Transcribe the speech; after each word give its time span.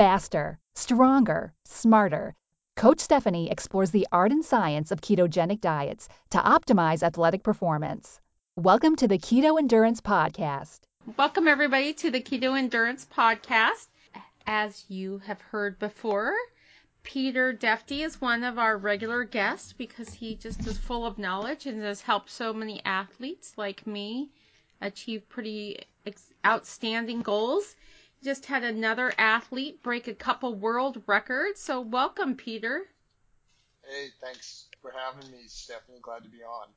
faster, 0.00 0.58
stronger, 0.74 1.52
smarter. 1.66 2.34
Coach 2.74 3.00
Stephanie 3.00 3.50
explores 3.50 3.90
the 3.90 4.08
art 4.10 4.32
and 4.32 4.42
science 4.42 4.90
of 4.90 5.02
ketogenic 5.02 5.60
diets 5.60 6.08
to 6.30 6.38
optimize 6.38 7.02
athletic 7.02 7.42
performance. 7.42 8.18
Welcome 8.56 8.96
to 8.96 9.06
the 9.06 9.18
Keto 9.18 9.58
Endurance 9.58 10.00
Podcast. 10.00 10.78
Welcome, 11.18 11.46
everybody, 11.46 11.92
to 11.92 12.10
the 12.10 12.22
Keto 12.22 12.58
Endurance 12.58 13.06
Podcast. 13.14 13.88
As 14.46 14.86
you 14.88 15.18
have 15.26 15.42
heard 15.42 15.78
before, 15.78 16.32
Peter 17.02 17.52
Defty 17.52 18.02
is 18.02 18.22
one 18.22 18.42
of 18.42 18.58
our 18.58 18.78
regular 18.78 19.24
guests 19.24 19.74
because 19.74 20.14
he 20.14 20.34
just 20.34 20.66
is 20.66 20.78
full 20.78 21.04
of 21.04 21.18
knowledge 21.18 21.66
and 21.66 21.82
has 21.82 22.00
helped 22.00 22.30
so 22.30 22.54
many 22.54 22.80
athletes 22.86 23.52
like 23.58 23.86
me 23.86 24.30
achieve 24.80 25.28
pretty 25.28 25.84
outstanding 26.46 27.20
goals 27.20 27.76
just 28.22 28.46
had 28.46 28.64
another 28.64 29.12
athlete 29.18 29.82
break 29.82 30.08
a 30.08 30.14
couple 30.14 30.54
world 30.54 31.02
records. 31.06 31.60
So 31.60 31.80
welcome, 31.80 32.34
Peter. 32.36 32.86
Hey, 33.82 34.08
thanks 34.20 34.66
for 34.82 34.92
having 34.92 35.30
me, 35.30 35.38
Stephanie. 35.46 35.98
Glad 36.02 36.22
to 36.24 36.28
be 36.28 36.42
on. 36.42 36.68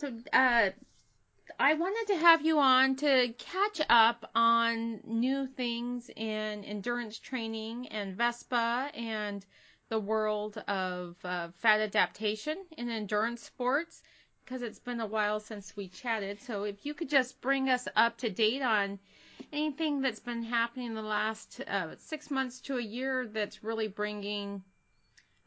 So, 0.00 0.12
uh, 0.32 0.70
I 1.58 1.74
wanted 1.74 2.12
to 2.12 2.20
have 2.20 2.44
you 2.44 2.58
on 2.58 2.96
to 2.96 3.32
catch 3.38 3.80
up 3.88 4.30
on 4.34 5.00
new 5.04 5.46
things 5.46 6.10
in 6.14 6.62
endurance 6.64 7.18
training 7.18 7.88
and 7.88 8.14
Vespa 8.14 8.90
and 8.94 9.44
the 9.88 9.98
world 9.98 10.58
of 10.68 11.16
uh, 11.24 11.48
fat 11.56 11.80
adaptation 11.80 12.58
in 12.76 12.90
endurance 12.90 13.42
sports 13.42 14.02
because 14.44 14.60
it's 14.60 14.78
been 14.78 15.00
a 15.00 15.06
while 15.06 15.40
since 15.40 15.74
we 15.74 15.88
chatted. 15.88 16.40
So, 16.42 16.64
if 16.64 16.84
you 16.84 16.92
could 16.92 17.08
just 17.08 17.40
bring 17.40 17.70
us 17.70 17.88
up 17.96 18.18
to 18.18 18.28
date 18.30 18.62
on 18.62 18.98
anything 19.52 20.00
that's 20.00 20.20
been 20.20 20.42
happening 20.42 20.86
in 20.86 20.94
the 20.94 21.02
last 21.02 21.60
uh, 21.66 21.94
six 21.98 22.30
months 22.30 22.60
to 22.62 22.76
a 22.76 22.82
year 22.82 23.26
that's 23.26 23.64
really 23.64 23.88
bringing 23.88 24.62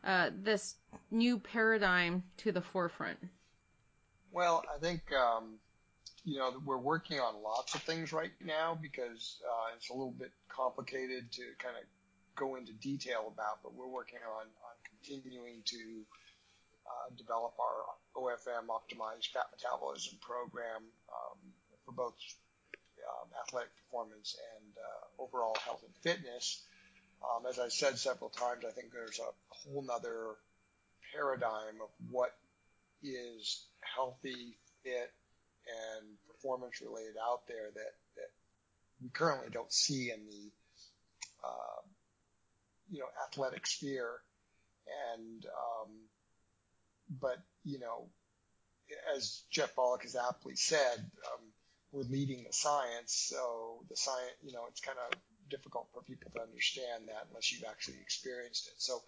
uh, 0.03 0.29
this 0.41 0.75
new 1.11 1.37
paradigm 1.37 2.23
to 2.37 2.51
the 2.51 2.61
forefront? 2.61 3.19
Well, 4.31 4.63
I 4.73 4.79
think 4.79 5.01
um, 5.13 5.59
you 6.23 6.37
know 6.37 6.53
we're 6.65 6.77
working 6.77 7.19
on 7.19 7.41
lots 7.43 7.75
of 7.75 7.81
things 7.83 8.13
right 8.13 8.31
now 8.43 8.77
because 8.81 9.41
uh, 9.47 9.75
it's 9.75 9.89
a 9.89 9.93
little 9.93 10.15
bit 10.17 10.31
complicated 10.49 11.31
to 11.33 11.41
kind 11.59 11.75
of 11.75 11.83
go 12.35 12.55
into 12.55 12.73
detail 12.73 13.31
about, 13.33 13.59
but 13.61 13.73
we're 13.75 13.87
working 13.87 14.19
on, 14.25 14.45
on 14.45 14.75
continuing 14.87 15.61
to 15.65 16.05
uh, 16.87 17.13
develop 17.17 17.53
our 17.59 18.23
OFM 18.23 18.67
optimized 18.67 19.31
fat 19.33 19.47
metabolism 19.51 20.17
program 20.21 20.81
um, 21.11 21.37
for 21.85 21.91
both 21.91 22.13
um, 23.09 23.29
athletic 23.41 23.71
performance 23.85 24.35
and 24.55 24.73
uh, 24.77 25.23
overall 25.23 25.55
health 25.63 25.83
and 25.83 25.95
fitness. 26.01 26.63
Um, 27.23 27.45
as 27.47 27.59
I 27.59 27.67
said 27.67 27.97
several 27.99 28.29
times, 28.29 28.63
I 28.67 28.71
think 28.71 28.91
there's 28.91 29.19
a, 29.19 29.29
whole 29.49 29.83
nother 29.83 30.35
paradigm 31.13 31.81
of 31.83 31.89
what 32.09 32.33
is 33.03 33.65
healthy, 33.81 34.57
fit, 34.83 35.11
and 35.99 36.07
performance 36.27 36.81
related 36.81 37.15
out 37.23 37.45
there 37.47 37.69
that, 37.73 37.93
that 38.15 38.31
we 39.03 39.09
currently 39.09 39.49
don't 39.51 39.71
see 39.71 40.11
in 40.11 40.25
the 40.25 40.51
uh, 41.43 41.81
you 42.89 42.99
know 42.99 43.07
athletic 43.27 43.67
sphere. 43.67 44.21
And 45.13 45.45
um, 45.45 45.91
but 47.19 47.37
you 47.63 47.79
know, 47.79 48.07
as 49.15 49.43
Jeff 49.51 49.75
Volek 49.75 50.03
has 50.03 50.15
aptly 50.15 50.55
said, 50.55 50.97
um, 50.97 51.45
we're 51.91 52.03
leading 52.03 52.43
the 52.43 52.53
science. 52.53 53.13
So 53.29 53.83
the 53.89 53.95
science, 53.95 54.33
you 54.43 54.53
know, 54.53 54.65
it's 54.69 54.81
kind 54.81 54.97
of 54.97 55.17
difficult 55.49 55.87
for 55.93 56.01
people 56.01 56.31
to 56.33 56.41
understand 56.41 57.07
that 57.07 57.27
unless 57.29 57.51
you've 57.51 57.69
actually 57.69 57.97
experienced 58.01 58.67
it. 58.67 58.75
So 58.77 59.01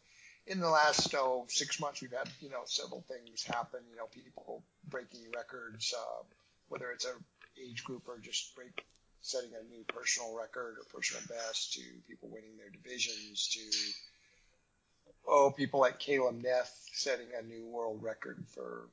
in 0.45 0.59
the 0.59 0.69
last 0.69 1.13
oh, 1.15 1.45
six 1.47 1.79
months, 1.79 2.01
we've 2.01 2.11
had 2.11 2.29
you 2.41 2.49
know 2.49 2.63
several 2.65 3.01
things 3.07 3.43
happen. 3.43 3.79
You 3.89 3.97
know, 3.97 4.07
people 4.11 4.63
breaking 4.89 5.31
records, 5.35 5.93
uh, 5.97 6.23
whether 6.69 6.91
it's 6.91 7.05
a 7.05 7.13
age 7.61 7.83
group 7.83 8.03
or 8.07 8.17
just 8.19 8.55
break 8.55 8.85
setting 9.21 9.51
a 9.51 9.73
new 9.73 9.83
personal 9.87 10.35
record 10.35 10.75
or 10.77 10.83
personal 10.93 11.23
best, 11.29 11.73
to 11.73 11.81
people 12.09 12.27
winning 12.29 12.57
their 12.57 12.69
divisions, 12.69 13.47
to 13.53 13.61
oh, 15.27 15.53
people 15.55 15.79
like 15.79 15.99
Calum 15.99 16.41
Neff 16.41 16.69
setting 16.91 17.27
a 17.39 17.41
new 17.41 17.65
world 17.67 18.03
record 18.03 18.43
for 18.53 18.89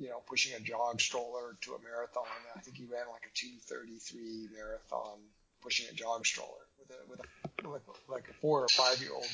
you 0.00 0.08
know, 0.08 0.22
pushing 0.26 0.56
a 0.56 0.60
jog 0.60 1.00
stroller 1.00 1.56
to 1.60 1.74
a 1.74 1.78
marathon. 1.82 2.24
I 2.56 2.60
think 2.60 2.78
he 2.78 2.84
ran 2.84 3.04
like 3.12 3.22
a 3.26 3.34
233 3.34 4.48
marathon 4.56 5.18
pushing 5.62 5.86
a 5.90 5.92
jog 5.92 6.26
stroller 6.26 6.48
with 6.78 6.90
a, 6.90 7.10
with 7.10 7.20
a, 7.20 7.68
with 7.68 7.82
like 8.08 8.26
a 8.30 8.32
four 8.40 8.62
or 8.62 8.68
five 8.68 9.00
year 9.02 9.12
old 9.14 9.28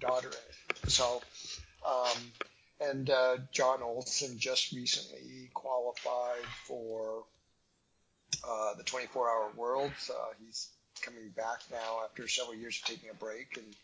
daughter 0.00 0.28
in 0.28 0.34
it. 0.34 0.90
So, 0.90 1.22
um, 1.86 2.18
and, 2.80 3.08
uh, 3.08 3.36
Jon 3.52 3.80
Olsen 3.80 4.38
just 4.38 4.72
recently 4.72 5.50
qualified 5.54 6.44
for, 6.66 7.22
uh, 8.44 8.74
the 8.74 8.82
24 8.82 9.30
hour 9.30 9.52
worlds. 9.56 10.10
Uh, 10.10 10.34
he's 10.44 10.68
coming 11.00 11.30
back 11.36 11.60
now 11.70 12.00
after 12.04 12.26
several 12.26 12.56
years 12.56 12.80
of 12.82 12.88
taking 12.88 13.10
a 13.10 13.14
break 13.14 13.56
and, 13.56 13.76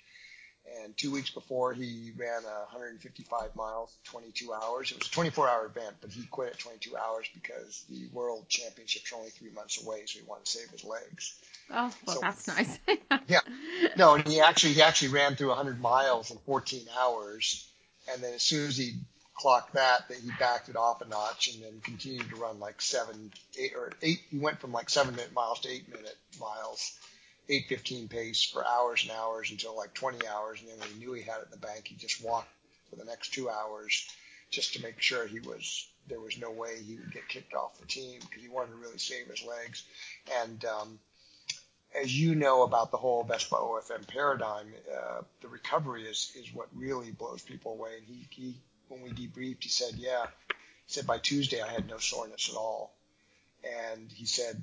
and 0.83 0.97
two 0.97 1.11
weeks 1.11 1.31
before, 1.31 1.73
he 1.73 2.13
ran 2.17 2.43
155 2.43 3.57
miles, 3.57 3.97
22 4.05 4.53
hours. 4.53 4.93
It 4.93 4.99
was 4.99 5.09
a 5.09 5.11
24 5.11 5.49
hour 5.49 5.67
event, 5.67 5.97
but 6.01 6.11
he 6.11 6.25
quit 6.27 6.53
at 6.53 6.59
22 6.59 6.97
hours 6.97 7.27
because 7.35 7.85
the 7.89 8.09
world 8.13 8.49
championships 8.49 9.13
are 9.13 9.17
only 9.17 9.31
three 9.31 9.51
months 9.51 9.83
away, 9.83 10.03
so 10.07 10.19
he 10.19 10.25
wanted 10.27 10.47
to 10.47 10.51
save 10.51 10.71
his 10.71 10.85
legs. 10.85 11.35
Oh, 11.71 11.93
well, 12.07 12.17
so, 12.17 12.21
that's 12.21 12.47
nice. 12.49 12.79
yeah. 13.27 13.41
No, 13.97 14.15
and 14.15 14.27
he 14.27 14.41
actually, 14.41 14.75
he 14.75 14.83
actually 14.83 15.09
ran 15.09 15.37
through 15.37 15.49
100 15.49 15.81
miles 15.81 16.31
in 16.31 16.39
14 16.47 16.87
hours. 16.99 17.69
And 18.13 18.23
then 18.23 18.35
as 18.35 18.43
soon 18.43 18.69
as 18.69 18.77
he 18.77 18.95
clocked 19.35 19.75
that, 19.75 20.09
that 20.09 20.19
he 20.19 20.31
backed 20.39 20.69
it 20.69 20.77
off 20.77 21.01
a 21.01 21.09
notch 21.09 21.55
and 21.55 21.63
then 21.63 21.81
continued 21.83 22.29
to 22.31 22.37
run 22.37 22.59
like 22.59 22.81
seven, 22.81 23.31
eight 23.59 23.73
or 23.77 23.93
eight. 24.03 24.21
He 24.31 24.39
went 24.39 24.61
from 24.61 24.73
like 24.73 24.91
seven 24.91 25.15
minute 25.15 25.33
miles 25.33 25.61
to 25.61 25.69
eight 25.69 25.89
minute 25.89 26.17
miles 26.41 26.99
8:15 27.49 28.09
pace 28.09 28.45
for 28.45 28.67
hours 28.67 29.03
and 29.03 29.13
hours 29.13 29.51
until 29.51 29.77
like 29.77 29.95
20 29.95 30.27
hours, 30.27 30.61
and 30.61 30.71
then 30.71 30.79
when 30.79 30.89
he 30.89 30.99
knew 30.99 31.13
he 31.13 31.23
had 31.23 31.41
it 31.41 31.47
in 31.47 31.51
the 31.51 31.67
bank, 31.67 31.89
he 31.89 31.95
just 31.95 32.23
walked 32.23 32.51
for 32.91 32.97
the 32.97 33.05
next 33.05 33.33
two 33.33 33.49
hours 33.49 34.09
just 34.51 34.75
to 34.75 34.83
make 34.83 35.01
sure 35.01 35.27
he 35.27 35.41
was 35.41 35.89
there 36.09 36.21
was 36.21 36.39
no 36.39 36.51
way 36.51 36.83
he 36.83 36.97
would 36.97 37.13
get 37.13 37.29
kicked 37.29 37.55
off 37.55 37.79
the 37.79 37.87
team 37.87 38.21
because 38.21 38.43
he 38.43 38.49
wanted 38.49 38.71
to 38.71 38.77
really 38.77 38.99
save 38.99 39.27
his 39.27 39.45
legs. 39.45 39.85
And 40.43 40.65
um, 40.65 40.99
as 41.95 42.19
you 42.19 42.35
know 42.35 42.63
about 42.63 42.91
the 42.91 42.97
whole 42.97 43.25
Vespa 43.25 43.57
OFM 43.57 44.07
paradigm, 44.09 44.73
uh, 44.93 45.23
the 45.41 45.49
recovery 45.49 46.05
is 46.05 46.33
is 46.37 46.53
what 46.55 46.69
really 46.75 47.11
blows 47.11 47.43
people 47.43 47.73
away. 47.73 47.99
And 47.99 48.07
he, 48.07 48.27
he 48.31 48.55
when 48.89 49.03
we 49.03 49.11
debriefed, 49.11 49.63
he 49.63 49.69
said, 49.69 49.95
yeah, 49.97 50.27
he 50.49 50.55
said 50.93 51.07
by 51.07 51.19
Tuesday 51.19 51.61
I 51.61 51.69
had 51.69 51.87
no 51.87 51.99
soreness 51.99 52.49
at 52.51 52.57
all, 52.57 52.95
and 53.63 54.11
he 54.11 54.25
said, 54.25 54.61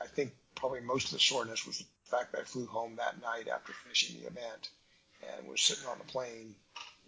I 0.00 0.06
think 0.06 0.32
probably 0.60 0.80
most 0.80 1.06
of 1.06 1.12
the 1.12 1.18
soreness 1.18 1.66
was 1.66 1.78
the 1.78 1.84
fact 2.04 2.32
that 2.32 2.42
I 2.42 2.44
flew 2.44 2.66
home 2.66 2.96
that 2.96 3.20
night 3.20 3.48
after 3.48 3.72
finishing 3.72 4.20
the 4.20 4.26
event 4.28 4.68
and 5.36 5.48
was 5.48 5.60
sitting 5.60 5.86
on 5.86 5.98
the 5.98 6.04
plane, 6.04 6.54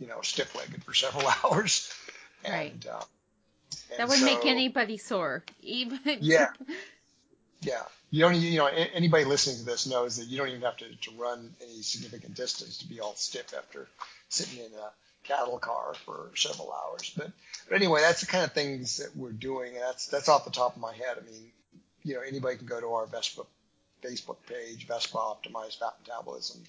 you 0.01 0.07
know, 0.07 0.21
stiff 0.23 0.55
legged 0.57 0.83
for 0.83 0.95
several 0.95 1.31
hours. 1.45 1.93
Right. 2.49 2.73
Uh, 2.91 3.03
and 3.91 3.99
that 3.99 4.09
would 4.09 4.19
so, 4.19 4.25
make 4.25 4.45
anybody 4.45 4.97
sore. 4.97 5.45
Even 5.61 6.01
yeah. 6.21 6.49
Yeah. 7.61 7.83
You 8.11 8.21
don't, 8.21 8.35
you 8.35 8.59
know, 8.59 8.67
anybody 8.67 9.25
listening 9.25 9.59
to 9.59 9.65
this 9.65 9.87
knows 9.87 10.17
that 10.17 10.27
you 10.27 10.37
don't 10.37 10.49
even 10.49 10.63
have 10.63 10.77
to, 10.79 10.95
to 10.95 11.11
run 11.17 11.55
any 11.63 11.81
significant 11.83 12.35
distance 12.35 12.79
to 12.79 12.89
be 12.89 13.01
all 13.01 13.15
stiff 13.15 13.55
after 13.57 13.89
sitting 14.29 14.59
in 14.59 14.73
a 14.73 14.91
cattle 15.25 15.59
car 15.59 15.95
for 16.05 16.31
several 16.35 16.73
hours. 16.73 17.13
But, 17.17 17.31
but 17.69 17.77
anyway, 17.77 18.01
that's 18.03 18.21
the 18.21 18.27
kind 18.27 18.45
of 18.45 18.53
things 18.53 18.99
that 18.99 19.17
we're 19.17 19.33
doing. 19.33 19.75
And 19.75 19.83
that's, 19.83 20.07
that's 20.07 20.29
off 20.29 20.45
the 20.45 20.51
top 20.51 20.77
of 20.77 20.83
my 20.83 20.93
head. 20.93 21.17
I 21.19 21.25
mean, 21.25 21.53
you 22.05 22.15
know, 22.15 22.21
anybody 22.21 22.57
can 22.57 22.67
go 22.67 22.81
to 22.81 22.89
our 22.89 23.07
Vespa 23.07 23.43
Facebook 24.03 24.39
page, 24.49 24.87
Vespa 24.87 25.17
Optimized 25.17 25.79
Fat 25.79 25.95
Metabolism 26.05 26.63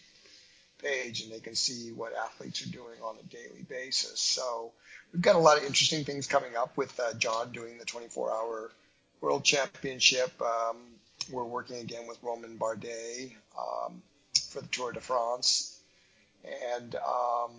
page, 0.81 1.23
and 1.23 1.31
they 1.31 1.39
can 1.39 1.55
see 1.55 1.91
what 1.91 2.13
athletes 2.15 2.65
are 2.65 2.71
doing 2.71 2.99
on 3.03 3.15
a 3.19 3.23
daily 3.23 3.63
basis. 3.67 4.19
So 4.19 4.71
we've 5.11 5.21
got 5.21 5.35
a 5.35 5.39
lot 5.39 5.57
of 5.57 5.63
interesting 5.63 6.03
things 6.03 6.27
coming 6.27 6.55
up 6.55 6.77
with 6.77 6.99
uh, 6.99 7.13
John 7.15 7.51
doing 7.51 7.77
the 7.77 7.85
24-hour 7.85 8.71
World 9.21 9.43
Championship. 9.43 10.31
Um, 10.41 10.77
we're 11.31 11.45
working 11.45 11.77
again 11.77 12.07
with 12.07 12.21
Romain 12.21 12.57
Bardet 12.57 13.31
um, 13.57 14.01
for 14.51 14.61
the 14.61 14.67
Tour 14.67 14.91
de 14.91 14.99
France, 14.99 15.79
and 16.75 16.95
um, 16.95 17.51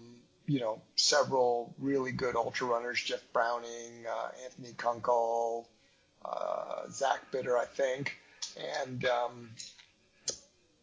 you 0.47 0.61
know 0.61 0.83
several 0.97 1.75
really 1.79 2.13
good 2.13 2.37
ultra 2.37 2.67
runners: 2.67 3.03
Jeff 3.03 3.23
Browning, 3.33 4.05
uh, 4.07 4.29
Anthony 4.45 4.75
Kunkel, 4.77 5.67
uh, 6.25 6.89
Zach 6.91 7.31
Bitter, 7.31 7.57
I 7.57 7.65
think, 7.65 8.17
and 8.83 9.05
um, 9.05 9.51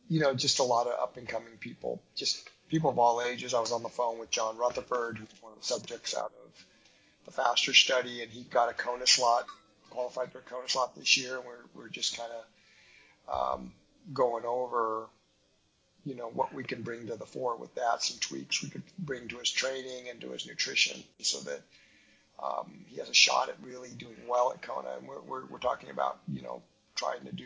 you 0.09 0.19
know, 0.19 0.33
just 0.33 0.59
a 0.59 0.63
lot 0.63 0.87
of 0.87 0.93
up 0.99 1.17
and 1.17 1.27
coming 1.27 1.57
people, 1.59 2.01
just 2.15 2.49
people 2.69 2.89
of 2.89 2.99
all 2.99 3.21
ages. 3.21 3.53
I 3.53 3.59
was 3.59 3.71
on 3.71 3.83
the 3.83 3.89
phone 3.89 4.19
with 4.19 4.29
John 4.29 4.57
Rutherford, 4.57 5.17
who's 5.17 5.41
one 5.41 5.53
of 5.53 5.59
the 5.59 5.65
subjects 5.65 6.15
out 6.15 6.31
of 6.45 6.65
the 7.25 7.31
FASTER 7.31 7.73
study, 7.73 8.21
and 8.21 8.31
he 8.31 8.43
got 8.43 8.69
a 8.69 8.73
Kona 8.73 9.07
slot, 9.07 9.45
qualified 9.89 10.31
for 10.31 10.39
a 10.39 10.41
Kona 10.41 10.67
slot 10.67 10.95
this 10.95 11.17
year, 11.17 11.37
and 11.37 11.45
we're 11.45 11.83
we're 11.83 11.89
just 11.89 12.17
kind 12.17 12.31
of 12.31 13.57
um, 13.57 13.71
going 14.13 14.45
over 14.45 15.07
you 16.05 16.15
know, 16.15 16.29
what 16.29 16.53
we 16.53 16.63
can 16.63 16.81
bring 16.81 17.07
to 17.07 17.15
the 17.15 17.25
fore 17.25 17.55
with 17.55 17.75
that, 17.75 18.01
some 18.01 18.17
tweaks 18.19 18.63
we 18.63 18.69
could 18.69 18.83
bring 18.97 19.27
to 19.27 19.37
his 19.37 19.51
training 19.51 20.09
and 20.09 20.19
to 20.21 20.31
his 20.31 20.47
nutrition 20.47 21.01
so 21.19 21.39
that 21.41 21.61
um, 22.43 22.85
he 22.87 22.97
has 22.97 23.09
a 23.09 23.13
shot 23.13 23.49
at 23.49 23.55
really 23.63 23.89
doing 23.89 24.17
well 24.27 24.51
at 24.51 24.61
Kona. 24.61 24.89
And 24.97 25.07
we're, 25.07 25.21
we're, 25.21 25.45
we're 25.45 25.59
talking 25.59 25.89
about, 25.89 26.19
you 26.31 26.41
know, 26.41 26.61
trying 26.95 27.25
to 27.25 27.31
do 27.31 27.45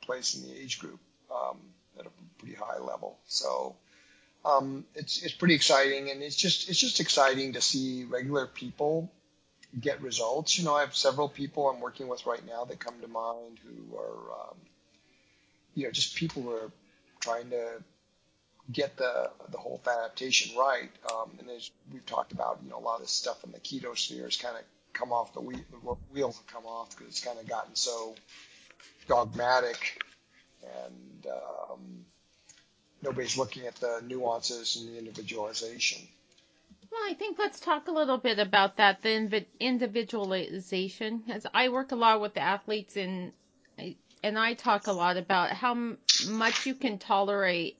place 0.00 0.34
in 0.34 0.48
the 0.48 0.56
age 0.58 0.78
group 0.78 0.98
um, 1.30 1.58
at 1.98 2.06
a 2.06 2.10
pretty 2.38 2.54
high 2.54 2.78
level. 2.78 3.18
So 3.26 3.76
um, 4.44 4.84
it's, 4.94 5.22
it's 5.22 5.34
pretty 5.34 5.54
exciting. 5.54 6.10
And 6.10 6.22
it's 6.22 6.36
just, 6.36 6.68
it's 6.68 6.78
just 6.78 7.00
exciting 7.00 7.54
to 7.54 7.60
see 7.60 8.04
regular 8.04 8.46
people 8.46 9.10
get 9.78 10.00
results. 10.02 10.58
You 10.58 10.64
know, 10.64 10.74
I 10.74 10.80
have 10.80 10.96
several 10.96 11.28
people 11.28 11.68
I'm 11.68 11.80
working 11.80 12.08
with 12.08 12.26
right 12.26 12.44
now 12.46 12.64
that 12.64 12.78
come 12.78 12.94
to 13.00 13.08
mind 13.08 13.58
who 13.64 13.96
are, 13.96 14.48
um, 14.48 14.56
you 15.74 15.84
know, 15.84 15.90
just 15.90 16.16
people 16.16 16.42
who 16.42 16.52
are 16.52 16.70
trying 17.20 17.50
to 17.50 17.82
get 18.72 18.96
the 18.96 19.30
the 19.50 19.58
whole 19.58 19.80
fat 19.84 19.98
adaptation 20.04 20.56
right. 20.56 20.90
Um, 21.12 21.30
and 21.38 21.48
as 21.50 21.70
we've 21.92 22.06
talked 22.06 22.32
about, 22.32 22.60
you 22.62 22.70
know, 22.70 22.78
a 22.78 22.80
lot 22.80 22.96
of 22.96 23.02
this 23.02 23.10
stuff 23.10 23.44
in 23.44 23.52
the 23.52 23.60
keto 23.60 23.96
sphere 23.96 24.24
has 24.24 24.36
kind 24.36 24.56
of 24.56 24.62
come 24.92 25.12
off 25.12 25.34
the, 25.34 25.40
the 25.40 25.96
wheels 26.12 26.38
have 26.38 26.46
come 26.46 26.64
off 26.64 26.90
because 26.90 27.08
it's 27.08 27.24
kind 27.24 27.38
of 27.38 27.48
gotten 27.48 27.76
so 27.76 28.14
dogmatic 29.08 30.02
and 30.62 31.26
um, 31.26 32.04
nobody's 33.02 33.36
looking 33.36 33.66
at 33.66 33.76
the 33.76 34.02
nuances 34.06 34.76
and 34.76 34.88
the 34.88 34.98
individualization. 34.98 36.02
Well, 36.90 37.00
I 37.10 37.14
think 37.14 37.38
let's 37.38 37.60
talk 37.60 37.88
a 37.88 37.92
little 37.92 38.18
bit 38.18 38.38
about 38.38 38.78
that, 38.78 39.02
the 39.02 39.44
individualization. 39.60 41.24
As 41.28 41.46
I 41.52 41.68
work 41.68 41.92
a 41.92 41.96
lot 41.96 42.20
with 42.20 42.34
the 42.34 42.40
athletes 42.40 42.96
and 42.96 43.32
and 44.22 44.38
I 44.38 44.54
talk 44.54 44.86
a 44.86 44.92
lot 44.92 45.18
about 45.18 45.50
how 45.50 45.96
much 46.28 46.66
you 46.66 46.74
can 46.74 46.98
tolerate 46.98 47.78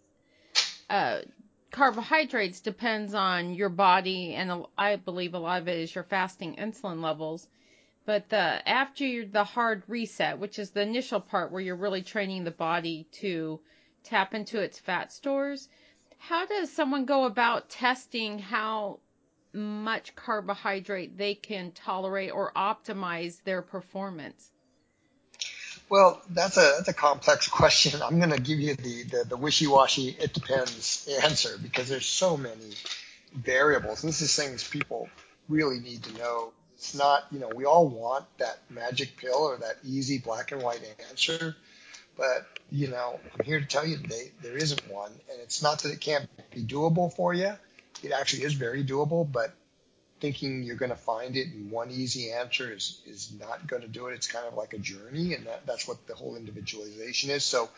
uh, 0.88 1.20
carbohydrates 1.70 2.60
depends 2.60 3.12
on 3.14 3.54
your 3.54 3.68
body, 3.68 4.34
and 4.34 4.64
I 4.78 4.96
believe 4.96 5.34
a 5.34 5.38
lot 5.38 5.62
of 5.62 5.68
it 5.68 5.78
is 5.78 5.94
your 5.94 6.04
fasting 6.04 6.56
insulin 6.56 7.02
levels. 7.02 7.48
But 8.04 8.28
the 8.28 8.66
after 8.68 9.26
the 9.26 9.44
hard 9.44 9.82
reset, 9.88 10.38
which 10.38 10.58
is 10.58 10.70
the 10.70 10.82
initial 10.82 11.20
part 11.20 11.50
where 11.50 11.60
you're 11.60 11.74
really 11.76 12.02
training 12.02 12.44
the 12.44 12.52
body 12.52 13.08
to 13.12 13.60
tap 14.04 14.32
into 14.32 14.60
its 14.60 14.78
fat 14.78 15.12
stores, 15.12 15.68
how 16.18 16.46
does 16.46 16.72
someone 16.72 17.04
go 17.04 17.24
about 17.24 17.68
testing 17.68 18.38
how 18.38 19.00
much 19.52 20.14
carbohydrate 20.14 21.16
they 21.16 21.34
can 21.34 21.72
tolerate 21.72 22.30
or 22.30 22.52
optimize 22.54 23.42
their 23.42 23.62
performance? 23.62 24.52
Well, 25.88 26.20
that's 26.30 26.56
a 26.56 26.72
that's 26.76 26.88
a 26.88 26.94
complex 26.94 27.48
question. 27.48 28.02
I'm 28.04 28.18
going 28.18 28.30
to 28.30 28.40
give 28.40 28.58
you 28.58 28.74
the, 28.74 29.02
the, 29.04 29.24
the 29.28 29.36
wishy-washy 29.36 30.16
it 30.18 30.32
depends 30.32 31.08
answer 31.22 31.56
because 31.62 31.88
there's 31.88 32.06
so 32.06 32.36
many 32.36 32.74
variables. 33.32 34.02
And 34.02 34.08
this 34.08 34.20
is 34.20 34.34
things 34.34 34.68
people 34.68 35.08
really 35.48 35.78
need 35.78 36.02
to 36.04 36.18
know. 36.18 36.52
It's 36.74 36.94
not, 36.94 37.24
you 37.30 37.38
know, 37.38 37.50
we 37.54 37.64
all 37.64 37.88
want 37.88 38.26
that 38.38 38.58
magic 38.68 39.16
pill 39.16 39.36
or 39.36 39.56
that 39.58 39.76
easy 39.84 40.18
black 40.18 40.52
and 40.52 40.62
white 40.62 40.82
answer, 41.08 41.56
but 42.16 42.46
you 42.70 42.88
know, 42.88 43.18
I'm 43.32 43.44
here 43.44 43.60
to 43.60 43.66
tell 43.66 43.86
you 43.86 43.98
there 44.42 44.56
isn't 44.56 44.90
one, 44.92 45.12
and 45.30 45.40
it's 45.40 45.62
not 45.62 45.82
that 45.82 45.92
it 45.92 46.00
can't 46.00 46.28
be 46.50 46.62
doable 46.62 47.12
for 47.14 47.32
you. 47.32 47.52
It 48.02 48.12
actually 48.12 48.42
is 48.42 48.54
very 48.54 48.84
doable, 48.84 49.30
but 49.30 49.54
thinking 50.20 50.62
you're 50.62 50.76
going 50.76 50.90
to 50.90 50.96
find 50.96 51.36
it 51.36 51.48
and 51.48 51.70
one 51.70 51.90
easy 51.90 52.32
answer 52.32 52.72
is, 52.72 53.00
is 53.06 53.32
not 53.38 53.66
going 53.66 53.82
to 53.82 53.88
do 53.88 54.06
it. 54.06 54.14
It's 54.14 54.26
kind 54.26 54.46
of 54.46 54.54
like 54.54 54.72
a 54.72 54.78
journey, 54.78 55.34
and 55.34 55.46
that, 55.46 55.66
that's 55.66 55.86
what 55.86 56.06
the 56.06 56.14
whole 56.14 56.36
individualization 56.36 57.30
is. 57.30 57.44
So 57.44 57.68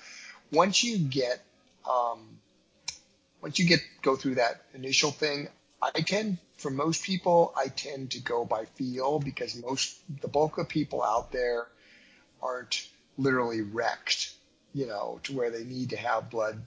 once 0.52 0.84
you 0.84 0.98
get, 0.98 1.42
um, 1.88 2.20
once 3.42 3.58
you 3.58 3.66
get 3.66 3.80
go 4.02 4.16
through 4.16 4.36
that 4.36 4.62
initial 4.74 5.10
thing, 5.10 5.48
I 5.80 6.00
tend, 6.00 6.38
for 6.56 6.70
most 6.70 7.04
people, 7.04 7.52
I 7.56 7.68
tend 7.68 8.12
to 8.12 8.20
go 8.20 8.44
by 8.44 8.64
feel 8.64 9.20
because 9.20 9.54
most, 9.62 9.96
the 10.20 10.28
bulk 10.28 10.58
of 10.58 10.68
people 10.68 11.02
out 11.02 11.30
there 11.30 11.66
aren't 12.42 12.88
literally 13.16 13.62
wrecked, 13.62 14.32
you 14.74 14.86
know, 14.86 15.20
to 15.24 15.36
where 15.36 15.50
they 15.50 15.64
need 15.64 15.90
to 15.90 15.96
have 15.96 16.30
blood 16.30 16.60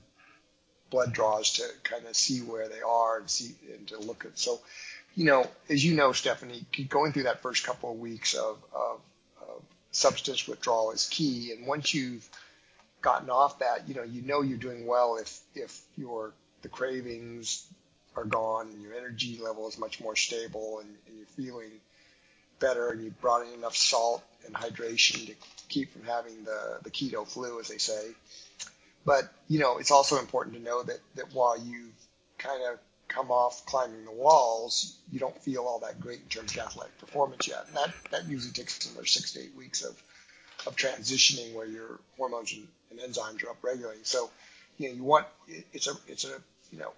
blood 0.89 1.13
draws 1.13 1.53
to 1.53 1.63
kind 1.83 2.05
of 2.05 2.15
see 2.15 2.39
where 2.39 2.67
they 2.67 2.81
are 2.81 3.19
and 3.19 3.29
see 3.29 3.55
and 3.73 3.87
to 3.87 3.97
look 3.99 4.25
at. 4.25 4.37
So 4.37 4.59
you 5.15 5.25
know, 5.25 5.45
as 5.69 5.83
you 5.83 5.95
know, 5.95 6.11
Stephanie, 6.11 6.65
going 6.89 7.13
through 7.13 7.23
that 7.23 7.41
first 7.41 7.65
couple 7.65 7.91
of 7.91 7.99
weeks 7.99 8.33
of, 8.33 8.57
of, 8.73 9.01
of 9.41 9.61
substance 9.91 10.47
withdrawal 10.47 10.91
is 10.91 11.07
key. 11.09 11.51
And 11.51 11.67
once 11.67 11.93
you've 11.93 12.27
gotten 13.01 13.29
off 13.29 13.59
that, 13.59 13.87
you 13.87 13.95
know, 13.95 14.03
you 14.03 14.21
know 14.21 14.41
you're 14.41 14.57
doing 14.57 14.85
well 14.85 15.17
if 15.17 15.39
if 15.55 15.81
your 15.97 16.33
the 16.61 16.69
cravings 16.69 17.65
are 18.15 18.25
gone 18.25 18.67
and 18.67 18.81
your 18.81 18.93
energy 18.93 19.39
level 19.41 19.67
is 19.67 19.77
much 19.77 19.99
more 20.01 20.15
stable 20.15 20.79
and, 20.79 20.89
and 21.07 21.17
you're 21.17 21.25
feeling 21.27 21.71
better 22.59 22.89
and 22.89 23.03
you 23.03 23.11
brought 23.21 23.45
in 23.45 23.53
enough 23.53 23.75
salt 23.75 24.23
and 24.45 24.53
hydration 24.53 25.27
to 25.27 25.33
keep 25.69 25.91
from 25.91 26.03
having 26.03 26.43
the, 26.43 26.79
the 26.83 26.89
keto 26.89 27.27
flu, 27.27 27.59
as 27.59 27.67
they 27.67 27.77
say. 27.77 28.11
But, 29.05 29.33
you 29.47 29.59
know, 29.59 29.77
it's 29.77 29.91
also 29.91 30.19
important 30.19 30.55
to 30.55 30.61
know 30.61 30.83
that, 30.83 30.99
that 31.15 31.33
while 31.33 31.57
you've 31.57 31.93
kind 32.37 32.61
of 32.71 32.79
come 33.11 33.31
off 33.31 33.65
climbing 33.65 34.05
the 34.05 34.11
walls, 34.11 34.97
you 35.11 35.19
don't 35.19 35.37
feel 35.41 35.63
all 35.63 35.79
that 35.79 35.99
great 35.99 36.21
in 36.21 36.27
terms 36.27 36.53
of 36.53 36.59
athletic 36.59 36.97
performance 36.97 37.47
yet. 37.47 37.65
And 37.67 37.75
that, 37.75 37.93
that 38.11 38.27
usually 38.27 38.53
takes 38.53 38.85
another 38.89 39.05
six 39.05 39.33
to 39.33 39.41
eight 39.41 39.55
weeks 39.55 39.83
of, 39.83 40.01
of 40.65 40.75
transitioning 40.75 41.53
where 41.53 41.67
your 41.67 41.99
hormones 42.17 42.53
and, 42.53 42.67
and 42.89 42.99
enzymes 42.99 43.43
are 43.43 43.53
upregulating. 43.53 44.05
So, 44.05 44.29
you 44.77 44.89
know, 44.89 44.95
you 44.95 45.03
want, 45.03 45.25
it's 45.73 45.87
a, 45.87 45.93
it's 46.07 46.25
a, 46.25 46.35
you 46.71 46.79
know, 46.79 46.91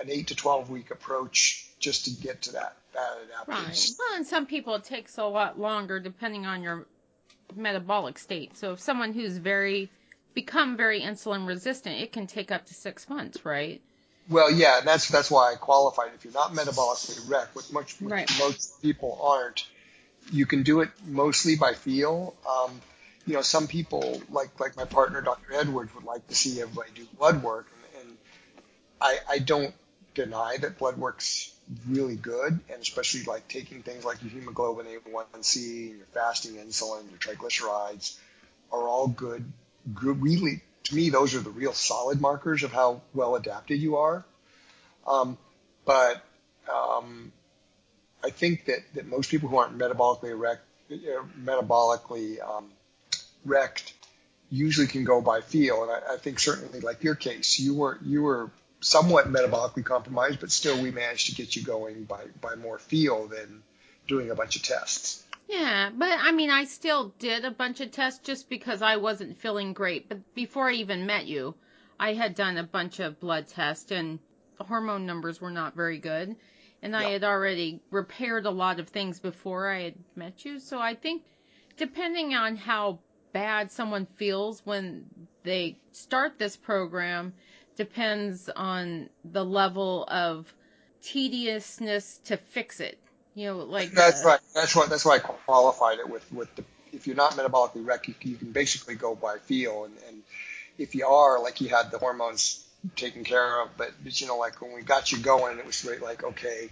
an 0.00 0.10
eight 0.10 0.28
to 0.28 0.34
12 0.34 0.68
week 0.68 0.90
approach 0.90 1.70
just 1.78 2.04
to 2.06 2.10
get 2.10 2.42
to 2.42 2.52
that, 2.52 2.76
that 2.94 3.18
adaptation. 3.24 3.94
Right. 3.98 4.10
Well, 4.10 4.16
and 4.16 4.26
some 4.26 4.46
people 4.46 4.74
it 4.74 4.84
takes 4.84 5.16
a 5.18 5.24
lot 5.24 5.58
longer 5.58 6.00
depending 6.00 6.44
on 6.44 6.62
your 6.62 6.86
metabolic 7.54 8.18
state. 8.18 8.56
So 8.56 8.72
if 8.72 8.80
someone 8.80 9.12
who's 9.12 9.36
very, 9.36 9.90
become 10.34 10.76
very 10.76 11.00
insulin 11.00 11.46
resistant, 11.46 12.00
it 12.00 12.12
can 12.12 12.26
take 12.26 12.50
up 12.50 12.66
to 12.66 12.74
six 12.74 13.08
months, 13.08 13.44
right? 13.44 13.80
Well, 14.28 14.50
yeah, 14.50 14.78
and 14.78 14.86
that's 14.86 15.08
that's 15.08 15.30
why 15.30 15.52
I 15.52 15.54
qualified. 15.56 16.10
If 16.14 16.24
you're 16.24 16.34
not 16.34 16.52
metabolically 16.52 17.30
wrecked, 17.30 17.54
which 17.54 17.70
much 17.72 17.96
right. 18.00 18.30
most 18.38 18.82
people 18.82 19.18
aren't, 19.22 19.66
you 20.32 20.46
can 20.46 20.62
do 20.62 20.80
it 20.80 20.90
mostly 21.06 21.56
by 21.56 21.74
feel. 21.74 22.34
Um, 22.48 22.80
you 23.26 23.34
know, 23.34 23.42
some 23.42 23.68
people 23.68 24.20
like 24.30 24.58
like 24.58 24.76
my 24.76 24.84
partner, 24.84 25.20
Dr. 25.20 25.52
Edwards, 25.52 25.94
would 25.94 26.04
like 26.04 26.26
to 26.28 26.34
see 26.34 26.60
everybody 26.60 26.90
do 26.94 27.06
blood 27.18 27.42
work, 27.42 27.66
and, 27.94 28.02
and 28.08 28.18
I, 29.00 29.18
I 29.28 29.38
don't 29.38 29.74
deny 30.14 30.56
that 30.60 30.78
blood 30.78 30.96
work's 30.96 31.52
really 31.88 32.16
good, 32.16 32.58
and 32.68 32.82
especially 32.82 33.22
like 33.24 33.46
taking 33.48 33.82
things 33.82 34.04
like 34.04 34.22
your 34.22 34.30
hemoglobin 34.30 34.86
A1C, 34.86 35.96
your 35.98 36.06
fasting 36.14 36.54
insulin, 36.54 37.08
your 37.10 37.18
triglycerides, 37.18 38.16
are 38.72 38.88
all 38.88 39.08
good, 39.08 39.44
good 39.94 40.20
really 40.20 40.62
to 40.88 40.94
me, 40.94 41.10
those 41.10 41.34
are 41.34 41.40
the 41.40 41.50
real 41.50 41.72
solid 41.72 42.20
markers 42.20 42.62
of 42.62 42.72
how 42.72 43.02
well 43.14 43.36
adapted 43.36 43.80
you 43.80 43.96
are. 43.96 44.24
Um, 45.06 45.38
but 45.84 46.22
um, 46.72 47.32
I 48.24 48.30
think 48.30 48.66
that, 48.66 48.80
that 48.94 49.06
most 49.06 49.30
people 49.30 49.48
who 49.48 49.56
aren't 49.56 49.78
metabolically 49.78 50.38
wrecked, 50.38 50.66
uh, 50.90 50.96
metabolically 51.40 52.40
um, 52.42 52.70
wrecked 53.44 53.92
usually 54.50 54.86
can 54.86 55.04
go 55.04 55.20
by 55.20 55.40
feel. 55.40 55.82
And 55.82 55.92
I, 55.92 56.14
I 56.14 56.16
think 56.16 56.38
certainly 56.38 56.80
like 56.80 57.02
your 57.02 57.14
case, 57.14 57.58
you 57.58 57.74
were 57.74 57.98
you 58.04 58.22
were 58.22 58.50
somewhat 58.80 59.26
metabolically 59.26 59.84
compromised, 59.84 60.40
but 60.40 60.50
still 60.50 60.80
we 60.80 60.90
managed 60.90 61.26
to 61.26 61.34
get 61.34 61.56
you 61.56 61.62
going 61.62 62.04
by, 62.04 62.24
by 62.40 62.54
more 62.54 62.78
feel 62.78 63.26
than 63.26 63.62
doing 64.06 64.30
a 64.30 64.34
bunch 64.34 64.56
of 64.56 64.62
tests. 64.62 65.24
Yeah, 65.48 65.90
but 65.94 66.10
I 66.10 66.32
mean, 66.32 66.50
I 66.50 66.64
still 66.64 67.14
did 67.18 67.44
a 67.44 67.50
bunch 67.52 67.80
of 67.80 67.92
tests 67.92 68.20
just 68.20 68.48
because 68.48 68.82
I 68.82 68.96
wasn't 68.96 69.38
feeling 69.38 69.72
great. 69.72 70.08
But 70.08 70.34
before 70.34 70.68
I 70.68 70.74
even 70.74 71.06
met 71.06 71.26
you, 71.26 71.54
I 72.00 72.14
had 72.14 72.34
done 72.34 72.56
a 72.56 72.64
bunch 72.64 72.98
of 72.98 73.20
blood 73.20 73.46
tests 73.46 73.92
and 73.92 74.18
the 74.58 74.64
hormone 74.64 75.06
numbers 75.06 75.40
were 75.40 75.50
not 75.50 75.76
very 75.76 75.98
good. 75.98 76.34
And 76.82 76.96
I 76.96 77.10
had 77.10 77.24
already 77.24 77.80
repaired 77.90 78.46
a 78.46 78.50
lot 78.50 78.80
of 78.80 78.88
things 78.88 79.20
before 79.20 79.70
I 79.70 79.82
had 79.82 79.94
met 80.14 80.44
you. 80.44 80.58
So 80.58 80.80
I 80.80 80.94
think 80.94 81.22
depending 81.76 82.34
on 82.34 82.56
how 82.56 82.98
bad 83.32 83.70
someone 83.70 84.06
feels 84.16 84.64
when 84.64 85.06
they 85.42 85.78
start 85.92 86.38
this 86.38 86.56
program 86.56 87.34
depends 87.76 88.48
on 88.48 89.08
the 89.24 89.44
level 89.44 90.04
of 90.08 90.52
tediousness 91.02 92.18
to 92.24 92.36
fix 92.36 92.80
it 92.80 92.98
you 93.36 93.48
know, 93.48 93.58
like 93.58 93.92
that's 93.92 94.24
uh, 94.24 94.28
right. 94.28 94.40
That's 94.54 94.74
why 94.74 94.86
that's 94.86 95.04
why 95.04 95.16
I 95.16 95.18
qualified 95.18 95.98
it 95.98 96.08
with 96.08 96.32
with 96.32 96.52
the 96.56 96.64
if 96.92 97.06
you're 97.06 97.16
not 97.16 97.32
metabolically 97.32 97.86
wrecked, 97.86 98.08
you, 98.08 98.14
you 98.22 98.36
can 98.36 98.50
basically 98.50 98.94
go 98.94 99.14
by 99.14 99.36
feel, 99.36 99.84
and, 99.84 99.94
and 100.08 100.22
if 100.78 100.94
you 100.94 101.06
are, 101.06 101.42
like 101.42 101.60
you 101.60 101.68
had 101.68 101.90
the 101.90 101.98
hormones 101.98 102.64
taken 102.96 103.24
care 103.24 103.60
of, 103.60 103.68
but, 103.76 103.90
but 104.02 104.18
you 104.20 104.26
know, 104.26 104.38
like 104.38 104.62
when 104.62 104.72
we 104.72 104.80
got 104.80 105.12
you 105.12 105.18
going, 105.18 105.58
it 105.58 105.66
was 105.66 105.82
great. 105.82 106.00
Like 106.00 106.24
okay, 106.24 106.70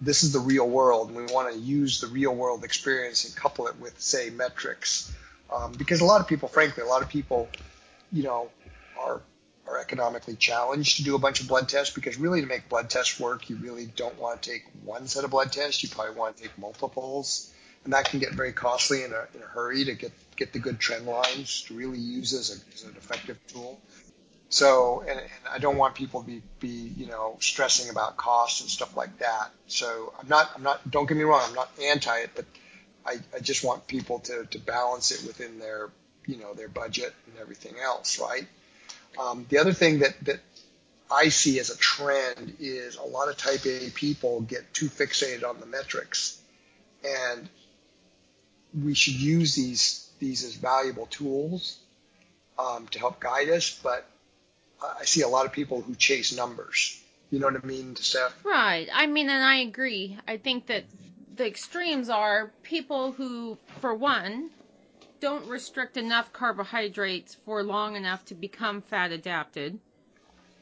this 0.00 0.24
is 0.24 0.32
the 0.32 0.40
real 0.40 0.68
world, 0.68 1.08
and 1.08 1.16
we 1.16 1.32
want 1.32 1.54
to 1.54 1.58
use 1.58 2.00
the 2.00 2.08
real 2.08 2.34
world 2.34 2.64
experience 2.64 3.24
and 3.24 3.36
couple 3.36 3.68
it 3.68 3.78
with 3.78 4.00
say 4.00 4.30
metrics, 4.30 5.14
um, 5.54 5.70
because 5.78 6.00
a 6.00 6.04
lot 6.04 6.20
of 6.20 6.26
people, 6.26 6.48
frankly, 6.48 6.82
a 6.82 6.86
lot 6.86 7.02
of 7.02 7.08
people, 7.08 7.48
you 8.12 8.24
know, 8.24 8.50
are 8.98 9.20
are 9.66 9.80
economically 9.80 10.36
challenged 10.36 10.98
to 10.98 11.04
do 11.04 11.14
a 11.14 11.18
bunch 11.18 11.40
of 11.40 11.48
blood 11.48 11.68
tests 11.68 11.94
because 11.94 12.18
really 12.18 12.40
to 12.40 12.46
make 12.46 12.68
blood 12.68 12.90
tests 12.90 13.18
work, 13.18 13.48
you 13.48 13.56
really 13.56 13.86
don't 13.86 14.18
want 14.18 14.42
to 14.42 14.50
take 14.50 14.64
one 14.82 15.06
set 15.06 15.24
of 15.24 15.30
blood 15.30 15.52
tests. 15.52 15.82
You 15.82 15.88
probably 15.88 16.16
want 16.16 16.36
to 16.36 16.42
take 16.42 16.56
multiples, 16.58 17.52
and 17.84 17.92
that 17.92 18.06
can 18.06 18.20
get 18.20 18.32
very 18.32 18.52
costly 18.52 19.02
in 19.02 19.12
a, 19.12 19.26
in 19.34 19.42
a 19.42 19.46
hurry 19.46 19.84
to 19.84 19.94
get 19.94 20.12
get 20.36 20.52
the 20.52 20.58
good 20.58 20.78
trend 20.78 21.06
lines 21.06 21.62
to 21.62 21.74
really 21.74 21.98
use 21.98 22.32
as, 22.32 22.50
a, 22.50 22.74
as 22.74 22.82
an 22.84 22.96
effective 22.96 23.38
tool. 23.46 23.80
So, 24.48 25.00
and, 25.00 25.18
and, 25.18 25.28
I 25.50 25.58
don't 25.58 25.76
want 25.76 25.94
people 25.94 26.22
to 26.22 26.26
be, 26.26 26.42
be, 26.60 26.92
you 26.96 27.06
know, 27.06 27.36
stressing 27.40 27.90
about 27.90 28.16
costs 28.16 28.60
and 28.60 28.70
stuff 28.70 28.96
like 28.96 29.18
that. 29.18 29.50
So 29.66 30.12
I'm 30.20 30.28
not, 30.28 30.50
I'm 30.54 30.62
not, 30.62 30.88
don't 30.90 31.08
get 31.08 31.16
me 31.16 31.24
wrong, 31.24 31.42
I'm 31.44 31.54
not 31.54 31.70
anti 31.82 32.18
it, 32.18 32.30
but 32.34 32.44
I, 33.04 33.16
I 33.34 33.40
just 33.40 33.64
want 33.64 33.86
people 33.86 34.20
to, 34.20 34.46
to 34.50 34.58
balance 34.58 35.10
it 35.10 35.26
within 35.26 35.58
their, 35.58 35.90
you 36.26 36.36
know, 36.36 36.54
their 36.54 36.68
budget 36.68 37.12
and 37.26 37.38
everything 37.40 37.74
else, 37.82 38.18
right? 38.18 38.46
Um, 39.18 39.46
the 39.48 39.58
other 39.58 39.72
thing 39.72 40.00
that, 40.00 40.14
that 40.24 40.40
I 41.10 41.28
see 41.28 41.58
as 41.58 41.70
a 41.70 41.76
trend 41.76 42.56
is 42.60 42.96
a 42.96 43.02
lot 43.02 43.28
of 43.28 43.36
type 43.36 43.66
A 43.66 43.90
people 43.90 44.40
get 44.40 44.72
too 44.74 44.88
fixated 44.88 45.48
on 45.48 45.60
the 45.60 45.66
metrics. 45.66 46.40
And 47.04 47.48
we 48.82 48.94
should 48.94 49.14
use 49.14 49.54
these, 49.54 50.10
these 50.18 50.44
as 50.44 50.54
valuable 50.54 51.06
tools 51.06 51.78
um, 52.58 52.86
to 52.88 52.98
help 52.98 53.20
guide 53.20 53.48
us. 53.50 53.78
But 53.82 54.06
I 54.82 55.04
see 55.04 55.22
a 55.22 55.28
lot 55.28 55.46
of 55.46 55.52
people 55.52 55.80
who 55.80 55.94
chase 55.94 56.34
numbers. 56.36 57.00
You 57.30 57.40
know 57.40 57.46
what 57.46 57.62
I 57.62 57.66
mean, 57.66 57.96
Steph? 57.96 58.44
Right. 58.44 58.88
I 58.92 59.06
mean, 59.06 59.28
and 59.28 59.42
I 59.42 59.56
agree. 59.58 60.18
I 60.26 60.36
think 60.36 60.66
that 60.66 60.84
the 61.36 61.46
extremes 61.46 62.08
are 62.08 62.52
people 62.62 63.12
who, 63.12 63.58
for 63.80 63.94
one, 63.94 64.50
don't 65.24 65.48
restrict 65.48 65.96
enough 65.96 66.34
carbohydrates 66.34 67.34
for 67.46 67.62
long 67.62 67.96
enough 67.96 68.22
to 68.26 68.34
become 68.34 68.82
fat 68.82 69.10
adapted. 69.10 69.78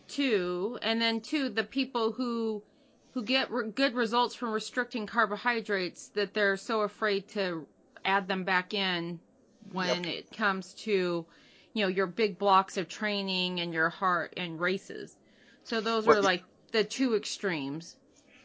Two, 0.07 0.79
and 0.83 1.03
then 1.03 1.21
two, 1.21 1.49
the 1.49 1.65
people 1.65 2.13
who 2.13 2.63
who 3.13 3.25
get 3.25 3.51
re- 3.51 3.71
good 3.71 3.93
results 3.97 4.37
from 4.37 4.53
restricting 4.53 5.05
carbohydrates 5.05 6.11
that 6.11 6.33
they're 6.33 6.57
so 6.57 6.83
afraid 6.83 7.27
to 7.27 7.67
add 8.05 8.29
them 8.29 8.45
back 8.45 8.73
in 8.73 9.19
when 9.73 10.05
yep. 10.05 10.15
it 10.15 10.37
comes 10.37 10.75
to 10.75 11.27
you 11.75 11.83
know 11.83 11.89
your 11.89 12.07
big 12.07 12.39
blocks 12.39 12.77
of 12.77 12.89
training 12.89 13.59
and 13.59 13.75
your 13.75 13.89
heart 13.89 14.35
and 14.37 14.61
races. 14.61 15.17
So 15.65 15.81
those 15.81 16.07
well, 16.07 16.19
are 16.19 16.23
like 16.23 16.45
the 16.71 16.85
two 16.85 17.17
extremes. 17.17 17.97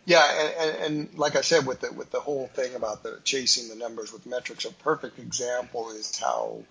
Yeah, 0.08 0.24
and, 0.58 0.76
and, 0.78 1.20
like 1.20 1.36
I 1.36 1.42
said, 1.42 1.68
with 1.68 1.82
the 1.82 1.92
with 1.92 2.12
the 2.12 2.22
whole 2.22 2.48
thing 2.48 2.76
about 2.76 3.04
the 3.04 3.20
chasing 3.26 3.68
the 3.68 3.76
numbers 3.76 4.14
with 4.14 4.26
metrics, 4.26 4.64
a 4.64 4.72
perfect 4.72 5.20
example 5.20 5.92
is 5.92 6.18
how 6.18 6.64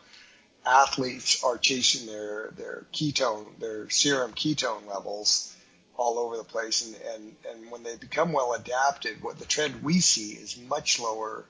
athletes 0.65 1.45
are 1.45 1.59
chasing 1.59 2.07
their 2.07 2.51
their 2.57 2.87
ketone, 2.95 3.45
their 3.61 3.91
serum 3.91 4.33
ketone 4.33 4.87
levels 4.89 5.55
all 5.99 6.19
over 6.19 6.39
the 6.39 6.45
place, 6.45 6.87
and 6.87 6.97
and, 7.15 7.37
and 7.51 7.71
when 7.71 7.83
they 7.83 7.97
become 7.97 8.33
well 8.33 8.55
adapted, 8.55 9.23
what 9.23 9.39
the 9.39 9.45
trend 9.45 9.83
we 9.83 10.01
see 10.01 10.31
is 10.31 10.57
much 10.57 10.99
lower 10.99 11.45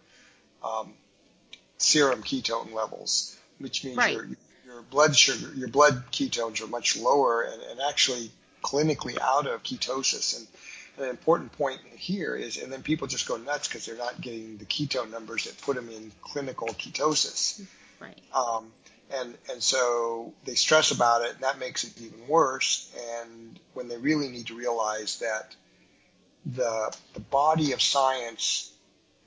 um, 0.65 0.93
serum 1.79 2.25
ketone 2.25 2.73
levels, 2.73 3.39
which 3.61 3.85
means 3.85 3.97
right. 3.97 4.13
your 4.13 4.29
your 4.67 4.83
blood 4.83 5.17
sugar, 5.17 5.55
your 5.55 5.69
blood 5.69 6.03
ketones 6.11 6.61
are 6.61 6.67
much 6.67 6.97
lower, 6.97 7.43
and, 7.43 7.63
and 7.63 7.81
actually 7.89 8.33
clinically 8.65 9.17
out 9.21 9.47
of 9.47 9.63
ketosis 9.63 10.37
and 10.37 10.49
an 10.99 11.09
important 11.09 11.53
point 11.53 11.81
here 11.95 12.35
is, 12.35 12.63
and 12.63 12.73
then 12.73 12.83
people 12.83 13.07
just 13.07 13.29
go 13.29 13.37
nuts 13.37 13.69
because 13.69 13.87
they're 13.87 13.97
not 13.97 14.21
getting 14.21 14.57
the 14.57 14.65
ketone 14.65 15.11
numbers 15.11 15.45
that 15.45 15.61
put 15.61 15.77
them 15.77 15.89
in 15.89 16.13
clinical 16.21 16.69
ketosis. 16.69 17.65
Right. 18.01 18.19
Um, 18.35 18.73
and 19.11 19.37
and 19.51 19.63
so 19.63 20.35
they 20.45 20.55
stress 20.55 20.91
about 20.91 21.23
it, 21.23 21.35
and 21.35 21.41
that 21.41 21.59
makes 21.59 21.85
it 21.85 22.01
even 22.01 22.27
worse. 22.27 22.93
And 23.21 23.59
when 23.75 23.89
they 23.89 23.97
really 23.99 24.29
need 24.29 24.47
to 24.47 24.57
realize 24.57 25.19
that 25.21 25.55
the 26.45 26.95
the 27.15 27.21
body 27.21 27.73
of 27.73 27.83
science 27.83 28.73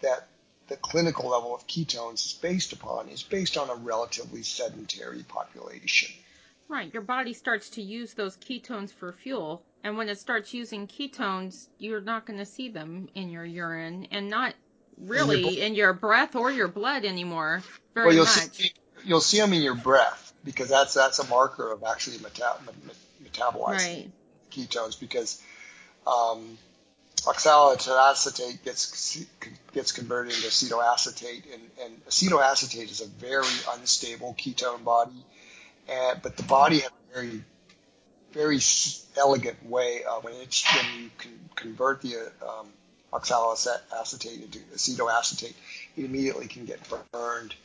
that 0.02 0.28
the 0.68 0.78
clinical 0.78 1.30
level 1.30 1.54
of 1.56 1.68
ketones 1.68 2.26
is 2.26 2.34
based 2.34 2.74
upon 2.74 3.10
is 3.10 3.24
based 3.24 3.58
on 3.58 3.70
a 3.70 3.76
relatively 3.76 4.44
sedentary 4.44 5.24
population. 5.24 6.12
Right. 6.70 6.94
Your 6.94 7.02
body 7.02 7.34
starts 7.34 7.72
to 7.72 7.82
use 7.82 8.14
those 8.14 8.38
ketones 8.38 8.94
for 8.94 9.12
fuel. 9.12 9.64
And 9.84 9.98
when 9.98 10.08
it 10.08 10.20
starts 10.20 10.54
using 10.54 10.88
ketones, 10.88 11.68
you're 11.80 12.02
not 12.02 12.26
going 12.26 12.40
to 12.40 12.46
see 12.46 12.70
them 12.70 13.10
in 13.16 13.30
your 13.30 13.44
urine 13.46 14.08
and 14.12 14.30
not 14.30 14.54
really 14.98 15.48
in 15.48 15.54
your, 15.54 15.64
in 15.64 15.76
your 15.76 15.94
breath 15.94 16.36
or 16.36 16.52
your 16.52 16.68
blood 16.68 17.06
anymore 17.06 17.64
very 17.94 18.08
well, 18.08 18.16
you'll 18.16 18.26
much. 18.26 18.56
See, 18.56 18.74
you'll 19.04 19.22
see 19.22 19.38
them 19.38 19.54
in 19.54 19.62
your 19.62 19.76
breath 19.76 20.34
because 20.44 20.70
that's 20.70 20.94
that's 20.94 21.20
a 21.20 21.28
marker 21.28 21.72
of 21.72 21.84
actually 21.84 22.18
meta- 22.18 22.58
metabolizing 23.24 23.68
right. 23.70 24.12
ketones 24.52 25.00
because 25.00 25.42
um, 26.06 26.58
oxaloacetate 27.22 28.64
gets 28.64 29.26
gets 29.74 29.92
converted 29.92 30.34
into 30.34 30.48
acetoacetate, 30.48 31.44
and, 31.54 31.62
and 31.84 32.06
acetoacetate 32.08 32.92
is 32.92 33.02
a 33.02 33.08
very 33.08 33.46
unstable 33.74 34.36
ketone 34.38 34.84
body 34.84 35.26
but 36.22 36.38
the 36.38 36.44
body 36.44 36.80
has 36.80 36.92
a 36.92 37.14
very, 37.14 37.44
very 38.32 38.60
elegant 39.18 39.66
way 39.68 40.04
of 40.04 40.24
when, 40.24 40.34
it's, 40.36 40.64
when 40.76 41.04
you 41.04 41.10
can 41.18 41.32
convert 41.56 42.02
the 42.02 42.16
um, 42.42 42.68
oxaloacetate 43.12 44.44
into 44.44 44.60
acetoacetate, 44.74 45.54
it 45.98 46.06
immediately 46.06 46.48
can 46.48 46.66
get 46.66 46.80
burned 47.12 47.56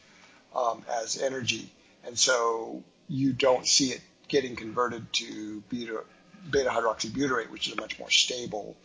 um, 0.55 0.83
as 1.03 1.21
energy. 1.21 1.71
And 2.07 2.19
so 2.19 2.83
you 3.09 3.33
don't 3.33 3.67
see 3.67 3.91
it 3.91 4.01
getting 4.29 4.57
converted 4.57 5.13
to 5.15 5.63
beta, 5.69 6.03
beta 6.51 6.71
hydroxybutyrate, 6.71 7.51
which 7.51 7.69
is 7.69 7.75
a 7.75 7.81
much 7.81 7.99
more 7.99 8.11
stable 8.11 8.77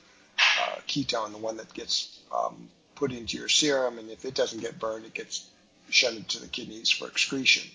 uh, 0.62 0.76
ketone, 0.88 1.32
the 1.32 1.38
one 1.38 1.58
that 1.58 1.74
gets 1.74 2.20
um, 2.36 2.70
put 2.96 3.12
into 3.12 3.38
your 3.38 3.50
serum. 3.50 3.98
And 3.98 4.10
if 4.10 4.26
it 4.26 4.36
doesn't 4.36 4.60
get 4.60 4.80
burned, 4.80 5.06
it 5.06 5.14
gets 5.14 5.50
shunted 5.90 6.28
to 6.30 6.42
the 6.42 6.48
kidneys 6.48 6.90
for 6.90 7.08
excretion. 7.08 7.70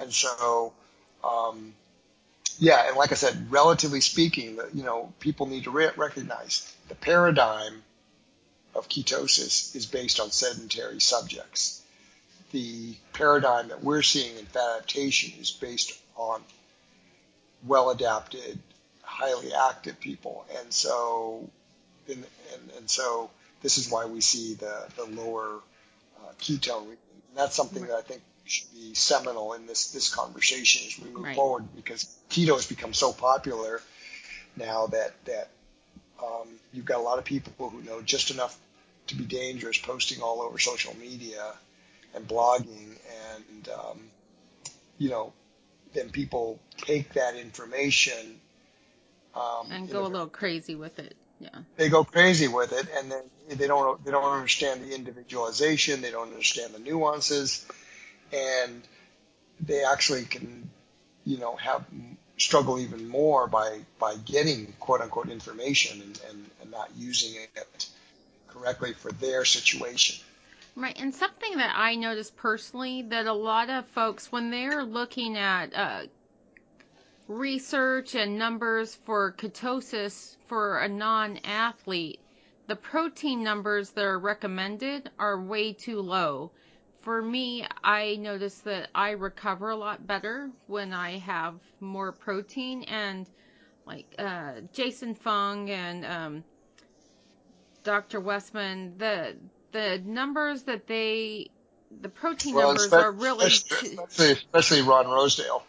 And 0.00 0.12
so 0.12 0.72
um, 1.24 1.74
yeah, 2.58 2.88
and 2.88 2.96
like 2.96 3.12
I 3.12 3.16
said, 3.16 3.50
relatively 3.50 4.00
speaking, 4.00 4.58
you 4.74 4.84
know, 4.84 5.12
people 5.20 5.46
need 5.46 5.64
to 5.64 5.70
re- 5.70 5.90
recognize 5.96 6.72
the 6.88 6.94
paradigm 6.94 7.82
of 8.74 8.88
ketosis 8.88 9.74
is 9.74 9.86
based 9.86 10.20
on 10.20 10.30
sedentary 10.30 11.00
subjects. 11.00 11.82
The 12.52 12.94
paradigm 13.12 13.68
that 13.68 13.82
we're 13.82 14.02
seeing 14.02 14.36
in 14.38 14.46
fat 14.46 14.76
adaptation 14.76 15.40
is 15.40 15.50
based 15.50 15.98
on 16.16 16.42
well 17.66 17.90
adapted, 17.90 18.58
highly 19.02 19.52
active 19.54 20.00
people. 20.00 20.44
And 20.58 20.72
so, 20.72 21.48
and, 22.08 22.24
and, 22.52 22.70
and 22.76 22.90
so 22.90 23.30
this 23.62 23.78
is 23.78 23.90
why 23.90 24.06
we 24.06 24.20
see 24.20 24.54
the, 24.54 24.86
the 24.96 25.04
lower 25.04 25.60
uh, 26.18 26.32
ketone. 26.40 26.88
And 26.88 27.36
that's 27.36 27.56
something 27.56 27.86
that 27.86 27.96
I 27.96 28.02
think 28.02 28.22
should 28.52 28.72
be 28.72 28.94
seminal 28.94 29.54
in 29.54 29.66
this 29.66 29.92
this 29.92 30.14
conversation 30.14 30.86
as 30.86 30.98
we 30.98 31.10
move 31.10 31.24
right. 31.24 31.36
forward 31.36 31.64
because 31.74 32.14
keto 32.30 32.54
has 32.54 32.66
become 32.66 32.92
so 32.92 33.12
popular 33.12 33.80
now 34.56 34.86
that 34.88 35.12
that 35.24 35.48
um, 36.22 36.48
you've 36.72 36.84
got 36.84 36.98
a 36.98 37.02
lot 37.02 37.18
of 37.18 37.24
people 37.24 37.70
who 37.70 37.82
know 37.82 38.00
just 38.00 38.30
enough 38.30 38.58
to 39.08 39.16
be 39.16 39.24
dangerous, 39.24 39.78
posting 39.78 40.22
all 40.22 40.42
over 40.42 40.58
social 40.58 40.94
media 40.96 41.52
and 42.14 42.26
blogging, 42.26 42.96
and 43.34 43.68
um, 43.68 44.00
you 44.98 45.10
know, 45.10 45.32
then 45.94 46.10
people 46.10 46.60
take 46.76 47.12
that 47.14 47.36
information 47.36 48.40
um, 49.34 49.66
and 49.70 49.90
go 49.90 50.04
a, 50.04 50.06
a 50.06 50.08
little 50.08 50.26
crazy 50.28 50.74
with 50.74 50.98
it. 50.98 51.16
Yeah. 51.40 51.48
They 51.76 51.88
go 51.88 52.04
crazy 52.04 52.46
with 52.46 52.72
it, 52.72 52.86
and 52.96 53.10
then 53.10 53.24
they 53.48 53.66
don't 53.66 54.04
they 54.04 54.10
don't 54.10 54.32
understand 54.32 54.82
the 54.82 54.94
individualization. 54.94 56.00
They 56.00 56.10
don't 56.10 56.30
understand 56.30 56.74
the 56.74 56.78
nuances 56.78 57.66
and 58.32 58.82
they 59.60 59.84
actually 59.84 60.24
can, 60.24 60.70
you 61.24 61.38
know, 61.38 61.56
have 61.56 61.84
struggle 62.38 62.78
even 62.78 63.08
more 63.08 63.46
by 63.46 63.78
by 63.98 64.16
getting 64.24 64.72
quote 64.80 65.00
unquote 65.00 65.28
information 65.28 66.00
and, 66.00 66.20
and, 66.28 66.50
and 66.60 66.70
not 66.70 66.90
using 66.96 67.40
it 67.54 67.88
correctly 68.48 68.92
for 68.92 69.12
their 69.12 69.44
situation. 69.44 70.24
Right, 70.74 70.98
and 70.98 71.14
something 71.14 71.58
that 71.58 71.74
I 71.76 71.96
noticed 71.96 72.34
personally 72.36 73.02
that 73.02 73.26
a 73.26 73.32
lot 73.32 73.68
of 73.68 73.86
folks, 73.88 74.32
when 74.32 74.50
they're 74.50 74.84
looking 74.84 75.36
at 75.36 75.74
uh, 75.74 76.02
research 77.28 78.14
and 78.14 78.38
numbers 78.38 78.94
for 79.04 79.32
ketosis 79.32 80.36
for 80.48 80.78
a 80.78 80.88
non 80.88 81.38
athlete, 81.44 82.20
the 82.68 82.76
protein 82.76 83.42
numbers 83.42 83.90
that 83.90 84.04
are 84.04 84.18
recommended 84.18 85.10
are 85.18 85.38
way 85.38 85.74
too 85.74 86.00
low 86.00 86.50
for 87.02 87.20
me, 87.20 87.66
I 87.82 88.16
notice 88.16 88.58
that 88.60 88.88
I 88.94 89.10
recover 89.10 89.70
a 89.70 89.76
lot 89.76 90.06
better 90.06 90.50
when 90.66 90.92
I 90.92 91.18
have 91.18 91.56
more 91.80 92.12
protein 92.12 92.84
and 92.84 93.28
like 93.86 94.14
uh, 94.18 94.60
Jason 94.72 95.14
Fung 95.14 95.68
and 95.70 96.06
um, 96.06 96.44
Dr. 97.82 98.20
Westman, 98.20 98.94
the 98.98 99.36
the 99.72 100.00
numbers 100.04 100.62
that 100.64 100.86
they 100.86 101.50
the 102.00 102.08
protein 102.08 102.54
well, 102.54 102.68
numbers 102.68 102.92
are 102.92 103.10
really 103.10 103.46
especially, 103.46 103.98
especially 104.32 104.82
Ron 104.82 105.08
Rosedale. 105.08 105.64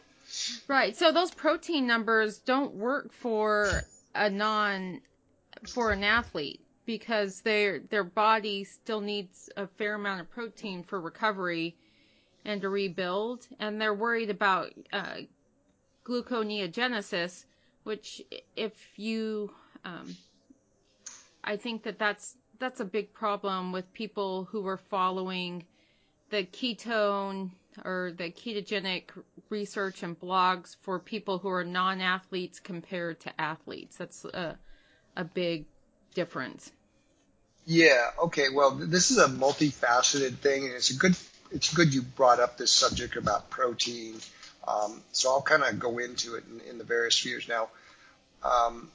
Right. 0.68 0.96
So 0.96 1.12
those 1.12 1.32
protein 1.32 1.88
numbers 1.88 2.40
don't 2.40 2.75
work 2.75 3.12
for 3.13 3.84
a 4.13 4.30
non 4.30 5.02
for 5.68 5.92
an 5.92 6.04
athlete 6.04 6.62
because 6.86 7.42
their 7.42 7.80
their 7.80 8.04
body 8.04 8.63
still 8.63 9.02
needs 9.02 9.50
a 9.58 9.68
fair 9.68 9.96
amount 9.96 10.22
of 10.22 10.30
protein 10.30 10.84
for 10.84 11.00
recovery 11.00 11.75
and 12.46 12.62
to 12.62 12.70
rebuild, 12.70 13.48
and 13.60 13.80
they're 13.80 13.94
worried 13.94 14.30
about 14.30 14.72
uh, 14.92 15.18
gluconeogenesis, 16.06 17.46
which 17.84 18.22
if 18.56 18.74
you, 18.98 19.52
um, 19.86 20.16
I 21.44 21.56
think 21.56 21.84
that 21.84 21.98
that's 22.00 22.36
that's 22.60 22.80
a 22.80 22.86
big 22.86 23.13
problem 23.13 23.72
with 23.72 23.92
people 23.94 24.46
who 24.46 24.66
are 24.68 24.78
following 24.78 25.66
the 26.30 26.44
ketone 26.44 27.52
or 27.84 28.13
the 28.18 28.30
ketogenic 28.30 29.10
research 29.50 30.04
and 30.04 30.20
blogs 30.20 30.75
for 30.82 31.00
people 31.00 31.38
who 31.38 31.50
are 31.50 31.63
non-athletes 31.63 32.60
compared 32.60 33.20
to 33.20 33.42
athletes. 33.42 33.98
That's 33.98 34.25
a, 34.25 34.58
a 35.18 35.24
big 35.24 35.66
difference. 36.13 36.72
Yeah. 37.65 38.10
Okay. 38.24 38.48
Well, 38.53 38.72
this 38.72 39.12
is 39.12 39.17
a 39.17 39.27
multifaceted 39.27 40.38
thing, 40.38 40.65
and 40.65 40.74
it's 40.74 40.89
a 40.89 40.98
good 40.98 41.15
it's 41.51 41.74
good 41.74 41.93
you 41.93 42.01
brought 42.01 42.39
up 42.39 42.58
this 42.58 42.72
subject 42.72 43.15
about 43.15 43.50
protein. 43.50 44.15
Um, 44.67 45.01
so 45.12 45.29
I'll 45.29 45.41
kind 45.41 45.63
of 45.63 45.79
go 45.79 46.00
into 46.00 46.36
it 46.36 46.43
in, 46.50 46.70
in, 46.70 46.77
the 46.77 46.84
various 46.84 47.15
spheres 47.15 47.48
now. 47.48 47.70
Um, 48.43 48.89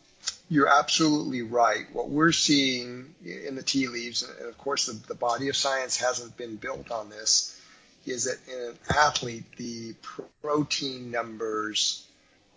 you're 0.51 0.69
absolutely 0.69 1.43
right. 1.43 1.87
What 1.93 2.09
we're 2.09 2.33
seeing 2.33 3.15
in 3.25 3.55
the 3.55 3.63
tea 3.63 3.87
leaves, 3.87 4.23
and 4.23 4.49
of 4.49 4.57
course 4.59 4.87
the, 4.87 4.93
the 5.07 5.15
body 5.15 5.49
of 5.49 5.57
science 5.57 5.99
hasn't 5.99 6.37
been 6.37 6.57
built 6.57 6.91
on 6.91 7.11
this, 7.11 7.61
is 8.07 8.25
that 8.25 8.39
in 8.51 8.71
an 8.71 8.79
athlete 8.97 9.45
the 9.57 9.95
protein 10.43 11.11
numbers 11.11 12.08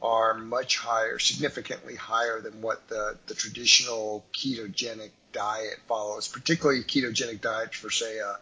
are 0.01 0.33
much 0.33 0.77
higher, 0.77 1.19
significantly 1.19 1.95
higher 1.95 2.41
than 2.41 2.61
what 2.61 2.87
the, 2.87 3.17
the 3.27 3.35
traditional 3.35 4.25
ketogenic 4.33 5.11
diet 5.31 5.77
follows, 5.87 6.27
particularly 6.27 6.81
ketogenic 6.83 7.41
diets 7.41 7.77
for, 7.77 7.89
say, 7.89 8.17
a, 8.17 8.37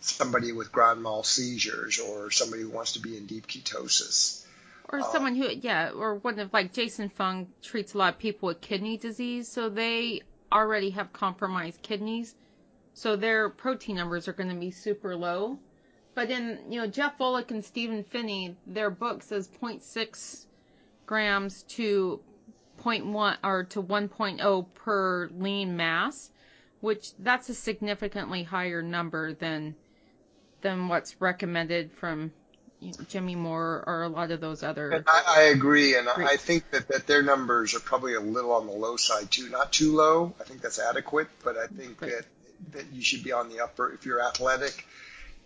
somebody 0.00 0.52
with 0.52 0.72
grand 0.72 1.02
mal 1.02 1.22
seizures 1.22 1.98
or 1.98 2.30
somebody 2.30 2.62
who 2.62 2.70
wants 2.70 2.92
to 2.92 3.00
be 3.00 3.16
in 3.16 3.26
deep 3.26 3.46
ketosis. 3.46 4.44
Or 4.88 5.00
uh, 5.00 5.12
someone 5.12 5.34
who, 5.34 5.48
yeah, 5.48 5.90
or 5.90 6.14
one 6.16 6.38
of 6.38 6.52
like 6.52 6.72
Jason 6.72 7.08
Fung 7.10 7.48
treats 7.62 7.94
a 7.94 7.98
lot 7.98 8.14
of 8.14 8.18
people 8.18 8.46
with 8.46 8.60
kidney 8.60 8.96
disease, 8.96 9.48
so 9.48 9.68
they 9.68 10.22
already 10.50 10.90
have 10.90 11.12
compromised 11.12 11.82
kidneys, 11.82 12.34
so 12.94 13.16
their 13.16 13.50
protein 13.50 13.96
numbers 13.96 14.28
are 14.28 14.32
going 14.32 14.48
to 14.48 14.54
be 14.54 14.70
super 14.70 15.16
low. 15.16 15.58
But 16.14 16.30
in, 16.30 16.60
you 16.70 16.80
know, 16.80 16.86
Jeff 16.86 17.18
Volek 17.18 17.50
and 17.50 17.62
Stephen 17.62 18.04
Phinney, 18.04 18.56
their 18.66 18.88
book 18.88 19.22
says 19.22 19.50
0.6 19.60 20.45
grams 21.06 21.62
to 21.64 22.20
0.1 22.82 23.36
or 23.42 23.64
to 23.64 23.82
1.0 23.82 24.66
per 24.74 25.28
lean 25.28 25.76
mass, 25.76 26.30
which 26.80 27.10
that's 27.18 27.48
a 27.48 27.54
significantly 27.54 28.42
higher 28.42 28.82
number 28.82 29.32
than 29.32 29.74
than 30.62 30.88
what's 30.88 31.20
recommended 31.20 31.92
from 31.92 32.32
you 32.80 32.88
know, 32.88 33.04
Jimmy 33.08 33.36
Moore 33.36 33.84
or 33.86 34.02
a 34.02 34.08
lot 34.08 34.30
of 34.30 34.40
those 34.40 34.62
other. 34.62 34.90
And 34.90 35.04
I, 35.08 35.22
I 35.26 35.40
agree, 35.44 35.96
and 35.96 36.08
I 36.08 36.36
think 36.36 36.70
that, 36.72 36.88
that 36.88 37.06
their 37.06 37.22
numbers 37.22 37.74
are 37.74 37.80
probably 37.80 38.14
a 38.14 38.20
little 38.20 38.52
on 38.52 38.66
the 38.66 38.72
low 38.72 38.96
side 38.96 39.30
too. 39.30 39.48
Not 39.48 39.72
too 39.72 39.94
low. 39.94 40.34
I 40.40 40.44
think 40.44 40.60
that's 40.60 40.78
adequate, 40.78 41.28
but 41.42 41.56
I 41.56 41.66
think 41.66 42.00
that 42.00 42.24
that 42.72 42.92
you 42.92 43.02
should 43.02 43.22
be 43.22 43.32
on 43.32 43.48
the 43.48 43.60
upper 43.60 43.92
if 43.92 44.06
you're 44.06 44.22
athletic 44.22 44.86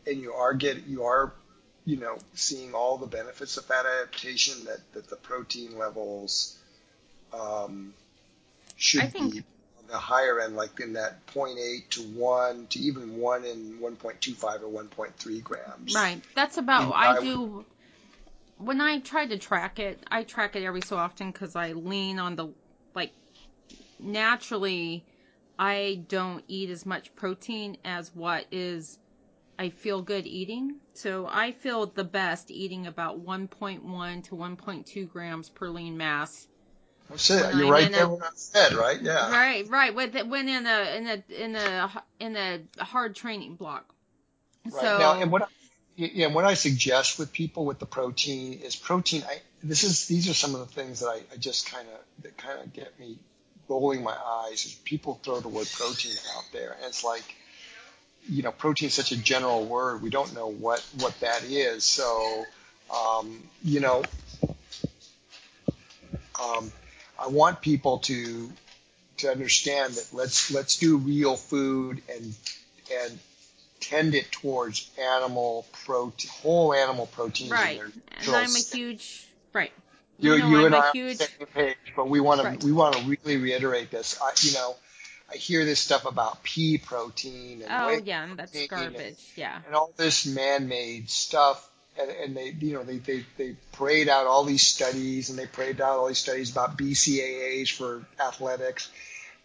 and 0.06 0.20
you 0.20 0.32
are 0.32 0.54
get 0.54 0.86
you 0.86 1.04
are 1.04 1.32
you 1.90 1.97
know 1.97 2.16
seeing 2.35 2.73
all 2.73 2.97
the 2.97 3.06
benefits 3.06 3.56
of 3.56 3.64
fat 3.64 3.85
adaptation 3.85 4.64
that 4.64 4.78
that 4.92 5.11
the 5.11 5.16
protein 5.16 5.76
levels 5.76 6.56
um, 7.32 7.92
should 8.76 9.11
think, 9.12 9.32
be 9.32 9.38
on 9.78 9.87
the 9.88 9.99
higher 9.99 10.40
end, 10.40 10.56
like 10.56 10.78
in 10.80 10.92
that 10.92 11.26
0.8 11.26 11.88
to 11.91 12.00
1 12.02 12.67
to 12.69 12.78
even 12.78 13.17
1 13.17 13.45
and 13.45 13.80
1.25 13.80 14.62
or 14.62 14.84
1.3 14.84 15.43
grams. 15.43 15.95
Right. 15.95 16.21
That's 16.34 16.58
about, 16.58 16.93
I, 16.93 17.17
I 17.17 17.21
do, 17.21 17.64
when 18.58 18.80
I 18.80 19.00
try 19.00 19.26
to 19.26 19.38
track 19.38 19.78
it, 19.78 20.02
I 20.10 20.23
track 20.23 20.56
it 20.56 20.64
every 20.64 20.80
so 20.80 20.97
often 20.97 21.30
because 21.30 21.54
I 21.54 21.73
lean 21.73 22.19
on 22.19 22.36
the, 22.36 22.49
like, 22.95 23.12
naturally, 24.00 25.04
I 25.58 26.04
don't 26.08 26.43
eat 26.49 26.71
as 26.71 26.86
much 26.86 27.14
protein 27.14 27.76
as 27.84 28.10
what 28.14 28.47
is 28.50 28.99
I 29.60 29.68
feel 29.68 30.00
good 30.00 30.26
eating. 30.26 30.76
So 30.94 31.28
I 31.30 31.52
feel 31.52 31.84
the 31.84 32.02
best 32.02 32.50
eating 32.50 32.86
about 32.86 33.23
1.1 33.23 34.25
to 34.25 34.34
1.2 34.34 35.10
grams 35.10 35.50
per 35.50 35.68
lean 35.68 35.99
mass 35.99 36.46
oh, 37.10 37.12
that's 37.12 37.30
it. 37.30 37.54
You're 37.54 37.70
right 37.70 37.92
there 37.92 38.08
when 38.08 38.23
I 38.23 38.30
said, 38.34 38.73
right? 38.73 39.00
Yeah. 39.00 39.30
Right, 39.30 39.68
right. 39.68 39.94
When, 39.94 40.30
when 40.30 40.49
in 40.49 40.66
a 40.66 40.96
in 40.96 41.06
a 41.06 41.44
in 41.44 41.56
a 41.56 42.04
in 42.20 42.36
a 42.36 42.84
hard 42.84 43.14
training 43.14 43.56
block. 43.56 43.84
Right. 44.64 44.80
So 44.80 44.99
now, 44.99 45.20
and 45.20 45.30
what 45.30 45.42
I, 45.42 45.46
yeah, 45.96 46.28
what 46.28 46.46
I 46.46 46.54
suggest 46.54 47.18
with 47.18 47.30
people 47.30 47.66
with 47.66 47.78
the 47.78 47.86
protein 47.86 48.60
is 48.60 48.76
protein. 48.76 49.25
I, 49.28 49.40
this 49.62 49.84
is 49.84 50.06
these 50.06 50.30
are 50.30 50.34
some 50.34 50.54
of 50.54 50.60
the 50.60 50.75
things 50.75 51.00
that 51.00 51.08
I, 51.08 51.20
I 51.34 51.36
just 51.36 51.70
kind 51.70 51.86
of 51.86 52.23
that 52.23 52.36
kind 52.38 52.60
of 52.60 52.73
get 52.73 52.99
me 52.99 53.18
rolling 53.68 54.02
my 54.02 54.16
eyes. 54.16 54.64
Is 54.64 54.75
people 54.84 55.20
throw 55.23 55.40
the 55.40 55.49
word 55.49 55.68
protein 55.70 56.14
out 56.36 56.44
there, 56.52 56.73
and 56.73 56.86
it's 56.86 57.04
like, 57.04 57.25
you 58.28 58.43
know, 58.43 58.52
protein 58.52 58.89
is 58.89 58.95
such 58.95 59.13
a 59.13 59.17
general 59.17 59.65
word. 59.65 60.02
We 60.02 60.11
don't 60.11 60.35
know 60.35 60.49
what 60.49 60.80
what 60.99 61.19
that 61.21 61.45
is. 61.45 61.85
So, 61.85 62.45
um, 62.95 63.43
you 63.63 63.80
know. 63.80 64.02
Um, 66.43 66.73
I 67.19 67.28
want 67.28 67.61
people 67.61 67.99
to 67.99 68.50
to 69.19 69.30
understand 69.30 69.95
that 69.95 70.09
let's 70.13 70.50
let's 70.50 70.78
do 70.78 70.97
real 70.97 71.37
food 71.37 72.02
and 72.13 72.35
and 72.93 73.19
tend 73.80 74.15
it 74.15 74.30
towards 74.33 74.91
animal 74.99 75.67
protein, 75.85 76.30
whole 76.43 76.75
animal 76.75 77.06
protein. 77.06 77.50
Right, 77.50 77.80
and 77.80 78.35
I'm 78.35 78.54
a 78.54 78.59
huge 78.59 79.26
right. 79.52 79.73
You, 80.19 80.35
you, 80.35 80.39
know, 80.39 80.49
you 80.49 80.67
and 80.67 80.75
I 80.75 80.91
huge, 80.93 81.21
are 81.21 81.25
on 81.25 81.28
the 81.39 81.47
same 81.47 81.47
page, 81.54 81.76
but 81.97 82.09
we 82.09 82.21
want 82.21 82.43
right. 82.43 82.61
to 82.61 82.67
we 82.67 82.73
want 82.73 82.95
to 82.97 83.02
really 83.04 83.39
reiterate 83.39 83.91
this. 83.91 84.19
I, 84.23 84.33
you 84.43 84.52
know, 84.52 84.76
I 85.32 85.36
hear 85.36 85.64
this 85.64 85.78
stuff 85.78 86.06
about 86.06 86.43
pea 86.43 86.78
protein 86.78 87.62
and 87.62 87.71
oh 87.71 88.02
yeah, 88.04 88.28
that's 88.36 88.66
garbage. 88.66 89.00
And, 89.00 89.16
yeah, 89.36 89.60
and 89.66 89.75
all 89.75 89.93
this 89.97 90.26
man-made 90.26 91.08
stuff 91.08 91.71
and, 92.00 92.10
and 92.10 92.36
they, 92.36 92.54
you 92.58 92.75
know, 92.75 92.82
they, 92.82 92.99
they, 92.99 93.25
they 93.36 93.56
prayed 93.73 94.08
out 94.08 94.26
all 94.26 94.45
these 94.45 94.62
studies 94.62 95.30
and 95.30 95.38
they 95.38 95.47
prayed 95.47 95.80
out 95.80 95.99
all 95.99 96.08
these 96.08 96.19
studies 96.19 96.50
about 96.50 96.76
BCAAs 96.78 97.71
for 97.73 98.04
athletics. 98.21 98.90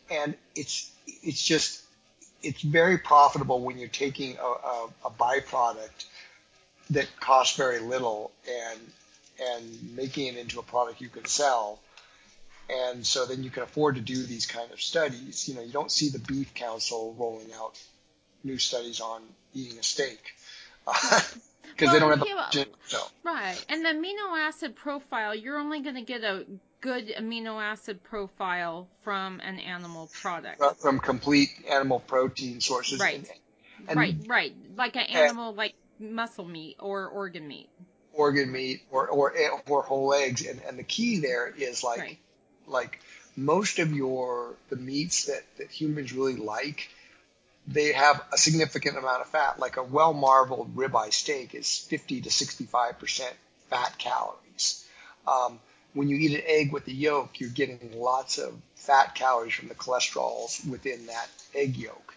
And 0.10 0.36
it's, 0.56 0.92
it's 1.08 1.44
just, 1.44 1.82
it's 2.44 2.62
very 2.62 2.98
profitable 2.98 3.62
when 3.62 3.78
you're 3.78 3.88
taking 3.88 4.38
a, 4.38 4.42
a, 4.42 4.90
a 5.06 5.10
byproduct 5.10 6.06
that 6.92 7.08
costs 7.20 7.58
very 7.58 7.80
little 7.80 8.32
and, 8.48 8.80
and 9.42 9.96
making 9.96 10.28
it 10.28 10.38
into 10.38 10.60
a 10.60 10.64
product 10.64 11.02
you 11.02 11.10
can 11.10 11.26
sell. 11.26 11.80
And 12.70 13.06
so 13.06 13.26
then 13.26 13.44
you 13.44 13.50
can 13.50 13.64
afford 13.64 13.96
to 13.96 14.02
do 14.02 14.24
these 14.24 14.46
kind 14.46 14.72
of 14.72 14.82
studies. 14.82 15.48
You 15.48 15.56
know, 15.56 15.62
you 15.62 15.72
don't 15.72 15.92
see 15.92 16.10
the 16.10 16.20
Beef 16.20 16.54
Council 16.54 17.16
rolling 17.18 17.54
out 17.54 17.80
new 18.44 18.58
studies 18.58 19.02
on 19.02 19.22
eating 19.54 19.78
a 19.78 19.84
steak. 19.84 20.20
because 20.86 21.88
well, 21.88 21.94
they 21.94 22.00
don't 22.00 22.10
have 22.12 22.20
the 22.20 22.34
budget. 22.36 22.74
So. 22.88 23.00
Right, 23.24 23.64
and 23.70 23.84
the 23.84 23.90
amino 23.90 24.38
acid 24.38 24.76
profile, 24.76 25.36
you're 25.36 25.58
only 25.58 25.82
going 25.82 25.96
to 25.96 26.02
get 26.02 26.24
a 26.24 26.46
good 26.82 27.14
amino 27.18 27.62
acid 27.62 28.04
profile 28.04 28.88
from 29.04 29.40
an 29.42 29.60
animal 29.60 30.10
product. 30.22 30.62
From 30.80 31.00
complete 31.00 31.50
animal 31.70 32.00
protein 32.00 32.62
sources. 32.62 33.00
Right. 33.00 33.18
And, 33.18 33.90
and, 33.90 33.98
right, 33.98 34.16
right. 34.28 34.56
Like 34.76 34.96
an 34.96 35.08
animal, 35.08 35.54
like 35.54 35.74
muscle 36.00 36.46
meat 36.46 36.78
or 36.80 37.08
organ 37.08 37.48
meat. 37.48 37.70
Organ 38.14 38.52
meat 38.52 38.84
or 38.92 39.08
or 39.10 39.34
or 39.68 39.82
whole 39.82 40.14
eggs, 40.14 40.46
and 40.46 40.62
and 40.62 40.80
the 40.80 40.84
key 40.84 41.20
there 41.20 41.48
is 41.50 41.84
like 41.84 42.00
right. 42.00 42.18
Like 42.68 43.00
most 43.36 43.80
of 43.80 43.94
your 43.94 44.56
the 44.70 44.76
meats 44.76 45.26
that 45.26 45.44
that 45.58 45.70
humans 45.70 46.14
really 46.14 46.36
like 46.36 46.90
they 47.68 47.94
have 47.94 48.22
a 48.32 48.38
significant 48.38 48.98
amount 48.98 49.22
of 49.22 49.28
fat. 49.28 49.60
Like 49.60 49.78
a 49.78 49.84
well 49.84 50.14
marbled 50.14 50.76
ribeye 50.76 51.14
steak 51.14 51.56
is 51.56 51.78
50 51.78 52.22
to 52.22 52.30
65% 52.30 53.32
fat 53.70 53.98
calories. 53.98 54.86
Um, 55.28 55.60
when 55.94 56.08
you 56.10 56.18
eat 56.18 56.36
an 56.36 56.44
egg 56.46 56.72
with 56.72 56.86
the 56.86 56.94
yolk, 56.94 57.40
you're 57.40 57.50
getting 57.50 57.80
lots 57.96 58.38
of 58.38 58.54
fat 58.76 59.16
calories 59.16 59.54
from 59.54 59.70
the 59.70 59.76
cholesterols 59.76 60.68
within 60.68 61.08
that 61.08 61.28
egg 61.56 61.78
yolk. 61.78 62.16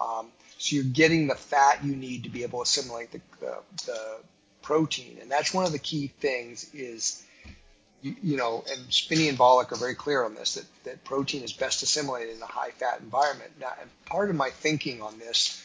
Um, 0.00 0.28
so 0.58 0.76
you're 0.76 0.84
getting 0.84 1.28
the 1.28 1.34
fat 1.34 1.84
you 1.84 1.94
need 1.94 2.24
to 2.24 2.30
be 2.30 2.42
able 2.42 2.60
to 2.60 2.62
assimilate 2.62 3.12
the, 3.12 3.20
the, 3.40 3.58
the 3.86 4.16
protein. 4.62 5.18
And 5.20 5.30
that's 5.30 5.54
one 5.54 5.64
of 5.64 5.72
the 5.72 5.78
key 5.78 6.08
things 6.08 6.72
is 6.74 7.22
you, 8.02 8.14
you, 8.22 8.36
know, 8.36 8.64
and 8.70 8.94
Phinney 8.94 9.28
and 9.28 9.38
Volek 9.38 9.72
are 9.72 9.76
very 9.76 9.94
clear 9.94 10.24
on 10.24 10.34
this 10.34 10.54
that, 10.54 10.64
that 10.84 11.04
protein 11.04 11.42
is 11.42 11.52
best 11.52 11.82
assimilated 11.82 12.36
in 12.36 12.42
a 12.42 12.46
high 12.46 12.70
fat 12.70 13.00
environment. 13.00 13.50
Now, 13.60 13.72
and 13.80 13.90
part 14.06 14.30
of 14.30 14.36
my 14.36 14.50
thinking 14.50 15.02
on 15.02 15.18
this, 15.18 15.62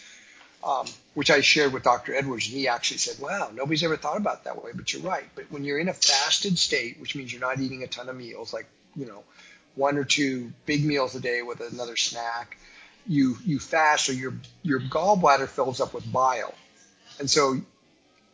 um, 0.63 0.87
which 1.13 1.29
I 1.29 1.41
shared 1.41 1.73
with 1.73 1.83
Dr. 1.83 2.15
Edwards, 2.15 2.47
and 2.47 2.57
he 2.57 2.67
actually 2.67 2.97
said, 2.97 3.19
"Wow, 3.19 3.51
nobody's 3.53 3.83
ever 3.83 3.97
thought 3.97 4.17
about 4.17 4.45
that 4.45 4.63
way." 4.63 4.71
But 4.73 4.93
you're 4.93 5.01
right. 5.01 5.25
But 5.35 5.51
when 5.51 5.63
you're 5.63 5.79
in 5.79 5.89
a 5.89 5.93
fasted 5.93 6.57
state, 6.57 6.99
which 6.99 7.15
means 7.15 7.31
you're 7.31 7.41
not 7.41 7.59
eating 7.59 7.83
a 7.83 7.87
ton 7.87 8.09
of 8.09 8.15
meals, 8.15 8.53
like 8.53 8.65
you 8.95 9.05
know, 9.05 9.23
one 9.75 9.97
or 9.97 10.03
two 10.03 10.53
big 10.65 10.85
meals 10.85 11.15
a 11.15 11.19
day 11.19 11.41
with 11.41 11.59
another 11.59 11.97
snack, 11.97 12.57
you 13.05 13.37
you 13.45 13.59
fast, 13.59 14.05
so 14.05 14.11
your 14.11 14.33
your 14.61 14.79
gallbladder 14.79 15.47
fills 15.47 15.81
up 15.81 15.93
with 15.93 16.09
bile, 16.11 16.53
and 17.19 17.29
so 17.29 17.59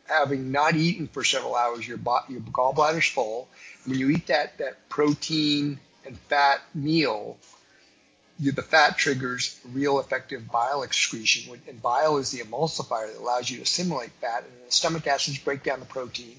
having 0.10 0.52
not 0.52 0.76
eaten 0.76 1.08
for 1.08 1.24
several 1.24 1.56
hours, 1.56 1.88
your 1.88 2.00
your 2.28 2.42
gallbladder's 2.42 3.08
full. 3.08 3.48
When 3.86 3.98
you 3.98 4.10
eat 4.10 4.28
that 4.28 4.58
that 4.58 4.90
protein 4.90 5.80
and 6.06 6.18
fat 6.30 6.62
meal, 6.74 7.38
the 8.40 8.62
fat 8.62 8.98
triggers 8.98 9.60
real 9.74 10.00
effective 10.00 10.50
bile 10.50 10.84
excretion, 10.84 11.60
and 11.68 11.82
bile 11.82 12.18
is 12.18 12.32
the 12.32 12.40
emulsifier 12.40 13.12
that 13.12 13.20
allows 13.20 13.50
you 13.50 13.58
to 13.58 13.64
assimilate 13.64 14.12
fat, 14.22 14.44
and 14.44 14.68
the 14.68 14.72
stomach 14.72 15.08
acids 15.08 15.40
break 15.40 15.64
down 15.64 15.80
the 15.80 15.86
protein, 15.86 16.38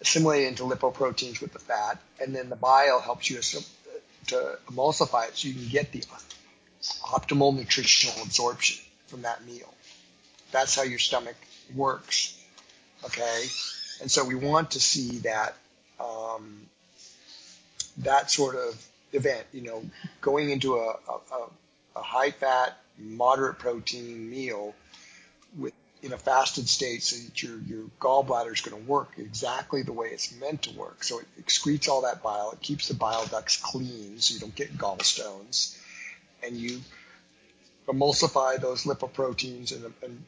assimilate 0.00 0.44
it 0.44 0.48
into 0.48 0.62
lipoproteins 0.64 1.40
with 1.40 1.52
the 1.52 1.58
fat, 1.58 1.98
and 2.20 2.34
then 2.34 2.48
the 2.48 2.56
bile 2.56 3.00
helps 3.00 3.28
you 3.30 3.40
to 3.40 4.58
emulsify 4.70 5.28
it 5.28 5.36
so 5.36 5.48
you 5.48 5.54
can 5.54 5.68
get 5.68 5.92
the 5.92 6.04
optimal 7.02 7.56
nutritional 7.56 8.22
absorption 8.22 8.84
from 9.06 9.22
that 9.22 9.44
meal. 9.44 9.72
That's 10.52 10.76
how 10.76 10.82
your 10.82 10.98
stomach 10.98 11.36
works. 11.74 12.40
Okay, 13.04 13.46
and 14.00 14.10
so 14.10 14.24
we 14.24 14.34
want 14.34 14.72
to 14.72 14.80
see 14.80 15.18
that 15.18 15.56
um, 16.00 16.66
that 17.98 18.30
sort 18.30 18.54
of 18.56 18.86
event. 19.12 19.46
You 19.52 19.62
know, 19.62 19.82
going 20.20 20.50
into 20.50 20.76
a, 20.76 20.96
a, 21.08 21.46
a 21.96 22.02
high 22.02 22.30
fat, 22.30 22.76
moderate 22.98 23.58
protein 23.58 24.30
meal 24.30 24.74
with 25.58 25.72
in 26.02 26.12
a 26.12 26.18
fasted 26.18 26.68
state 26.68 27.02
so 27.02 27.16
that 27.16 27.42
your, 27.42 27.58
your 27.60 27.84
gallbladder 28.00 28.52
is 28.52 28.60
going 28.60 28.80
to 28.80 28.88
work 28.88 29.12
exactly 29.18 29.82
the 29.82 29.92
way 29.92 30.08
it's 30.08 30.34
meant 30.38 30.62
to 30.62 30.78
work. 30.78 31.02
So 31.02 31.18
it 31.18 31.26
excretes 31.40 31.88
all 31.88 32.02
that 32.02 32.22
bile. 32.22 32.52
It 32.52 32.60
keeps 32.60 32.88
the 32.88 32.94
bile 32.94 33.26
ducts 33.26 33.56
clean 33.56 34.18
so 34.18 34.34
you 34.34 34.40
don't 34.40 34.54
get 34.54 34.76
gallstones. 34.76 35.76
And 36.42 36.56
you 36.56 36.80
emulsify 37.88 38.60
those 38.60 38.84
lipoproteins 38.84 39.74
and, 39.74 39.92
and 40.02 40.22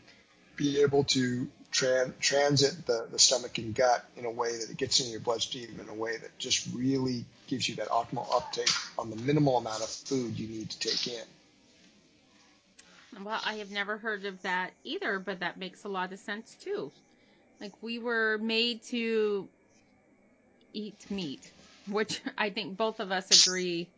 be 0.56 0.82
able 0.82 1.04
to 1.04 1.48
tran- 1.78 2.12
transit 2.20 2.86
the, 2.86 3.06
the 3.10 3.18
stomach 3.18 3.58
and 3.58 3.74
gut 3.74 4.04
in 4.16 4.24
a 4.24 4.30
way 4.30 4.52
that 4.58 4.70
it 4.70 4.76
gets 4.76 4.98
into 5.00 5.12
your 5.12 5.20
bloodstream 5.20 5.78
in 5.80 5.88
a 5.88 5.94
way 5.94 6.16
that 6.16 6.36
just 6.38 6.68
really 6.74 7.24
gives 7.46 7.68
you 7.68 7.76
that 7.76 7.88
optimal 7.88 8.26
uptake 8.34 8.70
on 8.98 9.10
the 9.10 9.16
minimal 9.16 9.58
amount 9.58 9.82
of 9.82 9.88
food 9.88 10.38
you 10.38 10.48
need 10.48 10.68
to 10.70 10.78
take 10.78 11.06
in. 11.06 11.24
Well, 13.24 13.40
I 13.44 13.54
have 13.54 13.70
never 13.70 13.96
heard 13.96 14.26
of 14.26 14.42
that 14.42 14.72
either, 14.84 15.18
but 15.18 15.40
that 15.40 15.56
makes 15.56 15.84
a 15.84 15.88
lot 15.88 16.12
of 16.12 16.18
sense 16.18 16.56
too. 16.60 16.92
Like 17.60 17.72
we 17.80 17.98
were 17.98 18.38
made 18.38 18.82
to 18.84 19.48
eat 20.72 21.10
meat, 21.10 21.50
which 21.88 22.20
I 22.38 22.50
think 22.50 22.76
both 22.76 23.00
of 23.00 23.10
us 23.10 23.46
agree 23.46 23.88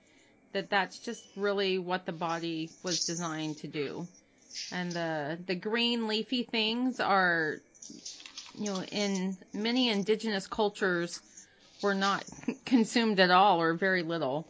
that 0.53 0.71
that's 0.71 0.99
just 0.99 1.25
really 1.37 1.79
what 1.79 2.07
the 2.07 2.13
body 2.13 2.71
was 2.83 3.07
designed 3.07 3.59
to 3.59 3.69
do. 3.69 4.07
And 4.73 4.93
the 4.93 5.39
the 5.47 5.55
green 5.55 6.07
leafy 6.07 6.45
things 6.45 7.01
are 7.01 7.61
you 8.59 8.67
know 8.67 8.83
in 8.83 9.37
many 9.53 9.89
indigenous 9.91 10.47
cultures 10.47 11.21
were 11.83 11.95
not 11.95 12.25
consumed 12.65 13.21
at 13.21 13.31
all 13.31 13.61
or 13.61 13.75
very 13.75 14.03
little. 14.03 14.47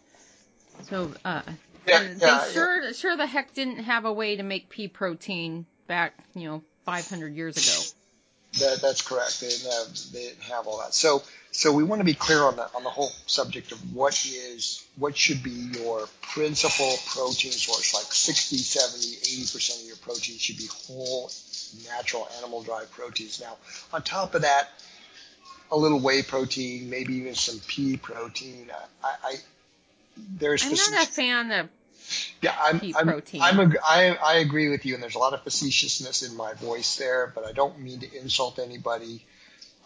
So 0.82 1.12
uh 1.24 1.42
Yeah, 1.86 1.98
they 1.98 2.26
yeah, 2.26 2.44
sure 2.52 2.92
sure 2.92 3.16
the 3.16 3.26
heck 3.26 3.54
didn't 3.54 3.84
have 3.84 4.04
a 4.04 4.12
way 4.12 4.36
to 4.36 4.42
make 4.42 4.68
pea 4.68 4.88
protein 4.88 5.66
back, 5.86 6.14
you 6.34 6.48
know, 6.48 6.62
500 6.84 7.34
years 7.34 7.56
ago. 7.56 7.82
That, 8.58 8.80
that's 8.82 9.02
correct. 9.02 9.40
They 9.40 9.48
didn't 9.48 9.70
have 9.70 10.12
they 10.12 10.22
didn't 10.22 10.42
have 10.42 10.66
all 10.66 10.78
that. 10.78 10.92
So 10.94 11.22
so 11.52 11.72
we 11.72 11.84
want 11.84 12.00
to 12.00 12.04
be 12.04 12.14
clear 12.14 12.42
on 12.42 12.56
the 12.56 12.68
on 12.74 12.82
the 12.82 12.90
whole 12.90 13.10
subject 13.26 13.72
of 13.72 13.94
what 13.94 14.24
is 14.26 14.84
what 14.96 15.16
should 15.16 15.42
be 15.42 15.50
your 15.50 16.08
principal 16.22 16.96
protein 17.06 17.52
source. 17.52 17.94
Like 17.94 18.12
60, 18.12 18.56
70, 18.56 19.42
80 19.42 19.52
percent 19.52 19.80
of 19.82 19.86
your 19.86 19.96
protein 19.96 20.38
should 20.38 20.58
be 20.58 20.68
whole, 20.86 21.30
natural 21.88 22.28
animal 22.38 22.62
derived 22.62 22.90
proteins. 22.92 23.40
Now 23.40 23.56
on 23.92 24.02
top 24.02 24.34
of 24.34 24.42
that, 24.42 24.68
a 25.70 25.76
little 25.76 26.00
whey 26.00 26.22
protein, 26.22 26.90
maybe 26.90 27.14
even 27.14 27.34
some 27.34 27.60
pea 27.66 27.96
protein. 27.96 28.70
I, 29.02 29.14
I 29.24 29.34
there's 30.16 30.64
I'm 30.64 30.72
not 30.72 31.08
a 31.08 31.10
fan 31.10 31.52
of 31.52 31.68
yeah, 32.40 32.56
I'm, 32.60 32.80
pea 32.80 32.94
I'm, 32.96 33.06
protein. 33.06 33.42
I'm 33.42 33.60
a, 33.60 33.74
I, 33.84 34.18
I 34.22 34.34
agree 34.38 34.68
with 34.68 34.84
you, 34.84 34.94
and 34.94 35.02
there's 35.02 35.14
a 35.14 35.18
lot 35.18 35.32
of 35.34 35.42
facetiousness 35.42 36.22
in 36.28 36.36
my 36.36 36.54
voice 36.54 36.96
there, 36.96 37.30
but 37.34 37.44
I 37.44 37.52
don't 37.52 37.78
mean 37.78 38.00
to 38.00 38.18
insult 38.18 38.58
anybody. 38.58 39.24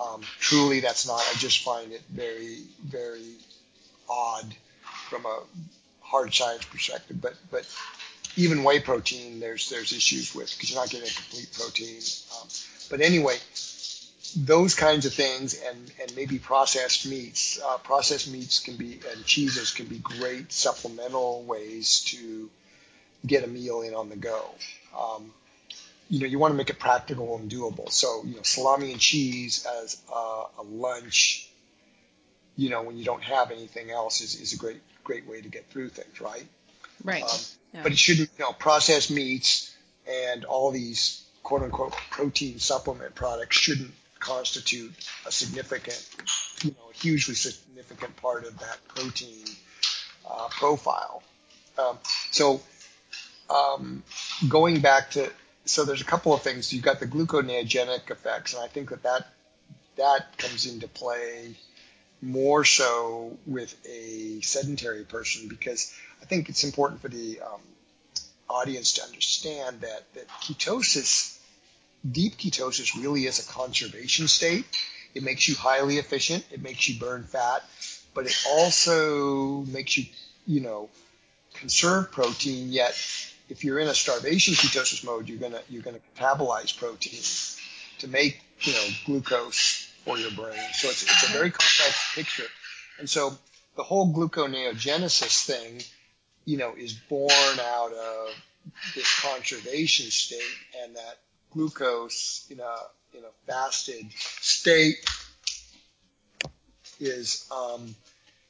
Um, 0.01 0.23
truly, 0.39 0.81
that's 0.81 1.07
not. 1.07 1.21
I 1.21 1.35
just 1.37 1.63
find 1.65 1.93
it 1.93 2.03
very, 2.11 2.59
very 2.85 3.35
odd 4.09 4.55
from 5.09 5.27
a 5.27 5.43
hard 6.01 6.33
science 6.35 6.65
perspective. 6.65 7.21
But, 7.21 7.35
but 7.51 7.67
even 8.37 8.65
whey 8.65 8.81
protein, 8.81 9.41
there's 9.41 9.69
there's 9.71 9.93
issues 9.93 10.35
with 10.35 10.53
because 10.55 10.71
you're 10.71 10.81
not 10.81 10.91
getting 10.91 11.09
a 11.09 11.13
complete 11.13 11.51
protein. 11.53 12.01
Um, 12.41 12.49
but 12.91 13.01
anyway, 13.01 13.37
those 14.37 14.75
kinds 14.75 15.07
of 15.07 15.15
things 15.15 15.55
and, 15.55 15.93
and 16.01 16.15
maybe 16.17 16.39
processed 16.39 17.07
meats. 17.07 17.61
Uh, 17.65 17.79
processed 17.79 18.31
meats 18.31 18.59
can 18.59 18.77
be 18.77 19.01
and 19.13 19.25
cheeses 19.25 19.71
can 19.71 19.87
be 19.87 19.99
great 19.99 20.53
supplemental 20.53 21.43
ways 21.45 22.01
to 22.01 22.51
get 23.27 23.45
a 23.45 23.47
meal 23.47 23.83
in 23.83 23.95
on 23.95 24.09
the 24.09 24.17
go. 24.17 24.51
Um, 24.99 25.33
you 26.11 26.21
know, 26.21 26.27
you 26.27 26.39
want 26.39 26.53
to 26.53 26.57
make 26.57 26.71
it 26.71 26.79
practical 26.79 27.37
and 27.37 27.51
doable. 27.51 27.91
So, 27.91 28.23
you 28.25 28.37
know, 28.37 28.43
salami 28.43 28.93
and 28.93 29.01
cheese 29.01 29.67
as 29.83 30.01
a, 30.13 30.45
a 30.59 30.63
lunch, 30.63 31.49
you 32.57 32.71
know, 32.71 32.83
when 32.83 32.99
you 32.99 33.05
don't 33.05 33.23
have 33.23 33.51
anything 33.51 33.91
else 33.91 34.21
is, 34.21 34.41
is 34.41 34.53
a 34.53 34.57
great, 34.57 34.83
great 35.03 35.27
way 35.27 35.41
to 35.41 35.49
get 35.49 35.67
through 35.71 35.89
things, 35.89 36.21
right? 36.21 36.47
Right. 37.05 37.23
Um, 37.23 37.29
Yeah. 37.75 37.83
But 37.83 37.93
it 37.93 37.99
shouldn't, 37.99 38.31
you 38.39 38.45
know, 38.45 38.53
processed 38.53 39.11
meats 39.11 39.75
and 40.07 40.45
all 40.45 40.71
these 40.71 41.23
quote 41.43 41.63
unquote 41.63 41.93
protein 42.11 42.59
supplement 42.59 43.15
products 43.15 43.57
shouldn't 43.57 43.93
constitute 44.19 44.93
a 45.27 45.33
significant, 45.33 46.09
you 46.63 46.71
know, 46.71 46.91
a 46.91 46.97
hugely 46.97 47.35
significant 47.35 48.17
part 48.17 48.47
of 48.47 48.59
that 48.61 48.79
protein 48.89 49.45
uh, 50.29 50.49
profile. 50.51 51.23
Um, 51.79 51.99
so 52.31 52.63
um, 53.51 54.03
going 54.49 54.81
back 54.81 55.11
to, 55.11 55.31
so 55.67 55.85
there's 55.85 56.01
a 56.01 56.07
couple 56.07 56.33
of 56.33 56.43
things. 56.43 56.73
You've 56.73 56.85
got 56.85 57.01
the 57.01 57.07
gluconeogenic 57.07 58.11
effects, 58.11 58.55
and 58.55 58.63
I 58.63 58.69
think 58.69 58.91
that 58.91 59.03
that, 59.03 59.27
that 59.97 60.39
comes 60.39 60.67
into 60.67 60.89
play 60.89 61.55
more 62.23 62.65
so 62.65 63.37
with 63.47 63.75
a 63.87 64.41
sedentary 64.41 65.05
person 65.05 65.49
because 65.49 65.93
I 66.25 66.27
think 66.27 66.49
it's 66.49 66.65
important 66.65 67.03
for 67.03 67.09
the 67.09 67.39
um, 67.43 67.61
audience 68.49 68.93
to 68.95 69.03
understand 69.03 69.83
that, 69.83 70.05
that 70.15 70.27
ketosis, 70.41 71.39
deep 72.11 72.39
ketosis 72.39 72.99
really 72.99 73.27
is 73.27 73.47
a 73.47 73.53
conservation 73.53 74.27
state. 74.27 74.65
It 75.15 75.23
makes 75.23 75.47
you 75.47 75.55
highly 75.55 75.99
efficient. 75.99 76.47
It 76.51 76.63
makes 76.63 76.89
you 76.89 76.99
burn 76.99 77.25
fat, 77.25 77.63
but 78.15 78.25
it 78.25 78.43
also 78.49 79.67
makes 79.67 79.99
you, 79.99 80.07
you 80.47 80.63
know, 80.63 80.89
conserve 81.53 82.11
protein. 82.11 82.73
Yet, 82.73 82.93
if 83.51 83.63
you're 83.63 83.79
in 83.79 83.89
a 83.89 83.95
starvation 83.95 84.55
ketosis 84.55 85.05
mode, 85.05 85.29
you're 85.29 85.37
gonna 85.39 85.61
you're 85.69 85.83
gonna 85.83 86.01
metabolize 86.17 86.75
protein 86.75 87.21
to 87.99 88.09
make 88.09 88.41
you 88.61 88.73
know 88.73 88.87
glucose 89.05 89.93
for 90.07 90.17
your 90.17 90.31
brain. 90.31 90.59
So 90.73 90.89
it's 90.89 91.03
it's 91.03 91.29
a 91.29 91.33
very 91.33 91.51
complex 91.51 92.15
picture, 92.15 92.49
and 92.99 93.11
so 93.11 93.37
the 93.77 93.83
whole 93.83 94.11
gluconeogenesis 94.11 95.45
thing, 95.45 95.83
you 96.45 96.57
know, 96.57 96.75
is 96.77 96.93
born 96.95 97.31
out 97.33 97.93
of 97.93 98.35
this 98.95 99.21
conservation 99.21 100.07
state, 100.11 100.41
and 100.83 100.97
that 100.97 101.19
glucose 101.53 102.47
in 102.51 102.61
a 102.61 102.77
in 103.17 103.25
a 103.25 103.31
fasted 103.47 104.07
state 104.13 104.97
is 107.01 107.49
um, 107.51 107.95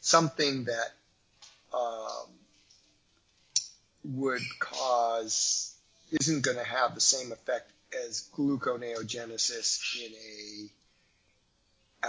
something 0.00 0.64
that 0.64 0.92
um, 1.76 2.26
would 4.04 4.42
cause 4.58 5.74
isn't 6.20 6.42
going 6.42 6.56
to 6.56 6.64
have 6.64 6.94
the 6.94 7.00
same 7.00 7.32
effect 7.32 7.70
as 8.06 8.28
gluconeogenesis 8.34 10.04
in 10.04 10.12
a 10.12 10.68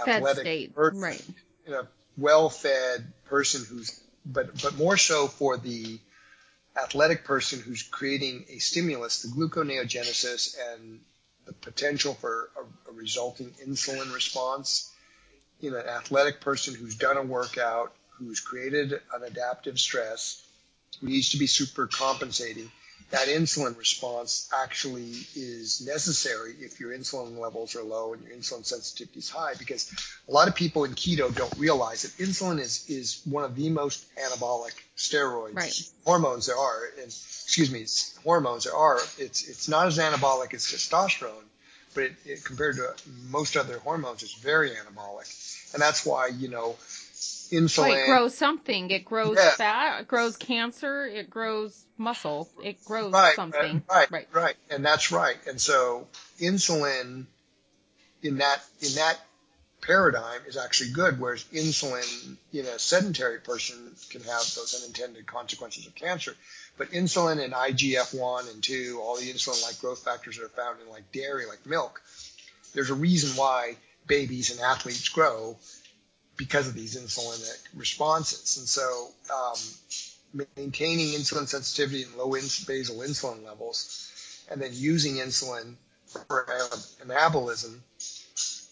Fed 0.04 0.16
athletic 0.16 0.42
state. 0.42 0.74
person, 0.74 1.00
Right. 1.00 1.22
in 1.66 1.72
a 1.74 1.88
well-fed 2.16 3.12
person 3.26 3.64
who's 3.68 4.00
but 4.26 4.60
but 4.62 4.76
more 4.76 4.96
so 4.96 5.28
for 5.28 5.56
the 5.56 5.98
athletic 6.76 7.24
person 7.24 7.60
who's 7.60 7.82
creating 7.82 8.44
a 8.50 8.58
stimulus, 8.58 9.22
the 9.22 9.28
gluconeogenesis 9.28 10.56
and 10.72 11.00
the 11.46 11.52
potential 11.52 12.14
for 12.14 12.50
a, 12.56 12.90
a 12.90 12.92
resulting 12.92 13.50
insulin 13.66 14.12
response 14.12 14.92
in 15.62 15.74
an 15.74 15.86
athletic 15.86 16.40
person 16.40 16.74
who's 16.74 16.96
done 16.96 17.16
a 17.16 17.22
workout, 17.22 17.94
who's 18.10 18.40
created 18.40 18.92
an 18.92 19.22
adaptive 19.24 19.78
stress, 19.78 20.42
who 21.00 21.08
needs 21.08 21.30
to 21.30 21.38
be 21.38 21.46
super 21.46 21.86
compensating. 21.86 22.70
That 23.10 23.28
insulin 23.28 23.76
response 23.78 24.50
actually 24.62 25.12
is 25.36 25.86
necessary 25.86 26.54
if 26.60 26.80
your 26.80 26.92
insulin 26.92 27.38
levels 27.38 27.76
are 27.76 27.82
low 27.82 28.12
and 28.12 28.22
your 28.24 28.32
insulin 28.32 28.64
sensitivity 28.64 29.20
is 29.20 29.30
high 29.30 29.54
because 29.58 29.92
a 30.28 30.32
lot 30.32 30.48
of 30.48 30.54
people 30.54 30.84
in 30.84 30.92
keto 30.92 31.34
don't 31.34 31.56
realize 31.56 32.02
that 32.02 32.12
insulin 32.24 32.58
is, 32.58 32.88
is 32.88 33.20
one 33.24 33.44
of 33.44 33.54
the 33.54 33.70
most 33.70 34.04
anabolic 34.16 34.74
steroids. 34.96 35.54
Right. 35.54 35.90
hormones 36.04 36.46
there 36.46 36.56
are 36.56 36.80
and 36.96 37.06
excuse 37.06 37.70
me 37.70 37.86
hormones 38.24 38.64
there 38.64 38.74
are. 38.74 38.98
It's 39.18 39.48
it's 39.48 39.68
not 39.68 39.86
as 39.86 39.98
anabolic 39.98 40.52
as 40.54 40.62
testosterone 40.62 41.44
but 41.94 42.04
it, 42.04 42.12
it, 42.26 42.44
compared 42.44 42.76
to 42.76 42.94
most 43.30 43.56
other 43.56 43.78
hormones 43.78 44.22
it's 44.22 44.34
very 44.34 44.70
anabolic. 44.70 45.72
And 45.72 45.82
that's 45.82 46.04
why 46.04 46.28
you 46.28 46.48
know 46.48 46.76
insulin. 47.50 47.88
Well, 47.88 47.96
it 47.96 48.06
grows 48.06 48.36
something. 48.36 48.90
It 48.90 49.04
grows 49.04 49.36
yeah. 49.38 49.50
fat. 49.50 50.00
It 50.00 50.08
grows 50.08 50.36
cancer. 50.36 51.06
It 51.06 51.30
grows 51.30 51.84
muscle. 51.98 52.48
It 52.62 52.84
grows 52.84 53.12
right, 53.12 53.34
something. 53.34 53.82
Right, 53.90 54.10
right, 54.10 54.28
right, 54.32 54.56
and 54.70 54.84
that's 54.84 55.12
right. 55.12 55.36
And 55.48 55.60
so 55.60 56.06
insulin 56.40 57.26
in 58.22 58.38
that 58.38 58.60
in 58.80 58.94
that 58.96 59.18
paradigm 59.82 60.40
is 60.48 60.56
actually 60.56 60.90
good, 60.90 61.20
whereas 61.20 61.44
insulin 61.52 62.36
in 62.52 62.66
a 62.66 62.78
sedentary 62.78 63.40
person 63.40 63.76
can 64.10 64.22
have 64.22 64.54
those 64.54 64.82
unintended 64.82 65.26
consequences 65.26 65.86
of 65.86 65.94
cancer. 65.94 66.34
But 66.76 66.90
insulin 66.90 67.42
and 67.42 67.52
IGF-1 67.52 68.52
and 68.52 68.62
2, 68.62 69.00
all 69.00 69.16
the 69.16 69.30
insulin-like 69.30 69.80
growth 69.80 70.04
factors 70.04 70.36
that 70.36 70.44
are 70.44 70.48
found 70.48 70.80
in 70.80 70.90
like 70.90 71.10
dairy, 71.12 71.46
like 71.46 71.64
milk, 71.66 72.02
there's 72.74 72.90
a 72.90 72.94
reason 72.94 73.36
why 73.36 73.76
babies 74.06 74.50
and 74.50 74.60
athletes 74.60 75.08
grow 75.08 75.56
because 76.36 76.68
of 76.68 76.74
these 76.74 76.96
insulinic 76.96 77.58
responses. 77.74 78.58
And 78.58 78.68
so, 78.68 79.08
um, 79.32 80.44
maintaining 80.56 81.08
insulin 81.08 81.48
sensitivity 81.48 82.02
and 82.02 82.14
low 82.16 82.32
basal 82.32 82.96
insulin 82.96 83.44
levels, 83.44 84.44
and 84.50 84.60
then 84.60 84.70
using 84.72 85.14
insulin 85.14 85.74
for 86.06 86.46
anabolism 87.04 87.78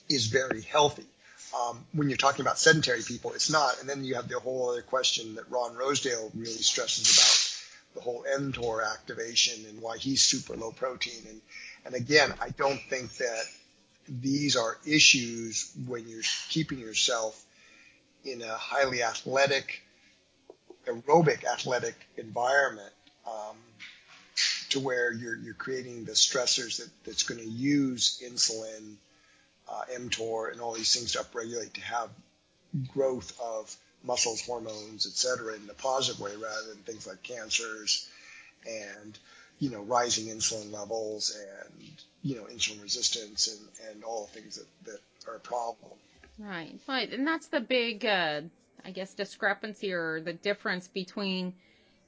is 0.09 0.27
very 0.27 0.63
healthy. 0.63 1.07
Um, 1.55 1.85
when 1.93 2.09
you're 2.09 2.17
talking 2.17 2.41
about 2.41 2.59
sedentary 2.59 3.03
people, 3.03 3.33
it's 3.33 3.51
not. 3.51 3.81
And 3.81 3.89
then 3.89 4.05
you 4.05 4.17
have 4.17 4.29
the 4.29 4.41
whole 4.41 4.71
other 4.71 4.83
question 4.83 5.37
that 5.37 5.51
Ron 5.51 5.77
Rosedale 5.77 6.31
really 6.35 6.51
stresses 6.51 7.17
about 7.17 7.55
the 7.95 8.01
whole 8.01 8.25
mTOR 8.39 8.85
activation 8.93 9.65
and 9.69 9.81
why 9.81 9.99
he's 9.99 10.23
super 10.23 10.57
low 10.57 10.73
protein. 10.73 11.23
And, 11.29 11.41
and 11.87 11.95
again, 11.95 12.35
I 12.41 12.51
don't 12.51 12.81
think 12.89 13.13
that 13.19 13.45
these 14.09 14.57
are 14.57 14.77
issues 14.85 15.73
when 15.87 16.09
you're 16.09 16.23
keeping 16.51 16.81
yourself 16.81 17.41
in 18.25 18.43
a 18.43 18.55
highly 18.55 19.03
athletic, 19.03 19.83
aerobic 20.87 21.45
athletic 21.45 21.95
environment 22.17 22.93
um, 23.27 23.57
to 24.71 24.81
where 24.81 25.13
you're, 25.13 25.37
you're 25.37 25.55
creating 25.55 26.05
the 26.05 26.13
stressors 26.13 26.79
that, 26.79 26.89
that's 27.05 27.23
going 27.23 27.41
to 27.41 27.47
use 27.47 28.23
insulin, 28.25 28.95
uh, 29.71 29.83
mTOR, 29.97 30.53
and 30.53 30.61
all 30.61 30.75
these 30.75 30.95
things 30.95 31.13
to 31.13 31.19
upregulate 31.19 31.73
to 31.75 31.81
have 31.81 32.11
growth 32.93 33.39
of 33.41 33.75
muscles, 34.03 34.45
hormones, 34.45 35.07
et 35.07 35.13
cetera, 35.13 35.55
in 35.55 35.69
a 35.71 35.75
positive 35.75 36.21
way 36.21 36.33
rather 36.33 36.69
than 36.69 36.77
things 36.79 37.07
like 37.07 37.23
cancers 37.23 38.09
and, 38.67 39.19
you 39.59 39.71
know, 39.71 39.83
rising 39.83 40.27
insulin 40.27 40.73
levels 40.73 41.37
and, 41.39 41.89
you 42.23 42.37
know, 42.37 42.45
insulin 42.45 42.83
resistance 42.83 43.49
and, 43.49 43.91
and 43.91 44.05
all 44.05 44.29
the 44.33 44.41
things 44.41 44.57
that, 44.57 44.67
that 44.85 45.01
are 45.31 45.37
a 45.37 45.41
problem. 45.41 45.93
Right, 46.39 46.81
right, 46.87 47.13
and 47.13 47.27
that's 47.27 47.49
the 47.49 47.61
big, 47.61 48.05
uh, 48.07 48.43
I 48.85 48.93
guess, 48.93 49.15
discrepancy 49.15 49.93
or 49.93 50.21
the 50.21 50.33
difference 50.33 50.87
between 50.87 51.55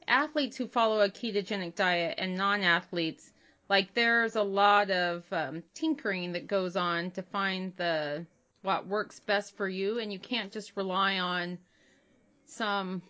athletes 0.08 0.56
who 0.56 0.68
follow 0.68 1.00
a 1.00 1.08
ketogenic 1.10 1.74
diet 1.74 2.16
and 2.18 2.36
non-athletes. 2.36 3.32
Like, 3.68 3.94
there's 3.94 4.36
a 4.36 4.42
lot 4.42 4.90
of 4.90 5.24
um, 5.32 5.62
tinkering 5.74 6.32
that 6.32 6.46
goes 6.48 6.76
on 6.76 7.10
to 7.12 7.22
find 7.22 7.74
the 7.76 8.26
what 8.62 8.86
works 8.86 9.20
best 9.20 9.56
for 9.56 9.68
you, 9.68 9.98
and 9.98 10.12
you 10.12 10.18
can't 10.20 10.52
just 10.52 10.76
rely 10.76 11.18
on 11.18 11.58
some. 12.46 13.02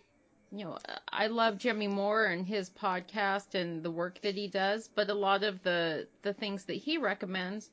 You 0.51 0.65
know, 0.65 0.79
I 1.09 1.27
love 1.27 1.57
Jimmy 1.57 1.87
Moore 1.87 2.25
and 2.25 2.45
his 2.47 2.69
podcast 2.69 3.55
and 3.55 3.83
the 3.83 3.91
work 3.91 4.21
that 4.21 4.35
he 4.35 4.47
does, 4.47 4.87
but 4.87 5.09
a 5.09 5.13
lot 5.13 5.43
of 5.43 5.61
the 5.63 6.07
the 6.23 6.33
things 6.33 6.65
that 6.65 6.75
he 6.77 6.97
recommends 6.97 7.69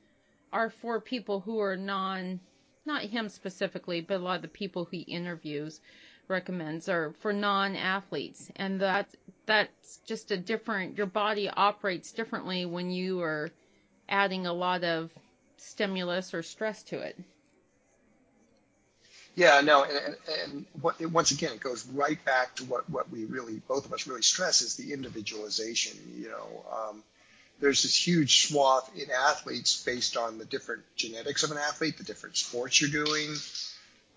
are 0.53 0.69
for 0.69 0.99
people 1.01 1.39
who 1.41 1.59
are 1.59 1.77
non 1.77 2.39
not 2.85 3.03
him 3.03 3.29
specifically, 3.29 4.01
but 4.01 4.15
a 4.15 4.23
lot 4.23 4.37
of 4.37 4.41
the 4.41 4.47
people 4.47 4.85
he 4.85 4.99
interviews 4.99 5.79
recommends 6.27 6.89
are 6.89 7.13
for 7.19 7.33
non-athletes, 7.33 8.49
and 8.55 8.81
that 8.81 9.07
that's 9.45 9.97
just 10.05 10.31
a 10.31 10.37
different. 10.37 10.97
Your 10.97 11.07
body 11.07 11.49
operates 11.49 12.11
differently 12.11 12.65
when 12.65 12.89
you 12.89 13.21
are 13.21 13.51
adding 14.09 14.45
a 14.45 14.53
lot 14.53 14.83
of 14.83 15.11
stimulus 15.57 16.33
or 16.33 16.43
stress 16.43 16.83
to 16.83 16.99
it. 16.99 17.17
Yeah, 19.35 19.59
no, 19.61 19.83
and, 19.83 20.15
and 20.43 20.65
what, 20.81 20.99
once 21.11 21.31
again, 21.31 21.51
it 21.53 21.59
goes 21.59 21.85
right 21.87 22.23
back 22.23 22.55
to 22.55 22.63
what, 22.65 22.89
what 22.89 23.11
we 23.11 23.25
really, 23.25 23.61
both 23.67 23.85
of 23.85 23.91
us 23.91 24.07
really 24.07 24.21
stress 24.21 24.61
is 24.61 24.75
the 24.77 24.93
individualization. 24.93 25.97
You 26.17 26.29
know, 26.29 26.65
um, 26.71 27.03
there's 27.59 27.83
this 27.83 27.95
huge 27.95 28.47
swath 28.47 28.91
in 28.95 29.09
athletes 29.11 29.83
based 29.83 30.17
on 30.17 30.37
the 30.37 30.45
different 30.45 30.83
genetics 30.95 31.43
of 31.43 31.51
an 31.51 31.57
athlete, 31.57 31.97
the 31.97 32.03
different 32.03 32.37
sports 32.37 32.81
you're 32.81 33.05
doing, 33.05 33.35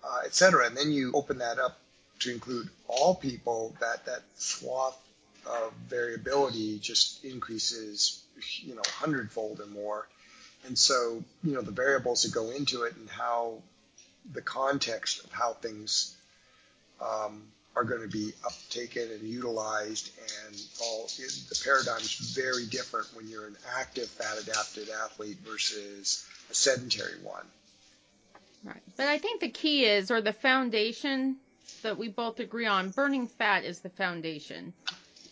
uh, 0.03 0.19
et 0.25 0.35
cetera. 0.35 0.65
And 0.65 0.75
then 0.75 0.91
you 0.91 1.11
open 1.13 1.37
that 1.39 1.57
up 1.57 1.79
to 2.19 2.31
include 2.31 2.69
all 2.87 3.15
people, 3.15 3.75
that, 3.79 4.05
that 4.05 4.23
swath 4.35 4.97
of 5.45 5.73
variability 5.87 6.79
just 6.79 7.23
increases, 7.23 8.21
you 8.61 8.75
know, 8.75 8.81
hundredfold 8.85 9.61
or 9.61 9.67
more. 9.67 10.07
And 10.65 10.77
so, 10.77 11.23
you 11.43 11.53
know, 11.53 11.61
the 11.61 11.71
variables 11.71 12.23
that 12.23 12.33
go 12.33 12.49
into 12.49 12.83
it 12.83 12.95
and 12.97 13.09
how 13.09 13.59
the 14.33 14.41
context 14.41 15.23
of 15.23 15.31
how 15.31 15.53
things 15.53 16.15
um, 16.99 17.43
are 17.79 17.85
going 17.85 18.01
to 18.01 18.09
be 18.09 18.33
uptaken 18.43 19.09
and 19.13 19.23
utilized 19.23 20.11
and 20.45 20.61
all 20.83 21.07
the 21.17 21.61
paradigm 21.63 22.01
is 22.01 22.35
very 22.35 22.65
different 22.65 23.07
when 23.15 23.25
you're 23.29 23.47
an 23.47 23.55
active 23.77 24.09
fat 24.09 24.37
adapted 24.37 24.89
athlete 24.89 25.37
versus 25.45 26.27
a 26.51 26.53
sedentary 26.53 27.21
one. 27.23 27.45
Right. 28.65 28.81
But 28.97 29.07
I 29.07 29.17
think 29.17 29.39
the 29.39 29.49
key 29.49 29.85
is 29.85 30.11
or 30.11 30.19
the 30.19 30.33
foundation 30.33 31.37
that 31.81 31.97
we 31.97 32.09
both 32.09 32.41
agree 32.41 32.65
on, 32.65 32.89
burning 32.89 33.27
fat 33.27 33.63
is 33.63 33.79
the 33.79 33.89
foundation. 33.89 34.73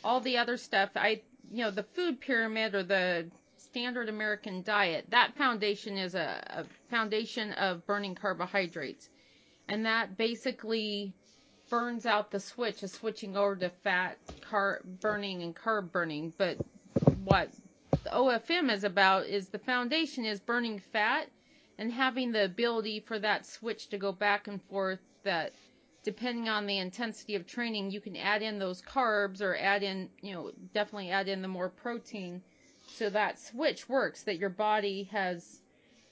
All 0.02 0.22
the 0.22 0.38
other 0.38 0.56
stuff, 0.56 0.92
I 0.96 1.22
you 1.52 1.66
know, 1.66 1.72
the 1.72 1.84
food 1.84 2.22
pyramid 2.22 2.76
or 2.76 2.84
the 2.84 3.28
standard 3.58 4.08
American 4.08 4.64
diet, 4.64 5.06
that 5.10 5.36
foundation 5.38 5.98
is 5.98 6.16
a, 6.16 6.42
a 6.50 6.66
foundation 6.90 7.52
of 7.54 7.86
burning 7.86 8.16
carbohydrates. 8.16 9.10
And 9.68 9.86
that 9.86 10.16
basically 10.16 11.14
burns 11.70 12.06
out 12.06 12.32
the 12.32 12.40
switch 12.40 12.84
of 12.84 12.90
switching 12.90 13.36
over 13.36 13.56
to 13.56 13.70
fat 13.70 14.18
carb 14.42 14.80
burning 15.02 15.44
and 15.44 15.56
carb 15.56 15.92
burning. 15.92 16.34
But 16.38 16.58
what 17.24 17.50
the 18.04 18.10
OFM 18.10 18.72
is 18.74 18.84
about 18.84 19.26
is 19.28 19.50
the 19.50 19.60
foundation 19.60 20.26
is 20.26 20.40
burning 20.40 20.80
fat 20.80 21.30
and 21.78 21.92
having 21.92 22.32
the 22.32 22.46
ability 22.46 23.02
for 23.02 23.20
that 23.20 23.46
switch 23.46 23.90
to 23.90 23.98
go 23.98 24.12
back 24.12 24.48
and 24.48 24.62
forth 24.64 25.00
that 25.24 25.54
depending 26.04 26.48
on 26.48 26.66
the 26.66 26.78
intensity 26.78 27.36
of 27.36 27.46
training 27.46 27.92
you 27.92 28.00
can 28.00 28.16
add 28.16 28.42
in 28.42 28.60
those 28.60 28.82
carbs 28.82 29.42
or 29.42 29.58
add 29.58 29.84
in 29.84 30.10
you 30.22 30.34
know 30.34 30.52
definitely 30.74 31.12
add 31.12 31.28
in 31.28 31.42
the 31.42 31.48
more 31.48 31.70
protein 31.70 32.42
so 32.96 33.10
that 33.10 33.40
switch 33.40 33.90
works 33.90 34.24
that 34.24 34.38
your 34.38 34.50
body 34.50 35.04
has 35.12 35.60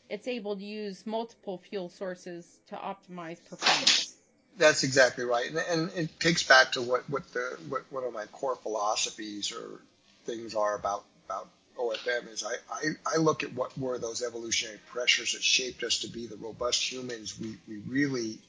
it's 0.10 0.28
able 0.28 0.56
to 0.56 0.64
use 0.64 1.06
multiple 1.06 1.58
fuel 1.70 1.88
sources 1.88 2.60
to 2.68 2.76
optimize 2.76 3.40
performance 3.50 4.15
that's 4.58 4.84
exactly 4.84 5.24
right, 5.26 5.50
and, 5.50 5.58
and, 5.58 5.92
it 5.96 6.20
takes 6.20 6.44
back 6.44 6.74
to 6.74 6.82
what 6.82 7.10
what 7.10 7.28
the 7.34 7.58
what 7.70 7.84
one 7.90 8.04
of 8.04 8.14
my 8.14 8.26
core 8.28 8.56
philosophies 8.56 9.52
or 9.52 9.80
things 10.26 10.56
are 10.56 10.76
about 10.76 11.04
about 11.26 11.48
OFM 11.78 12.32
is 12.32 12.44
I, 12.44 12.56
I, 12.74 13.16
I 13.16 13.18
look 13.18 13.44
at 13.44 13.54
what 13.54 13.78
were 13.78 13.98
those 13.98 14.24
evolutionary 14.24 14.80
pressures 14.88 15.34
that 15.34 15.44
shaped 15.44 15.84
us 15.84 16.00
to 16.00 16.08
be 16.08 16.26
the 16.26 16.38
robust 16.38 16.90
humans 16.90 17.38
we, 17.40 17.58
we 17.68 17.82
really 17.88 18.40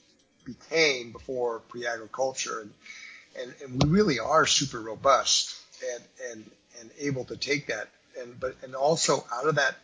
became 0.45 1.13
before 1.13 1.59
pre-agriculture. 1.69 2.61
And, 2.61 2.73
and, 3.41 3.55
and 3.63 3.83
we 3.83 3.91
really 3.91 4.19
are 4.21 4.47
super 4.47 4.81
robust 4.81 5.61
and, 5.95 6.05
and, 6.31 6.51
and 6.81 6.91
able 6.99 7.25
to 7.27 7.37
take 7.37 7.67
that. 7.67 7.89
And 8.19 8.39
but 8.41 8.57
and 8.63 8.75
also 8.75 9.27
out 9.31 9.47
of 9.47 9.57
that 9.57 9.75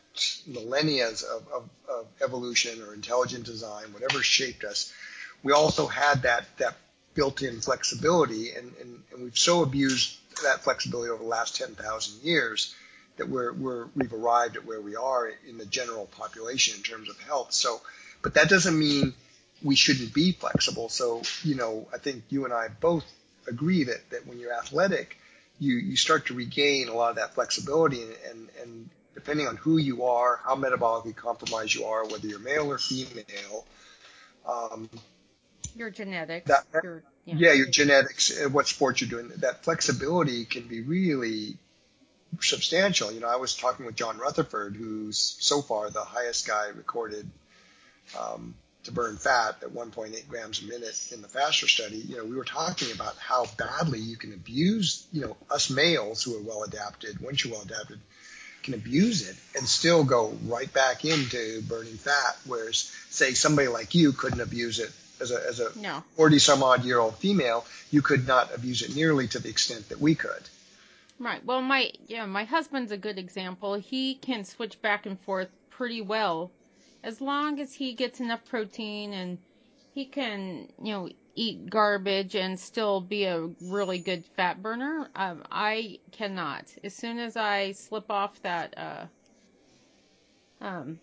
millennia 0.47 1.09
of, 1.09 1.47
of, 1.55 1.71
of 1.89 2.07
evolution 2.23 2.83
or 2.83 2.95
intelligent 2.95 3.45
design 3.45 3.93
whatever 3.93 4.23
shaped 4.23 4.65
us 4.65 4.93
we 5.43 5.53
also 5.53 5.87
had 5.87 6.23
that 6.23 6.45
that 6.59 6.77
built-in 7.15 7.61
flexibility, 7.61 8.53
and, 8.53 8.73
and, 8.81 9.03
and 9.13 9.23
we've 9.23 9.37
so 9.37 9.63
abused 9.63 10.17
that 10.43 10.65
flexibility 10.65 11.11
over 11.11 11.23
the 11.23 11.29
last 11.29 11.57
10,000 11.57 12.23
years 12.23 12.75
that 13.17 13.29
we're, 13.29 13.53
we're 13.53 13.87
we've 13.95 14.13
arrived 14.13 14.57
at 14.57 14.65
where 14.65 14.81
we 14.81 14.97
are 14.97 15.31
in 15.47 15.59
the 15.59 15.67
general 15.67 16.07
population 16.07 16.77
in 16.77 16.83
terms 16.83 17.11
of 17.11 17.21
health. 17.21 17.53
So, 17.53 17.81
but 18.23 18.35
that 18.35 18.49
doesn't 18.49 18.79
mean 18.79 19.13
we 19.63 19.77
shouldn't 19.77 20.15
be 20.15 20.33
flexible. 20.33 20.89
So, 20.89 21.23
you 21.45 21.55
know, 21.55 21.87
I 21.93 21.99
think 21.99 22.25
you 22.31 22.45
and 22.45 22.55
I 22.55 22.69
both 22.69 23.05
agree 23.47 23.85
that, 23.85 24.11
that 24.11 24.27
when 24.27 24.39
you're 24.39 24.55
athletic, 24.55 25.19
you 25.59 25.77
you 25.77 25.97
start 25.97 26.27
to 26.27 26.35
regain 26.35 26.89
a 26.89 26.95
lot 26.95 27.11
of 27.11 27.17
that 27.17 27.35
flexibility 27.35 28.03
and 28.03 28.49
and, 28.61 28.91
depending 29.15 29.47
on 29.47 29.57
who 29.57 29.77
you 29.77 30.05
are, 30.05 30.41
how 30.43 30.57
metabolically 30.57 31.15
compromised 31.15 31.75
you 31.75 31.85
are, 31.85 32.07
whether 32.07 32.27
you're 32.27 32.39
male 32.39 32.71
or 32.73 32.79
female. 32.79 33.67
Um, 34.49 34.89
your 35.77 35.91
genetics. 35.91 36.49
That, 36.49 36.65
your, 36.83 37.03
yeah. 37.25 37.35
yeah, 37.37 37.53
your 37.53 37.69
genetics, 37.69 38.47
what 38.47 38.67
sport 38.67 39.01
you're 39.01 39.11
doing. 39.11 39.31
That 39.37 39.65
flexibility 39.65 40.45
can 40.45 40.67
be 40.69 40.81
really 40.81 41.57
substantial. 42.41 43.13
You 43.13 43.21
know, 43.21 43.29
I 43.29 43.37
was 43.37 43.57
talking 43.57 43.87
with 43.87 43.97
John 43.97 44.19
Rutherford, 44.19 44.77
who's 44.77 45.37
so 45.39 45.63
far 45.63 45.91
the 45.91 46.05
highest 46.05 46.47
guy 46.47 46.69
recorded 46.69 47.29
um, 48.19 48.55
to 48.85 48.93
burn 48.93 49.17
fat 49.17 49.57
at 49.63 49.71
1.8 49.71 50.29
grams 50.29 50.63
a 50.63 50.67
minute 50.67 51.13
in 51.13 51.23
the 51.23 51.29
FASTER 51.29 51.69
study. 51.69 51.99
You 51.99 52.17
know, 52.17 52.25
we 52.25 52.37
were 52.37 52.45
talking 52.45 52.93
about 52.93 53.17
how 53.17 53.47
badly 53.57 54.01
you 54.01 54.17
can 54.17 54.33
abuse, 54.33 55.07
you 55.13 55.23
know, 55.23 55.37
us 55.51 55.71
males 55.71 56.23
who 56.23 56.37
are 56.37 56.43
well 56.43 56.65
adapted, 56.65 57.21
once 57.21 57.45
you're 57.45 57.53
well 57.53 57.63
adapted, 57.63 58.01
can 58.63 58.75
abuse 58.75 59.29
it 59.29 59.37
and 59.57 59.67
still 59.67 60.05
go 60.05 60.37
right 60.47 60.73
back 60.73 61.05
into 61.05 61.63
burning 61.63 61.97
fat. 61.97 62.37
Whereas, 62.47 62.91
say, 63.11 63.35
somebody 63.35 63.69
like 63.69 63.95
you 63.95 64.13
couldn't 64.13 64.41
abuse 64.41 64.79
it 64.79 64.91
as 65.23 65.31
a, 65.31 65.47
as 65.47 65.61
a 65.61 65.79
no. 65.79 66.03
40 66.17 66.39
some 66.39 66.63
odd 66.63 66.85
year 66.85 66.99
old 66.99 67.15
female, 67.17 67.65
you 67.91 68.03
could 68.03 68.27
not 68.27 68.55
abuse 68.55 68.83
it 68.83 68.95
nearly 68.95 69.29
to 69.29 69.39
the 69.39 69.49
extent 69.49 69.89
that 69.89 70.01
we 70.01 70.15
could. 70.15 70.43
Right. 71.19 71.45
Well, 71.45 71.63
my 71.63 71.93
yeah, 72.09 72.27
my 72.27 72.45
husband's 72.45 72.93
a 72.93 72.97
good 72.97 73.19
example. 73.19 73.75
He 73.75 74.17
can 74.17 74.45
switch 74.45 74.83
back 74.83 75.07
and 75.07 75.19
forth 75.21 75.49
pretty 75.71 76.03
well, 76.03 76.51
as 77.05 77.21
long 77.21 77.61
as 77.61 77.73
he 77.73 77.95
gets 77.95 78.21
enough 78.21 78.45
protein 78.45 79.13
and 79.13 79.39
he 79.95 80.05
can, 80.07 80.69
you 80.83 80.93
know, 80.93 81.09
eat 81.35 81.71
garbage 81.71 82.35
and 82.35 82.59
still 82.59 83.01
be 83.01 83.25
a 83.25 83.49
really 83.63 83.99
good 83.99 84.25
fat 84.37 84.63
burner. 84.63 85.09
Um, 85.15 85.45
I 85.51 85.99
cannot. 86.11 86.65
As 86.83 86.95
soon 86.95 87.19
as 87.19 87.37
I 87.37 87.73
slip 87.73 88.11
off 88.11 88.41
that, 88.43 88.75
uh, 88.77 89.07
um, 90.61 90.99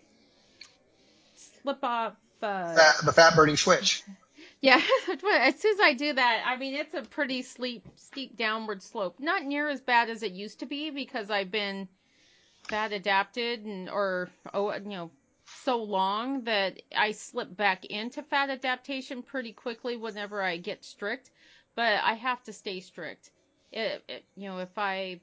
slip 1.62 1.82
off 1.82 2.14
uh, 2.42 2.74
fat, 2.74 2.96
the 3.04 3.12
fat 3.12 3.34
burning 3.34 3.56
switch. 3.56 4.02
Yeah, 4.62 4.76
as 5.08 5.58
soon 5.58 5.74
as 5.74 5.80
I 5.80 5.94
do 5.94 6.12
that, 6.12 6.42
I 6.46 6.56
mean 6.58 6.74
it's 6.74 6.94
a 6.94 7.00
pretty 7.00 7.40
steep, 7.42 7.86
steep 7.96 8.36
downward 8.36 8.82
slope. 8.82 9.18
Not 9.18 9.42
near 9.42 9.70
as 9.70 9.80
bad 9.80 10.10
as 10.10 10.22
it 10.22 10.32
used 10.32 10.60
to 10.60 10.66
be 10.66 10.90
because 10.90 11.30
I've 11.30 11.50
been 11.50 11.88
fat 12.64 12.92
adapted 12.92 13.64
and 13.64 13.88
or 13.88 14.28
oh 14.52 14.74
you 14.74 14.80
know 14.90 15.10
so 15.64 15.82
long 15.82 16.44
that 16.44 16.80
I 16.94 17.12
slip 17.12 17.56
back 17.56 17.86
into 17.86 18.22
fat 18.22 18.50
adaptation 18.50 19.22
pretty 19.22 19.52
quickly 19.52 19.96
whenever 19.96 20.42
I 20.42 20.58
get 20.58 20.84
strict. 20.84 21.30
But 21.74 22.00
I 22.02 22.14
have 22.14 22.42
to 22.44 22.52
stay 22.52 22.80
strict. 22.80 23.30
It, 23.72 24.04
it, 24.08 24.24
you 24.36 24.50
know 24.50 24.58
if 24.58 24.76
I 24.76 25.20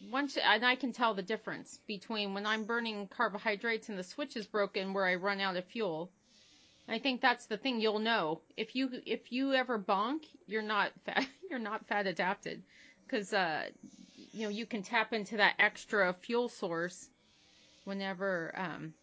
once 0.00 0.36
and 0.36 0.64
I 0.64 0.76
can 0.76 0.92
tell 0.92 1.14
the 1.14 1.22
difference 1.22 1.78
between 1.86 2.34
when 2.34 2.46
I'm 2.46 2.64
burning 2.64 3.08
carbohydrates 3.08 3.88
and 3.88 3.98
the 3.98 4.04
switch 4.04 4.36
is 4.36 4.46
broken 4.46 4.92
where 4.92 5.06
I 5.06 5.14
run 5.14 5.40
out 5.40 5.56
of 5.56 5.64
fuel. 5.64 6.10
I 6.88 6.98
think 6.98 7.20
that's 7.20 7.46
the 7.46 7.56
thing. 7.56 7.80
You'll 7.80 7.98
know. 7.98 8.40
If 8.56 8.76
you 8.76 8.90
if 9.04 9.32
you 9.32 9.54
ever 9.54 9.78
bonk, 9.78 10.24
you're 10.46 10.62
not 10.62 10.92
fat 11.04 11.26
you're 11.50 11.58
not 11.58 11.86
fat 11.86 12.06
adapted. 12.06 12.62
Because 13.04 13.32
uh, 13.32 13.68
you 14.32 14.44
know 14.44 14.48
you 14.50 14.66
can 14.66 14.82
tap 14.82 15.12
into 15.12 15.38
that 15.38 15.54
extra 15.58 16.12
fuel 16.12 16.48
source 16.48 17.08
whenever 17.84 18.52
um, 18.56 18.94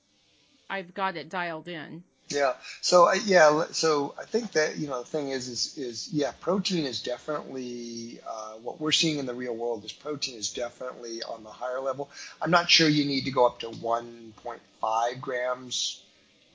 I've 0.69 0.93
got 0.93 1.17
it 1.17 1.29
dialed 1.29 1.67
in. 1.67 2.03
Yeah. 2.33 2.53
So 2.81 3.11
yeah. 3.13 3.65
So 3.71 4.15
I 4.19 4.25
think 4.25 4.51
that 4.53 4.77
you 4.77 4.87
know 4.87 4.99
the 4.99 5.09
thing 5.09 5.29
is 5.29 5.47
is 5.47 5.77
is 5.77 6.09
yeah, 6.11 6.31
protein 6.39 6.85
is 6.85 7.01
definitely 7.01 8.19
uh, 8.27 8.53
what 8.63 8.79
we're 8.79 8.91
seeing 8.91 9.19
in 9.19 9.25
the 9.25 9.33
real 9.33 9.55
world 9.55 9.85
is 9.85 9.91
protein 9.91 10.37
is 10.37 10.51
definitely 10.51 11.23
on 11.23 11.43
the 11.43 11.49
higher 11.49 11.79
level. 11.79 12.09
I'm 12.41 12.51
not 12.51 12.69
sure 12.69 12.87
you 12.87 13.05
need 13.05 13.25
to 13.25 13.31
go 13.31 13.45
up 13.45 13.59
to 13.59 13.69
1.5 13.69 15.21
grams 15.21 16.03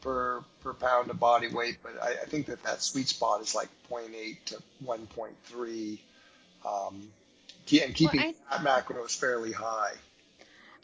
per 0.01 0.43
per 0.63 0.75
pound 0.75 1.11
of 1.11 1.19
body 1.19 1.49
weight, 1.49 1.79
but 1.83 1.93
I, 2.03 2.13
I 2.23 2.27
think 2.27 2.47
that 2.47 2.63
that 2.65 2.83
sweet 2.83 3.09
spot 3.09 3.41
is 3.43 3.55
like 3.55 3.69
0.8 3.91 4.37
to 4.47 4.63
1.3, 4.85 5.99
um, 6.67 7.13
and 7.83 7.95
keeping 7.95 8.21
well, 8.21 8.35
I, 8.51 8.59
that 8.59 8.87
macros 8.87 9.17
fairly 9.17 9.53
high. 9.53 9.93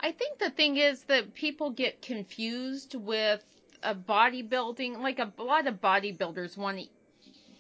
I 0.00 0.12
think 0.12 0.38
the 0.38 0.50
thing 0.50 0.76
is 0.76 1.02
that 1.04 1.34
people 1.34 1.70
get 1.70 2.02
confused 2.02 2.94
with 2.94 3.42
a 3.84 3.94
bodybuilding. 3.94 4.98
Like 5.00 5.18
a, 5.18 5.32
a 5.38 5.42
lot 5.42 5.66
of 5.66 5.80
bodybuilders 5.80 6.56
want 6.56 6.78
to 6.78 6.86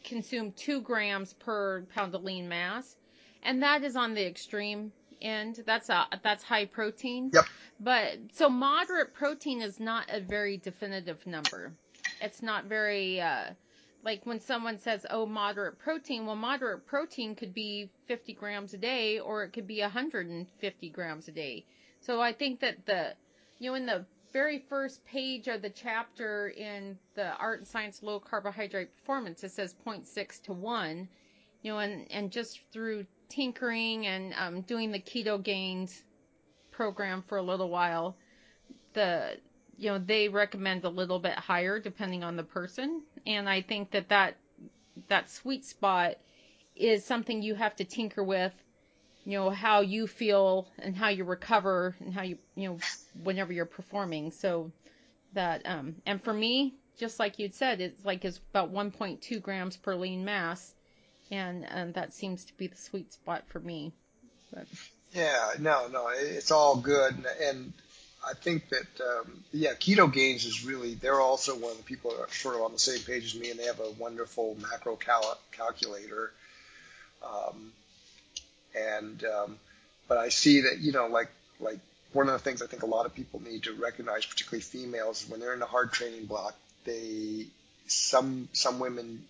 consume 0.02 0.52
two 0.52 0.80
grams 0.80 1.32
per 1.34 1.82
pound 1.94 2.14
of 2.14 2.24
lean 2.24 2.48
mass, 2.48 2.96
and 3.42 3.62
that 3.62 3.84
is 3.84 3.96
on 3.96 4.14
the 4.14 4.26
extreme 4.26 4.92
end. 5.22 5.62
That's 5.66 5.88
a 5.88 6.06
that's 6.22 6.42
high 6.44 6.66
protein. 6.66 7.30
Yep. 7.32 7.44
But 7.80 8.18
so 8.32 8.48
moderate 8.48 9.14
protein 9.14 9.62
is 9.62 9.80
not 9.80 10.06
a 10.10 10.20
very 10.20 10.56
definitive 10.56 11.26
number. 11.26 11.72
It's 12.20 12.42
not 12.42 12.64
very 12.66 13.20
uh, 13.20 13.50
like 14.04 14.24
when 14.26 14.40
someone 14.40 14.78
says, 14.78 15.06
"Oh, 15.10 15.26
moderate 15.26 15.78
protein." 15.78 16.26
Well, 16.26 16.36
moderate 16.36 16.86
protein 16.86 17.34
could 17.34 17.54
be 17.54 17.90
50 18.06 18.34
grams 18.34 18.74
a 18.74 18.78
day, 18.78 19.18
or 19.18 19.44
it 19.44 19.52
could 19.52 19.66
be 19.66 19.80
150 19.80 20.88
grams 20.90 21.28
a 21.28 21.32
day. 21.32 21.64
So 22.00 22.20
I 22.20 22.32
think 22.32 22.60
that 22.60 22.86
the 22.86 23.14
you 23.58 23.70
know 23.70 23.74
in 23.76 23.86
the 23.86 24.04
very 24.34 24.58
first 24.68 25.02
page 25.06 25.46
of 25.46 25.62
the 25.62 25.70
chapter 25.70 26.48
in 26.48 26.98
the 27.14 27.34
Art 27.36 27.60
and 27.60 27.68
Science 27.68 28.02
Low 28.02 28.18
Carbohydrate 28.18 28.94
Performance, 28.96 29.44
it 29.44 29.52
says 29.52 29.74
0.6 29.86 30.42
to 30.42 30.52
1. 30.52 31.08
You 31.62 31.72
know, 31.72 31.78
and, 31.78 32.10
and 32.10 32.30
just 32.30 32.60
through 32.72 33.06
tinkering 33.28 34.06
and 34.06 34.34
um, 34.34 34.60
doing 34.62 34.90
the 34.90 34.98
Ketogains 34.98 36.02
program 36.72 37.22
for 37.26 37.38
a 37.38 37.42
little 37.42 37.70
while, 37.70 38.16
the 38.92 39.38
you 39.78 39.90
know 39.90 39.98
they 39.98 40.28
recommend 40.28 40.84
a 40.84 40.88
little 40.88 41.18
bit 41.18 41.34
higher 41.34 41.78
depending 41.78 42.22
on 42.22 42.36
the 42.36 42.42
person, 42.42 43.02
and 43.26 43.48
I 43.48 43.62
think 43.62 43.92
that 43.92 44.08
that 44.10 44.36
that 45.08 45.30
sweet 45.30 45.64
spot 45.64 46.16
is 46.76 47.04
something 47.04 47.42
you 47.42 47.54
have 47.54 47.76
to 47.76 47.84
tinker 47.84 48.22
with. 48.22 48.52
You 49.24 49.38
know 49.38 49.50
how 49.50 49.80
you 49.80 50.06
feel 50.06 50.68
and 50.78 50.94
how 50.96 51.08
you 51.08 51.24
recover 51.24 51.94
and 52.00 52.12
how 52.12 52.22
you 52.22 52.38
you 52.54 52.68
know 52.68 52.78
whenever 53.22 53.52
you're 53.52 53.64
performing. 53.64 54.30
So 54.30 54.70
that 55.32 55.62
um 55.64 55.96
and 56.06 56.22
for 56.22 56.32
me, 56.32 56.74
just 56.98 57.18
like 57.18 57.38
you'd 57.38 57.54
said, 57.54 57.80
it's 57.80 58.04
like 58.04 58.24
it's 58.24 58.40
about 58.50 58.72
1.2 58.72 59.40
grams 59.40 59.76
per 59.76 59.94
lean 59.94 60.24
mass 60.24 60.74
and 61.30 61.64
and 61.64 61.94
that 61.94 62.12
seems 62.12 62.44
to 62.44 62.54
be 62.54 62.66
the 62.66 62.76
sweet 62.76 63.12
spot 63.12 63.44
for 63.48 63.60
me. 63.60 63.92
But. 64.52 64.66
Yeah, 65.12 65.52
no, 65.60 65.86
no, 65.86 66.08
it's 66.12 66.50
all 66.50 66.76
good, 66.76 67.14
and, 67.14 67.26
and 67.40 67.72
I 68.26 68.34
think 68.34 68.68
that 68.70 69.00
um, 69.00 69.44
yeah, 69.52 69.74
keto 69.74 70.12
Ketogains 70.12 70.44
is 70.44 70.64
really 70.64 70.94
they're 70.94 71.20
also 71.20 71.56
one 71.56 71.72
of 71.72 71.76
the 71.76 71.84
people 71.84 72.10
that 72.12 72.20
are 72.20 72.28
sort 72.30 72.56
of 72.56 72.62
on 72.62 72.72
the 72.72 72.78
same 72.78 73.00
page 73.00 73.24
as 73.26 73.40
me, 73.40 73.50
and 73.50 73.58
they 73.58 73.64
have 73.64 73.80
a 73.80 73.90
wonderful 73.98 74.56
macro 74.60 74.96
cal- 74.96 75.38
calculator. 75.52 76.32
Um, 77.22 77.72
and 78.74 79.24
um, 79.24 79.58
but 80.08 80.18
I 80.18 80.28
see 80.28 80.62
that 80.62 80.78
you 80.78 80.92
know 80.92 81.06
like 81.06 81.30
like 81.60 81.78
one 82.12 82.28
of 82.28 82.32
the 82.32 82.38
things 82.38 82.62
I 82.62 82.66
think 82.66 82.82
a 82.82 82.86
lot 82.86 83.06
of 83.06 83.14
people 83.14 83.42
need 83.42 83.64
to 83.64 83.72
recognize, 83.74 84.24
particularly 84.24 84.62
females, 84.62 85.26
when 85.28 85.40
they're 85.40 85.54
in 85.54 85.62
a 85.62 85.66
hard 85.66 85.92
training 85.92 86.26
block, 86.26 86.54
they 86.84 87.46
some 87.86 88.48
some 88.52 88.78
women 88.78 89.24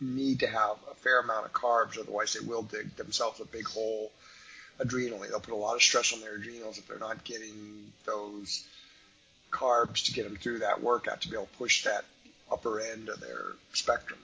need 0.00 0.40
to 0.40 0.46
have 0.46 0.76
a 0.90 0.94
fair 0.96 1.20
amount 1.20 1.46
of 1.46 1.52
carbs, 1.52 1.98
otherwise 1.98 2.34
they 2.34 2.44
will 2.44 2.62
dig 2.62 2.94
themselves 2.96 3.40
a 3.40 3.44
big 3.44 3.66
hole 3.66 4.10
adrenally. 4.78 5.28
They'll 5.28 5.40
put 5.40 5.54
a 5.54 5.56
lot 5.56 5.76
of 5.76 5.82
stress 5.82 6.12
on 6.12 6.20
their 6.20 6.34
adrenals 6.34 6.78
if 6.78 6.88
they're 6.88 6.98
not 6.98 7.24
getting 7.24 7.92
those 8.04 8.64
carbs 9.50 10.06
to 10.06 10.12
get 10.12 10.24
them 10.24 10.36
through 10.36 10.58
that 10.60 10.82
workout 10.82 11.20
to 11.22 11.28
be 11.28 11.36
able 11.36 11.46
to 11.46 11.56
push 11.56 11.84
that 11.84 12.04
upper 12.50 12.80
end 12.80 13.08
of 13.08 13.20
their 13.20 13.44
spectrum. 13.72 14.18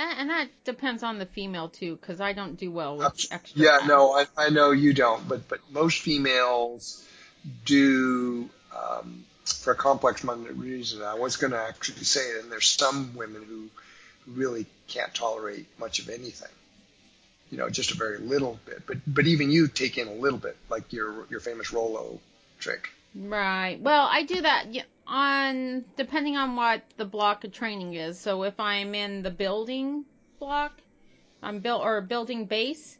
That, 0.00 0.16
and 0.18 0.30
that 0.30 0.48
depends 0.64 1.02
on 1.02 1.18
the 1.18 1.26
female 1.26 1.68
too, 1.68 1.98
because 2.00 2.22
I 2.22 2.32
don't 2.32 2.56
do 2.56 2.70
well 2.70 2.96
with 2.96 3.26
extra. 3.30 3.60
Yeah, 3.60 3.80
fat. 3.80 3.86
no, 3.86 4.12
I, 4.12 4.24
I 4.34 4.48
know 4.48 4.70
you 4.70 4.94
don't, 4.94 5.28
but 5.28 5.46
but 5.46 5.58
most 5.70 6.00
females 6.00 7.04
do 7.66 8.48
um, 8.74 9.26
for 9.44 9.74
a 9.74 9.76
complex 9.76 10.24
reason. 10.24 11.02
I 11.02 11.16
was 11.16 11.36
going 11.36 11.50
to 11.50 11.60
actually 11.60 12.04
say 12.04 12.22
it, 12.22 12.42
and 12.42 12.50
there's 12.50 12.70
some 12.70 13.14
women 13.14 13.42
who 13.42 13.68
really 14.26 14.64
can't 14.88 15.12
tolerate 15.12 15.66
much 15.78 15.98
of 15.98 16.08
anything. 16.08 16.48
You 17.50 17.58
know, 17.58 17.68
just 17.68 17.90
a 17.90 17.96
very 17.96 18.16
little 18.16 18.58
bit. 18.64 18.86
But 18.86 18.96
but 19.06 19.26
even 19.26 19.50
you 19.50 19.68
take 19.68 19.98
in 19.98 20.08
a 20.08 20.14
little 20.14 20.38
bit, 20.38 20.56
like 20.70 20.94
your 20.94 21.26
your 21.28 21.40
famous 21.40 21.74
Rolo 21.74 22.20
trick. 22.58 22.88
Right. 23.14 23.78
Well, 23.80 24.08
I 24.10 24.22
do 24.22 24.40
that 24.42 24.66
on 25.06 25.84
depending 25.96 26.36
on 26.36 26.54
what 26.54 26.82
the 26.96 27.04
block 27.04 27.42
of 27.44 27.52
training 27.52 27.94
is. 27.94 28.18
So 28.18 28.44
if 28.44 28.58
I'm 28.60 28.94
in 28.94 29.22
the 29.22 29.30
building 29.30 30.04
block, 30.38 30.80
I'm 31.42 31.58
built 31.58 31.82
or 31.82 32.00
building 32.02 32.46
base, 32.46 32.98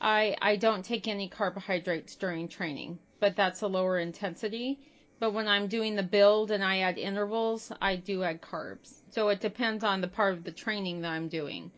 I 0.00 0.36
I 0.40 0.56
don't 0.56 0.84
take 0.84 1.06
any 1.06 1.28
carbohydrates 1.28 2.16
during 2.16 2.48
training, 2.48 2.98
but 3.20 3.36
that's 3.36 3.60
a 3.60 3.66
lower 3.66 3.98
intensity. 3.98 4.78
But 5.20 5.32
when 5.32 5.46
I'm 5.46 5.68
doing 5.68 5.94
the 5.94 6.02
build 6.02 6.50
and 6.50 6.64
I 6.64 6.78
add 6.78 6.98
intervals, 6.98 7.70
I 7.80 7.96
do 7.96 8.22
add 8.22 8.40
carbs. 8.40 9.02
So 9.10 9.28
it 9.28 9.40
depends 9.40 9.84
on 9.84 10.00
the 10.00 10.08
part 10.08 10.34
of 10.34 10.44
the 10.44 10.52
training 10.52 11.02
that 11.02 11.12
I'm 11.12 11.28
doing. 11.28 11.70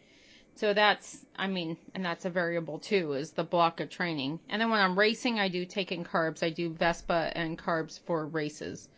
So 0.57 0.73
that's, 0.73 1.19
I 1.37 1.49
mean, 1.49 1.77
and 1.95 2.05
that's 2.05 2.25
a 2.25 2.31
variable 2.31 2.79
too, 2.79 3.13
is 3.13 3.33
the 3.33 3.45
block 3.45 3.81
of 3.81 3.91
training. 3.91 4.41
And 4.49 4.61
then 4.61 4.71
when 4.71 4.81
I'm 4.81 4.99
racing, 4.99 5.39
I 5.39 5.49
do 5.49 5.67
take 5.67 5.93
in 5.93 6.05
carbs. 6.05 6.43
I 6.43 6.51
do 6.51 6.71
Vespa 6.71 7.31
and 7.35 7.59
carbs 7.59 8.01
for 8.07 8.25
races. 8.25 8.89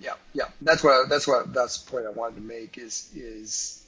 Yeah, 0.00 0.14
yeah. 0.32 0.48
That's 0.62 0.82
what 0.82 1.08
that's 1.08 1.26
what 1.26 1.52
that's 1.52 1.78
the 1.82 1.90
point 1.90 2.06
I 2.06 2.10
wanted 2.10 2.36
to 2.36 2.42
make 2.42 2.78
is 2.78 3.10
is 3.14 3.82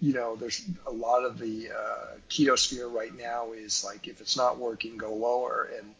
you 0.00 0.14
know 0.14 0.36
there's 0.36 0.64
a 0.86 0.90
lot 0.90 1.24
of 1.24 1.38
the 1.38 1.70
uh, 1.70 2.16
keto 2.30 2.58
sphere 2.58 2.88
right 2.88 3.14
now 3.16 3.52
is 3.52 3.84
like 3.84 4.08
if 4.08 4.20
it's 4.20 4.36
not 4.36 4.58
working, 4.58 4.96
go 4.96 5.14
lower, 5.14 5.68
and 5.78 5.94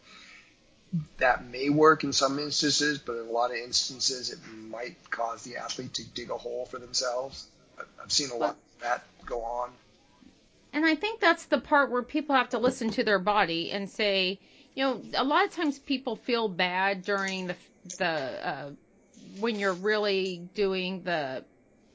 that 1.17 1.45
may 1.45 1.69
work 1.69 2.03
in 2.03 2.13
some 2.13 2.39
instances, 2.39 2.99
but 2.99 3.17
in 3.17 3.27
a 3.27 3.31
lot 3.31 3.51
of 3.51 3.57
instances 3.57 4.31
it 4.31 4.39
might 4.51 4.97
cause 5.09 5.43
the 5.43 5.57
athlete 5.57 5.93
to 5.95 6.03
dig 6.13 6.29
a 6.29 6.37
hole 6.37 6.65
for 6.65 6.79
themselves. 6.79 7.47
I've 8.03 8.11
seen 8.11 8.29
a 8.31 8.35
lot 8.35 8.51
of 8.51 8.81
that 8.81 9.03
go 9.25 9.41
on. 9.43 9.71
And 10.73 10.85
I 10.85 10.95
think 10.95 11.19
that's 11.19 11.45
the 11.45 11.59
part 11.59 11.91
where 11.91 12.03
people 12.03 12.35
have 12.35 12.49
to 12.49 12.59
listen 12.59 12.89
to 12.91 13.03
their 13.03 13.19
body 13.19 13.71
and 13.71 13.89
say, 13.89 14.39
you 14.73 14.83
know, 14.83 15.01
a 15.15 15.23
lot 15.23 15.45
of 15.45 15.51
times 15.51 15.79
people 15.79 16.15
feel 16.15 16.47
bad 16.47 17.03
during 17.03 17.47
the 17.47 17.55
the 17.97 18.05
uh, 18.05 18.69
when 19.39 19.59
you're 19.59 19.73
really 19.73 20.47
doing 20.53 21.03
the 21.03 21.43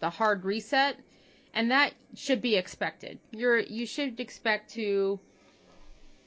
the 0.01 0.11
hard 0.11 0.45
reset, 0.45 0.99
and 1.55 1.71
that 1.71 1.95
should 2.15 2.43
be 2.43 2.57
expected. 2.57 3.19
You're 3.31 3.59
you 3.59 3.87
should 3.87 4.21
expect 4.21 4.73
to 4.75 5.21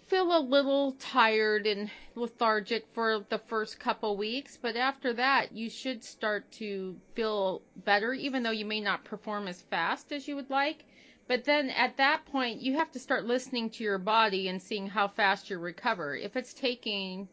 feel 0.08 0.36
a 0.36 0.41
little 0.41 0.93
tired 0.93 1.68
and 1.68 1.91
lethargic 2.16 2.88
for 2.93 3.24
the 3.30 3.38
first 3.38 3.80
couple 3.80 4.18
weeks, 4.18 4.58
but 4.60 4.76
after 4.76 5.14
that, 5.14 5.52
you 5.52 5.70
should 5.70 6.04
start 6.04 6.52
to 6.54 6.95
feel 7.14 7.62
better, 7.86 8.12
even 8.14 8.41
though 8.41 8.50
you 8.50 8.66
may 8.66 8.82
not 8.82 9.04
perform 9.04 9.47
as 9.47 9.62
fast 9.62 10.12
as 10.12 10.28
you 10.28 10.36
would 10.36 10.50
like. 10.50 10.84
But 11.30 11.46
then 11.46 11.70
at 11.70 11.96
that 11.98 12.26
point, 12.26 12.60
you 12.60 12.74
have 12.78 12.92
to 12.94 13.00
start 13.00 13.24
listening 13.24 13.70
to 13.70 13.84
your 13.84 14.00
body 14.00 14.48
and 14.48 14.60
seeing 14.60 14.88
how 14.88 15.08
fast 15.08 15.52
you 15.52 15.60
recover. 15.60 16.16
If 16.16 16.36
it's 16.36 16.56
taking, 16.56 17.28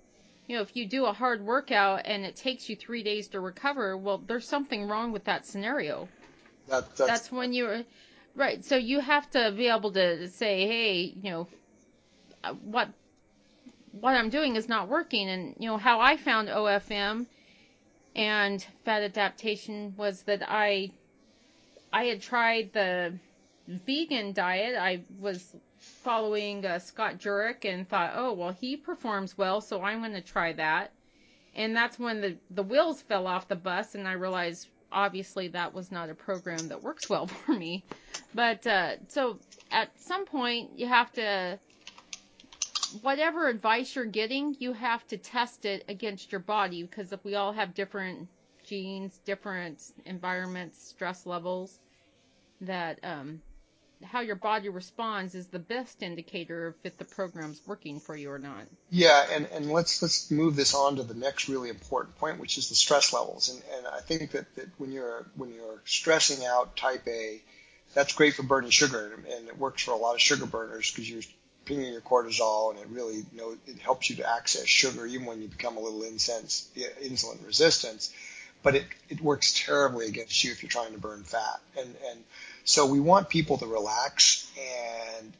you 0.46 0.54
know, 0.54 0.60
if 0.60 0.76
you 0.76 0.86
do 0.86 1.06
a 1.06 1.14
hard 1.14 1.40
workout 1.40 2.02
and 2.04 2.22
it 2.22 2.36
takes 2.36 2.68
you 2.68 2.76
three 2.76 3.02
days 3.02 3.26
to 3.28 3.40
recover, 3.40 3.96
well, 3.96 4.18
there's 4.18 4.46
something 4.46 4.86
wrong 4.86 5.12
with 5.12 5.24
that 5.24 5.46
scenario. 5.46 6.08
That, 6.68 6.94
that's, 6.94 7.10
That's 7.10 7.32
when 7.32 7.54
you're, 7.54 7.84
right. 8.34 8.62
So 8.62 8.76
you 8.76 9.00
have 9.00 9.30
to 9.30 9.50
be 9.56 9.68
able 9.68 9.92
to 9.92 10.28
say, 10.28 10.66
hey, 10.66 11.14
you 11.22 11.30
know, 11.30 11.48
what 12.64 12.90
what 13.92 14.12
I'm 14.12 14.28
doing 14.28 14.56
is 14.56 14.68
not 14.68 14.88
working. 14.88 15.30
And 15.30 15.54
you 15.58 15.70
know 15.70 15.78
how 15.78 16.00
I 16.00 16.18
found 16.18 16.48
OFM 16.48 17.24
and 18.14 18.62
fat 18.84 19.02
adaptation 19.04 19.94
was 19.96 20.20
that 20.24 20.42
I 20.46 20.90
I 21.94 22.04
had 22.04 22.20
tried 22.20 22.74
the 22.74 23.14
vegan 23.66 24.32
diet. 24.32 24.76
I 24.76 25.02
was 25.18 25.54
following 25.78 26.64
uh, 26.64 26.78
Scott 26.78 27.18
Jurek 27.18 27.64
and 27.64 27.88
thought, 27.88 28.12
oh 28.14 28.32
well, 28.32 28.52
he 28.52 28.76
performs 28.76 29.36
well, 29.36 29.60
so 29.60 29.82
I'm 29.82 30.00
going 30.00 30.12
to 30.12 30.20
try 30.20 30.52
that. 30.54 30.92
And 31.54 31.74
that's 31.74 31.98
when 31.98 32.20
the 32.20 32.36
the 32.50 32.62
wheels 32.62 33.02
fell 33.02 33.26
off 33.26 33.48
the 33.48 33.56
bus, 33.56 33.94
and 33.94 34.06
I 34.06 34.12
realized 34.12 34.68
obviously 34.92 35.48
that 35.48 35.74
was 35.74 35.90
not 35.90 36.10
a 36.10 36.14
program 36.14 36.68
that 36.68 36.82
works 36.82 37.08
well 37.08 37.26
for 37.46 37.52
me. 37.52 37.84
But 38.34 38.66
uh, 38.66 38.96
so 39.08 39.38
at 39.70 39.98
some 40.00 40.26
point 40.26 40.70
you 40.78 40.86
have 40.86 41.12
to 41.14 41.58
whatever 43.02 43.48
advice 43.48 43.94
you're 43.94 44.04
getting, 44.04 44.56
you 44.58 44.72
have 44.72 45.06
to 45.08 45.16
test 45.16 45.64
it 45.64 45.84
against 45.88 46.30
your 46.32 46.40
body 46.40 46.82
because 46.82 47.12
if 47.12 47.24
we 47.24 47.34
all 47.34 47.52
have 47.52 47.74
different 47.74 48.28
genes, 48.64 49.18
different 49.24 49.82
environments, 50.04 50.88
stress 50.88 51.26
levels, 51.26 51.78
that 52.60 52.98
um, 53.02 53.40
how 54.04 54.20
your 54.20 54.36
body 54.36 54.68
responds 54.68 55.34
is 55.34 55.46
the 55.46 55.58
best 55.58 56.02
indicator 56.02 56.68
of 56.68 56.74
if 56.84 56.98
the 56.98 57.04
program's 57.04 57.60
working 57.66 58.00
for 58.00 58.14
you 58.16 58.30
or 58.30 58.38
not. 58.38 58.62
Yeah, 58.90 59.26
and, 59.32 59.46
and 59.52 59.70
let's 59.70 60.02
let's 60.02 60.30
move 60.30 60.56
this 60.56 60.74
on 60.74 60.96
to 60.96 61.02
the 61.02 61.14
next 61.14 61.48
really 61.48 61.70
important 61.70 62.16
point, 62.18 62.38
which 62.38 62.58
is 62.58 62.68
the 62.68 62.74
stress 62.74 63.12
levels. 63.12 63.48
And, 63.48 63.62
and 63.76 63.86
I 63.86 64.00
think 64.00 64.32
that, 64.32 64.54
that 64.56 64.68
when 64.78 64.92
you're 64.92 65.26
when 65.36 65.52
you're 65.52 65.80
stressing 65.84 66.44
out 66.44 66.76
type 66.76 67.06
A, 67.08 67.40
that's 67.94 68.12
great 68.12 68.34
for 68.34 68.42
burning 68.42 68.70
sugar, 68.70 69.12
and 69.14 69.48
it 69.48 69.58
works 69.58 69.82
for 69.82 69.92
a 69.92 69.96
lot 69.96 70.14
of 70.14 70.20
sugar 70.20 70.46
burners 70.46 70.90
because 70.90 71.10
you're 71.10 71.22
pinging 71.64 71.92
your 71.92 72.02
cortisol, 72.02 72.70
and 72.70 72.78
it 72.78 72.88
really 72.88 73.16
you 73.16 73.38
know, 73.38 73.56
it 73.66 73.78
helps 73.78 74.10
you 74.10 74.16
to 74.16 74.30
access 74.30 74.66
sugar 74.66 75.06
even 75.06 75.26
when 75.26 75.40
you 75.40 75.48
become 75.48 75.76
a 75.76 75.80
little 75.80 76.02
insense, 76.02 76.68
insulin 77.02 77.44
resistant. 77.46 78.10
But 78.62 78.74
it, 78.74 78.84
it 79.08 79.20
works 79.20 79.54
terribly 79.64 80.06
against 80.06 80.42
you 80.42 80.50
if 80.50 80.62
you're 80.62 80.70
trying 80.70 80.92
to 80.92 80.98
burn 80.98 81.22
fat. 81.22 81.60
And 81.78 81.94
and 82.10 82.24
so 82.66 82.84
we 82.84 83.00
want 83.00 83.30
people 83.30 83.56
to 83.56 83.66
relax 83.66 84.46
and 85.18 85.32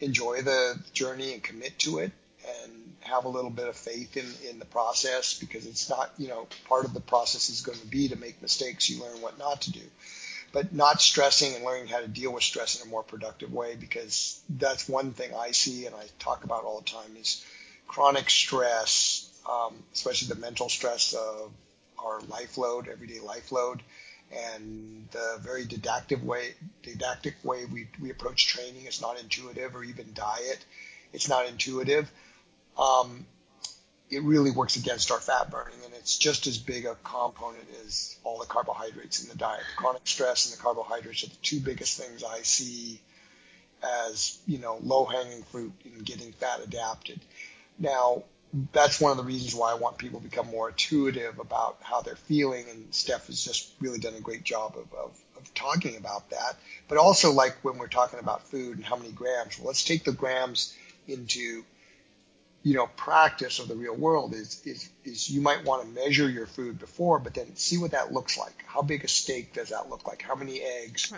enjoy 0.00 0.42
the 0.42 0.78
journey 0.92 1.32
and 1.32 1.42
commit 1.42 1.76
to 1.80 1.98
it 1.98 2.12
and 2.62 2.72
have 3.00 3.24
a 3.24 3.28
little 3.28 3.50
bit 3.50 3.66
of 3.66 3.74
faith 3.74 4.16
in, 4.16 4.26
in 4.48 4.60
the 4.60 4.64
process 4.64 5.38
because 5.38 5.66
it's 5.66 5.90
not, 5.90 6.12
you 6.16 6.28
know, 6.28 6.46
part 6.68 6.84
of 6.84 6.94
the 6.94 7.00
process 7.00 7.50
is 7.50 7.62
going 7.62 7.78
to 7.78 7.86
be 7.86 8.08
to 8.08 8.16
make 8.16 8.40
mistakes. 8.40 8.88
You 8.88 9.02
learn 9.02 9.20
what 9.20 9.38
not 9.38 9.62
to 9.62 9.72
do 9.72 9.80
but 10.54 10.72
not 10.72 11.02
stressing 11.02 11.56
and 11.56 11.64
learning 11.64 11.88
how 11.88 11.98
to 11.98 12.06
deal 12.06 12.32
with 12.32 12.44
stress 12.44 12.80
in 12.80 12.86
a 12.86 12.90
more 12.90 13.02
productive 13.02 13.52
way 13.52 13.74
because 13.74 14.40
that's 14.48 14.88
one 14.88 15.10
thing 15.10 15.34
I 15.34 15.50
see 15.50 15.86
and 15.86 15.96
I 15.96 16.04
talk 16.20 16.44
about 16.44 16.62
all 16.62 16.78
the 16.78 16.88
time 16.88 17.16
is 17.20 17.44
chronic 17.88 18.30
stress, 18.30 19.28
um, 19.50 19.74
especially 19.92 20.28
the 20.28 20.40
mental 20.40 20.68
stress 20.68 21.12
of 21.12 21.50
our 21.98 22.20
life 22.28 22.56
load, 22.56 22.88
everyday 22.88 23.18
life 23.18 23.50
load, 23.50 23.82
and 24.32 25.08
the 25.10 25.38
very 25.40 25.64
didactic 25.64 26.24
way, 26.24 26.54
didactic 26.82 27.34
way 27.44 27.64
we, 27.66 27.88
we 28.00 28.10
approach 28.10 28.46
training 28.46 28.86
is 28.86 29.00
not 29.00 29.20
intuitive 29.20 29.74
or 29.76 29.84
even 29.84 30.12
diet. 30.14 30.64
It's 31.12 31.28
not 31.28 31.48
intuitive. 31.48 32.10
Um, 32.78 33.26
it 34.10 34.22
really 34.22 34.50
works 34.50 34.76
against 34.76 35.10
our 35.10 35.20
fat 35.20 35.50
burning, 35.50 35.78
and 35.84 35.94
it's 35.94 36.18
just 36.18 36.46
as 36.46 36.58
big 36.58 36.86
a 36.86 36.96
component 37.04 37.64
as 37.84 38.16
all 38.24 38.38
the 38.38 38.46
carbohydrates 38.46 39.22
in 39.22 39.28
the 39.28 39.36
diet. 39.36 39.62
The 39.76 39.82
chronic 39.82 40.02
stress 40.04 40.46
and 40.46 40.58
the 40.58 40.62
carbohydrates 40.62 41.24
are 41.24 41.28
the 41.28 41.36
two 41.42 41.60
biggest 41.60 41.98
things 41.98 42.22
I 42.22 42.42
see 42.42 43.00
as 43.82 44.38
you 44.46 44.58
know 44.58 44.78
low 44.82 45.04
hanging 45.04 45.42
fruit 45.44 45.72
in 45.84 46.02
getting 46.02 46.32
fat 46.32 46.60
adapted. 46.62 47.20
Now, 47.78 48.24
that's 48.72 49.00
one 49.00 49.10
of 49.10 49.16
the 49.16 49.24
reasons 49.24 49.54
why 49.54 49.72
I 49.72 49.74
want 49.74 49.98
people 49.98 50.20
to 50.20 50.28
become 50.28 50.46
more 50.46 50.68
intuitive 50.68 51.38
about 51.38 51.76
how 51.80 52.02
they're 52.02 52.16
feeling, 52.16 52.66
and 52.70 52.94
Steph 52.94 53.26
has 53.26 53.44
just 53.44 53.72
really 53.80 53.98
done 53.98 54.14
a 54.14 54.20
great 54.20 54.44
job 54.44 54.76
of, 54.76 54.92
of, 54.96 55.18
of 55.36 55.54
talking 55.54 55.96
about 55.96 56.30
that. 56.30 56.56
But 56.88 56.98
also, 56.98 57.32
like 57.32 57.56
when 57.62 57.78
we're 57.78 57.88
talking 57.88 58.20
about 58.20 58.42
food 58.42 58.76
and 58.76 58.84
how 58.84 58.96
many 58.96 59.10
grams, 59.10 59.58
well, 59.58 59.68
let's 59.68 59.84
take 59.84 60.04
the 60.04 60.12
grams 60.12 60.74
into 61.08 61.64
you 62.64 62.74
know, 62.74 62.86
practice 62.96 63.58
of 63.58 63.68
the 63.68 63.74
real 63.74 63.94
world 63.94 64.32
is, 64.32 64.62
is, 64.64 64.88
is 65.04 65.28
you 65.28 65.42
might 65.42 65.64
want 65.64 65.82
to 65.82 65.88
measure 65.88 66.28
your 66.28 66.46
food 66.46 66.78
before, 66.78 67.18
but 67.18 67.34
then 67.34 67.54
see 67.56 67.76
what 67.76 67.90
that 67.90 68.10
looks 68.10 68.38
like. 68.38 68.64
How 68.66 68.80
big 68.80 69.04
a 69.04 69.08
steak 69.08 69.52
does 69.52 69.68
that 69.68 69.90
look 69.90 70.06
like? 70.08 70.22
How 70.22 70.34
many 70.34 70.62
eggs? 70.62 71.12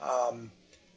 Um, 0.00 0.50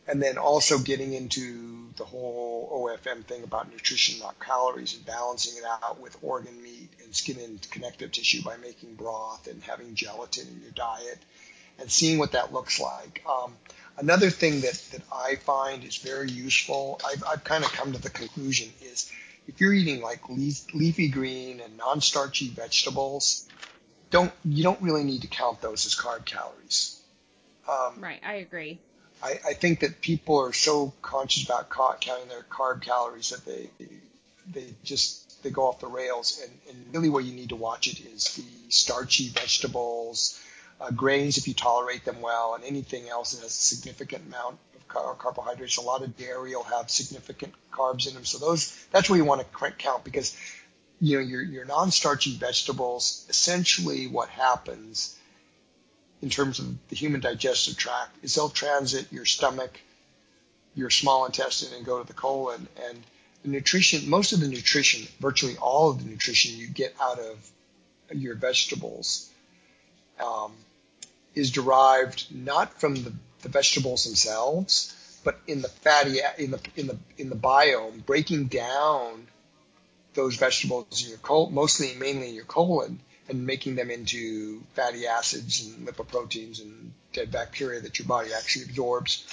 and 0.08 0.22
then 0.22 0.38
also 0.38 0.78
getting 0.78 1.14
into 1.14 1.90
the 1.98 2.06
whole 2.06 2.88
OFM 2.88 3.24
thing 3.24 3.44
about 3.44 3.72
nutrition, 3.72 4.20
not 4.20 4.40
calories, 4.40 4.96
and 4.96 5.06
balancing 5.06 5.58
it 5.58 5.66
out 5.66 6.00
with 6.00 6.18
organ 6.22 6.62
meat 6.62 6.90
and 7.04 7.16
skin 7.16 7.40
and 7.40 7.70
connective 7.72 8.12
tissue 8.12 8.44
by 8.44 8.58
making 8.58 8.96
broth 8.96 9.48
and 9.48 9.64
having 9.64 9.96
gelatin 9.96 10.48
in 10.48 10.62
your 10.62 10.72
diet 10.72 11.20
and 11.80 11.90
seeing 11.90 12.18
what 12.18 12.34
that 12.34 12.54
looks 12.54 12.80
like. 12.80 13.24
Um, 13.28 13.54
another 13.98 14.30
thing 14.30 14.62
that, 14.62 14.82
that 14.92 15.02
I 15.12 15.36
find 15.36 15.84
is 15.84 15.98
very 15.98 16.30
useful, 16.30 17.00
I've, 17.06 17.24
I've 17.24 17.44
kind 17.44 17.64
of 17.64 17.72
come 17.72 17.94
to 17.94 18.02
the 18.02 18.10
conclusion 18.10 18.70
is– 18.82 19.12
if 19.48 19.62
you're 19.62 19.74
eating 19.74 20.02
like 20.02 20.28
leafy 20.30 21.08
green 21.08 21.60
and 21.60 21.78
non-starchy 21.78 22.50
vegetables, 22.50 23.48
don't 24.10 24.32
you 24.44 24.64
don't 24.64 24.82
really 24.82 25.04
need 25.04 25.22
to 25.22 25.28
count 25.28 25.62
those 25.62 25.86
as 25.86 25.96
carb 25.96 26.26
calories. 26.26 27.00
Um, 27.70 28.00
right, 28.00 28.20
I 28.24 28.36
agree. 28.36 28.80
I, 29.24 29.40
I, 29.48 29.54
think 29.54 29.80
that 29.80 30.02
people 30.02 30.38
are 30.40 30.54
so 30.54 30.94
conscious 31.02 31.46
about 31.46 31.70
counting 31.70 32.28
their 32.28 32.44
carb 32.44 32.82
calories 32.82 33.30
that 33.30 33.46
they 33.46 33.70
they 34.52 34.74
just 34.84 35.26
they 35.46 35.50
go 35.50 35.68
off 35.68 35.80
the 35.80 35.88
rails. 35.88 36.42
And, 36.44 36.52
and 36.70 36.94
really, 36.94 37.10
where 37.10 37.22
you 37.22 37.34
need 37.34 37.50
to 37.50 37.56
watch 37.56 37.88
it 37.88 38.00
is 38.02 38.36
the 38.36 38.44
starchy 38.70 39.30
vegetables, 39.30 40.42
uh, 40.82 40.92
grains 40.92 41.38
if 41.38 41.48
you 41.48 41.54
tolerate 41.54 42.04
them 42.04 42.20
well, 42.22 42.56
and 42.56 42.64
anything 42.64 43.08
else 43.08 43.34
that 43.34 43.44
has 43.44 43.52
a 43.52 43.54
significant 43.54 44.28
amount 44.28 44.58
of 44.76 44.88
car- 44.88 45.16
carbohydrates. 45.16 45.78
A 45.78 45.82
lot 45.82 46.02
of 46.02 46.18
dairy 46.18 46.56
will 46.56 46.64
have 46.64 46.90
significant 46.90 47.54
carbs 47.72 48.08
in 48.08 48.16
them. 48.16 48.26
So 48.26 48.40
those, 48.40 48.76
that's 48.92 49.10
where 49.10 49.18
you 49.18 49.26
want 49.26 49.42
to 49.42 49.72
count 49.78 50.04
because, 50.04 50.36
you 51.00 51.18
know, 51.18 51.24
your, 51.24 51.42
your 51.42 51.66
non-starchy 51.66 52.38
vegetables, 52.38 53.26
essentially 53.30 54.08
what 54.08 54.30
happens 54.30 55.18
in 56.26 56.32
terms 56.32 56.58
of 56.58 56.66
the 56.90 56.96
human 56.96 57.22
digestive 57.22 57.78
tract 57.78 58.18
is 58.24 58.34
they'll 58.34 58.50
transit 58.50 59.14
your 59.14 59.26
stomach, 59.26 59.80
your 60.74 60.90
small 60.90 61.28
intestine 61.28 61.72
and 61.78 61.86
go 61.86 62.02
to 62.02 62.08
the 62.08 62.14
colon. 62.14 62.68
And 62.90 63.04
the 63.44 63.50
nutrition, 63.50 64.10
most 64.10 64.34
of 64.34 64.40
the 64.40 64.48
nutrition, 64.48 65.08
virtually 65.20 65.56
all 65.58 65.92
of 65.92 66.04
the 66.04 66.10
nutrition 66.10 66.58
you 66.58 66.68
get 66.68 66.96
out 67.00 67.20
of 67.20 67.52
your 68.12 68.34
vegetables, 68.34 69.30
um, 70.20 70.52
is 71.36 71.52
derived 71.52 72.26
not 72.32 72.82
from 72.82 72.96
the 72.96 73.14
the 73.44 73.50
vegetables 73.50 74.06
themselves, 74.06 75.20
but 75.24 75.38
in 75.46 75.62
the 75.62 75.70
fatty 75.70 76.22
in 76.40 76.50
the 76.50 76.60
in 76.76 76.88
the 76.88 76.98
in 77.20 77.30
the 77.30 77.36
biome, 77.36 78.04
breaking 78.04 78.46
down 78.46 79.28
those 80.16 80.38
vegetables 80.38 81.04
in 81.04 81.10
your 81.10 81.20
colon, 81.20 81.54
mostly 81.54 81.94
mainly 82.00 82.30
in 82.30 82.34
your 82.34 82.46
colon, 82.46 83.00
and 83.28 83.46
making 83.46 83.76
them 83.76 83.90
into 83.90 84.62
fatty 84.74 85.08
acids 85.08 85.66
and 85.66 85.88
lipoproteins 85.88 86.62
and 86.62 86.94
dead 87.14 87.32
bacteria 87.32 87.82
that 87.82 87.98
your 87.98 88.08
body 88.08 88.30
actually 88.34 88.66
absorbs 88.66 89.24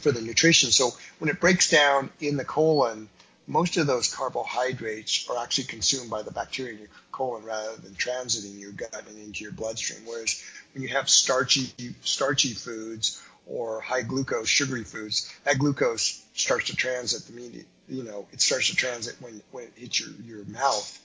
for 0.00 0.12
the 0.12 0.20
nutrition. 0.20 0.70
So 0.70 0.90
when 1.18 1.30
it 1.30 1.40
breaks 1.40 1.70
down 1.70 2.10
in 2.20 2.36
the 2.36 2.44
colon, 2.44 3.08
most 3.46 3.76
of 3.76 3.86
those 3.86 4.12
carbohydrates 4.12 5.28
are 5.30 5.42
actually 5.42 5.64
consumed 5.64 6.10
by 6.10 6.22
the 6.22 6.32
bacteria 6.32 6.72
in 6.72 6.78
your 6.80 6.88
colon 7.12 7.44
rather 7.44 7.76
than 7.76 7.94
transiting 7.94 8.58
your 8.58 8.72
gut 8.72 9.04
and 9.08 9.18
into 9.18 9.44
your 9.44 9.52
bloodstream. 9.52 10.00
Whereas 10.04 10.42
when 10.74 10.82
you 10.82 10.88
have 10.90 11.08
starchy 11.08 11.94
starchy 12.02 12.54
foods 12.54 13.22
or 13.46 13.80
high 13.80 14.02
glucose 14.02 14.48
sugary 14.48 14.84
foods, 14.84 15.32
that 15.44 15.58
glucose 15.58 16.22
starts 16.34 16.66
to 16.66 16.76
transit 16.76 17.26
the 17.26 17.40
media, 17.40 17.62
you 17.88 18.02
know, 18.02 18.26
it 18.32 18.40
starts 18.40 18.68
to 18.68 18.76
transit 18.76 19.16
when 19.20 19.40
when 19.52 19.64
it 19.64 19.72
hits 19.76 20.00
your 20.00 20.10
your 20.24 20.44
mouth. 20.46 21.02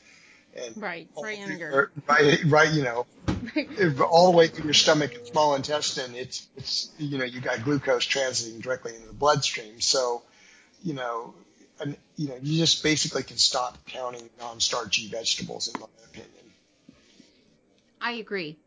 And 0.55 0.81
right, 0.81 1.07
right 1.17 1.39
under. 1.41 1.91
Right, 2.07 2.43
right, 2.45 2.73
you 2.73 2.83
know, 2.83 3.05
all 4.03 4.31
the 4.31 4.37
way 4.37 4.47
through 4.47 4.65
your 4.65 4.73
stomach 4.73 5.15
and 5.15 5.25
small 5.25 5.55
intestine, 5.55 6.13
it's 6.15 6.47
it's 6.57 6.91
you 6.97 7.17
know 7.17 7.23
you 7.23 7.39
got 7.39 7.63
glucose 7.63 8.05
transiting 8.05 8.61
directly 8.61 8.95
into 8.95 9.07
the 9.07 9.13
bloodstream. 9.13 9.79
So, 9.79 10.23
you 10.83 10.93
know, 10.93 11.33
and 11.79 11.95
you 12.17 12.27
know 12.27 12.37
you 12.41 12.57
just 12.57 12.83
basically 12.83 13.23
can 13.23 13.37
stop 13.37 13.77
counting 13.85 14.29
non-starchy 14.39 15.07
vegetables, 15.07 15.69
in 15.73 15.79
my 15.79 15.87
opinion. 16.05 16.31
I 18.01 18.13
agree. 18.13 18.57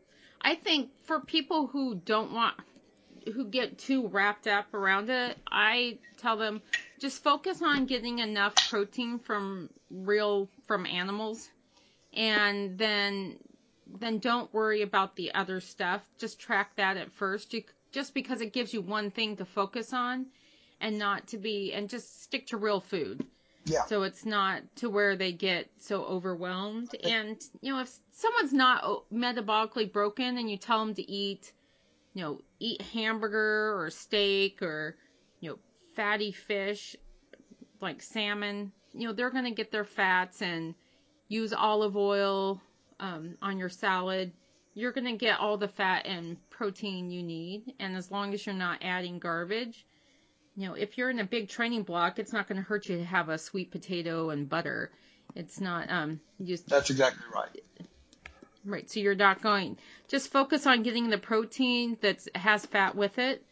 I 0.41 0.55
think 0.55 0.89
for 1.05 1.19
people 1.19 1.67
who 1.67 1.95
don't 1.95 2.33
want 2.33 2.55
who 3.33 3.45
get 3.45 3.77
too 3.77 4.07
wrapped 4.07 4.47
up 4.47 4.73
around 4.73 5.09
it, 5.09 5.37
I 5.51 5.97
tell 6.17 6.37
them 6.37 6.61
just 6.99 7.23
focus 7.23 7.61
on 7.61 7.85
getting 7.85 8.19
enough 8.19 8.55
protein 8.69 9.19
from 9.19 9.69
real 9.91 10.49
from 10.67 10.85
animals 10.85 11.47
and 12.15 12.77
then 12.77 13.37
then 13.99 14.19
don't 14.19 14.53
worry 14.53 14.81
about 14.81 15.15
the 15.15 15.33
other 15.33 15.59
stuff. 15.59 16.01
Just 16.17 16.39
track 16.39 16.75
that 16.75 16.97
at 16.97 17.11
first. 17.11 17.53
You, 17.53 17.63
just 17.91 18.13
because 18.13 18.41
it 18.41 18.51
gives 18.53 18.73
you 18.73 18.81
one 18.81 19.11
thing 19.11 19.37
to 19.37 19.45
focus 19.45 19.93
on 19.93 20.25
and 20.81 20.97
not 20.97 21.27
to 21.27 21.37
be 21.37 21.73
and 21.73 21.89
just 21.89 22.23
stick 22.23 22.47
to 22.47 22.57
real 22.57 22.81
food. 22.81 23.25
Yeah. 23.65 23.85
So 23.85 24.03
it's 24.03 24.25
not 24.25 24.61
to 24.77 24.89
where 24.89 25.15
they 25.15 25.31
get 25.31 25.69
so 25.79 26.03
overwhelmed. 26.03 26.95
And 27.03 27.41
you 27.61 27.73
know, 27.73 27.79
if 27.79 27.91
someone's 28.11 28.53
not 28.53 28.83
oh, 28.83 29.05
metabolically 29.11 29.91
broken 29.91 30.37
and 30.37 30.49
you 30.49 30.57
tell 30.57 30.85
them 30.85 30.93
to 30.95 31.11
eat, 31.11 31.51
you 32.13 32.23
know, 32.23 32.41
eat 32.59 32.81
hamburger 32.81 33.79
or 33.79 33.89
steak 33.89 34.61
or 34.61 34.97
you 35.39 35.49
know, 35.49 35.57
fatty 35.95 36.31
fish 36.31 36.95
like 37.81 38.01
salmon, 38.01 38.71
you 38.93 39.07
know, 39.07 39.13
they're 39.13 39.31
going 39.31 39.45
to 39.45 39.51
get 39.51 39.71
their 39.71 39.83
fats 39.83 40.41
and 40.41 40.75
use 41.27 41.53
olive 41.53 41.97
oil 41.97 42.61
um, 42.99 43.35
on 43.41 43.57
your 43.57 43.69
salad, 43.69 44.31
you're 44.73 44.91
going 44.91 45.05
to 45.05 45.17
get 45.17 45.39
all 45.39 45.57
the 45.57 45.67
fat 45.67 46.05
and 46.05 46.37
protein 46.49 47.09
you 47.09 47.23
need. 47.23 47.73
And 47.79 47.95
as 47.95 48.11
long 48.11 48.33
as 48.33 48.45
you're 48.45 48.55
not 48.55 48.79
adding 48.81 49.19
garbage, 49.19 49.85
you 50.55 50.67
know, 50.67 50.73
if 50.73 50.97
you're 50.97 51.09
in 51.09 51.19
a 51.19 51.25
big 51.25 51.49
training 51.49 51.83
block, 51.83 52.19
it's 52.19 52.33
not 52.33 52.47
going 52.47 52.57
to 52.57 52.63
hurt 52.63 52.87
you 52.87 52.97
to 52.97 53.05
have 53.05 53.29
a 53.29 53.37
sweet 53.37 53.71
potato 53.71 54.29
and 54.29 54.47
butter. 54.47 54.91
It's 55.35 55.59
not, 55.59 55.89
um, 55.89 56.19
just. 56.43 56.67
That's 56.67 56.89
exactly 56.89 57.23
right. 57.33 57.63
Right. 58.63 58.89
So 58.89 58.99
you're 58.99 59.15
not 59.15 59.41
going, 59.41 59.77
just 60.07 60.31
focus 60.31 60.65
on 60.65 60.83
getting 60.83 61.09
the 61.09 61.17
protein 61.17 61.97
that 62.01 62.25
has 62.35 62.65
fat 62.65 62.95
with 62.95 63.17
it 63.19 63.43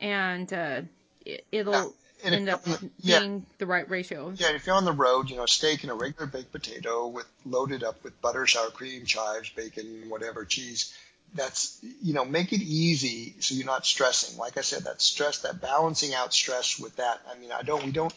and, 0.00 0.52
uh, 0.52 0.82
it, 1.24 1.66
will 1.66 1.94
and 2.24 2.34
end 2.34 2.48
up 2.48 2.62
the, 2.64 2.90
yeah, 3.00 3.20
being 3.20 3.46
the 3.58 3.66
right 3.66 3.88
ratio. 3.88 4.32
Yeah, 4.36 4.54
if 4.54 4.66
you're 4.66 4.76
on 4.76 4.84
the 4.84 4.92
road, 4.92 5.30
you 5.30 5.36
know, 5.36 5.46
steak 5.46 5.82
and 5.82 5.92
a 5.92 5.94
regular 5.94 6.26
baked 6.26 6.52
potato 6.52 7.08
with 7.08 7.26
loaded 7.44 7.82
up 7.82 8.02
with 8.04 8.20
butter, 8.20 8.46
sour 8.46 8.70
cream, 8.70 9.04
chives, 9.04 9.50
bacon, 9.50 10.04
whatever, 10.08 10.44
cheese. 10.44 10.94
That's 11.34 11.78
you 12.02 12.12
know, 12.14 12.24
make 12.24 12.52
it 12.52 12.60
easy 12.60 13.34
so 13.40 13.54
you're 13.54 13.66
not 13.66 13.86
stressing. 13.86 14.38
Like 14.38 14.58
I 14.58 14.62
said, 14.62 14.84
that 14.84 15.00
stress, 15.00 15.38
that 15.38 15.60
balancing 15.60 16.14
out 16.14 16.34
stress 16.34 16.78
with 16.78 16.96
that. 16.96 17.20
I 17.30 17.38
mean, 17.38 17.52
I 17.52 17.62
don't, 17.62 17.84
we 17.84 17.92
don't, 17.92 18.14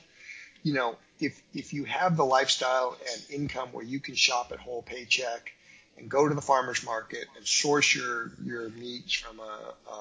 you 0.64 0.74
know, 0.74 0.98
if 1.20 1.42
if 1.54 1.74
you 1.74 1.84
have 1.86 2.18
the 2.18 2.26
lifestyle 2.26 2.98
and 3.12 3.42
income 3.42 3.70
where 3.72 3.86
you 3.86 4.00
can 4.00 4.16
shop 4.16 4.52
at 4.52 4.60
whole 4.60 4.82
paycheck 4.82 5.52
and 5.98 6.10
go 6.10 6.28
to 6.28 6.34
the 6.34 6.42
farmers 6.42 6.84
market 6.84 7.26
and 7.38 7.46
source 7.46 7.96
your 7.96 8.32
your 8.44 8.70
meats 8.70 9.14
from 9.14 9.40
a, 9.40 9.74
a, 9.90 9.94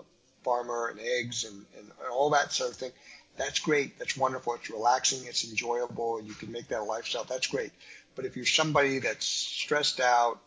a 0.00 0.02
farmer 0.42 0.88
and 0.88 1.00
eggs 1.00 1.44
and, 1.44 1.64
and 1.78 1.90
all 2.10 2.30
that 2.30 2.52
sort 2.52 2.70
of 2.70 2.76
thing 2.76 2.90
that's 3.36 3.58
great. 3.58 3.98
That's 3.98 4.16
wonderful. 4.16 4.54
It's 4.54 4.70
relaxing. 4.70 5.26
It's 5.26 5.48
enjoyable. 5.48 6.22
You 6.22 6.34
can 6.34 6.52
make 6.52 6.68
that 6.68 6.80
a 6.80 6.84
lifestyle. 6.84 7.24
That's 7.24 7.46
great. 7.46 7.70
But 8.14 8.24
if 8.24 8.36
you're 8.36 8.46
somebody 8.46 8.98
that's 8.98 9.26
stressed 9.26 10.00
out, 10.00 10.40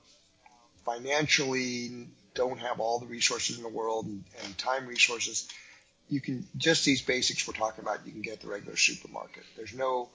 financially 0.85 2.07
don't 2.33 2.59
have 2.59 2.79
all 2.79 2.99
the 2.99 3.05
resources 3.05 3.57
in 3.57 3.63
the 3.63 3.69
world 3.69 4.05
and, 4.05 4.23
and 4.43 4.57
time 4.57 4.87
resources, 4.87 5.47
you 6.09 6.19
can 6.19 6.47
just 6.57 6.85
these 6.85 7.01
basics 7.01 7.47
we're 7.47 7.53
talking 7.53 7.83
about. 7.83 7.99
You 8.05 8.11
can 8.11 8.21
get 8.21 8.41
the 8.41 8.47
regular 8.47 8.77
supermarket. 8.77 9.43
There's 9.55 9.73
no 9.73 10.09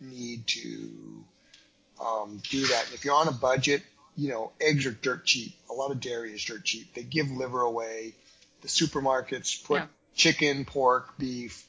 need 0.00 0.46
to 0.48 1.24
um, 2.04 2.42
do 2.50 2.66
that. 2.66 2.86
if 2.92 3.04
you're 3.04 3.14
on 3.14 3.28
a 3.28 3.32
budget, 3.32 3.82
you 4.16 4.28
know 4.28 4.52
eggs 4.60 4.84
are 4.84 4.90
dirt 4.90 5.24
cheap. 5.24 5.54
A 5.70 5.72
lot 5.72 5.90
of 5.90 6.00
dairy 6.00 6.32
is 6.32 6.44
dirt 6.44 6.64
cheap. 6.64 6.92
They 6.94 7.02
give 7.02 7.30
liver 7.30 7.62
away. 7.62 8.14
The 8.60 8.68
supermarkets 8.68 9.64
put 9.64 9.76
yeah. 9.76 9.86
chicken, 10.14 10.64
pork, 10.64 11.16
beef 11.16 11.67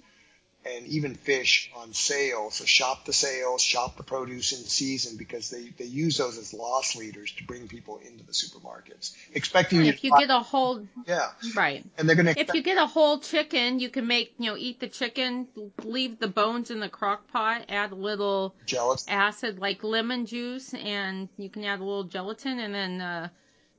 and 0.76 0.88
even 0.88 1.16
fish 1.16 1.72
on 1.76 1.94
sale. 1.94 2.50
So 2.52 2.66
shop 2.66 3.06
the 3.06 3.14
sales, 3.14 3.62
shop 3.62 3.98
the 3.98 4.04
produce 4.04 4.52
in 4.52 4.60
season 4.60 5.18
because 5.18 5.50
they, 5.50 5.70
they 5.78 5.86
use 5.86 6.18
those 6.18 6.38
as 6.38 6.54
loss 6.54 6.96
leaders 6.96 7.32
to 7.34 7.44
bring 7.44 7.68
people 7.68 8.00
into 8.06 8.26
the 8.26 8.32
supermarkets. 8.32 9.14
Expecting 9.34 9.86
if 9.86 10.04
you, 10.04 10.12
get 10.18 10.30
a 10.30 10.40
whole 10.40 10.88
yeah 11.06 11.30
right 11.56 11.86
and 11.98 12.08
they're 12.08 12.16
gonna 12.16 12.34
if 12.36 12.54
you 12.54 12.62
get 12.62 12.78
a 12.78 12.86
whole 12.86 13.20
chicken, 13.20 13.80
you 13.80 13.90
can 13.90 14.08
make 14.08 14.34
you 14.38 14.52
know 14.52 14.58
eat 14.58 14.80
the 14.80 14.88
chicken, 14.88 15.48
leave 15.84 16.20
the 16.20 16.28
bones 16.28 16.72
in 16.72 16.80
the 16.80 16.90
crock 16.90 17.28
pot, 17.32 17.66
add 17.70 17.92
a 17.92 17.96
little 17.96 18.56
gelatin 18.66 19.06
acid 19.10 19.60
like 19.60 19.84
lemon 19.84 20.26
juice, 20.26 20.74
and 20.74 21.30
you 21.38 21.50
can 21.50 21.64
add 21.64 21.80
a 21.80 21.84
little 21.84 22.04
gelatin, 22.04 22.60
and 22.60 22.74
then 22.74 23.02
uh, 23.02 23.30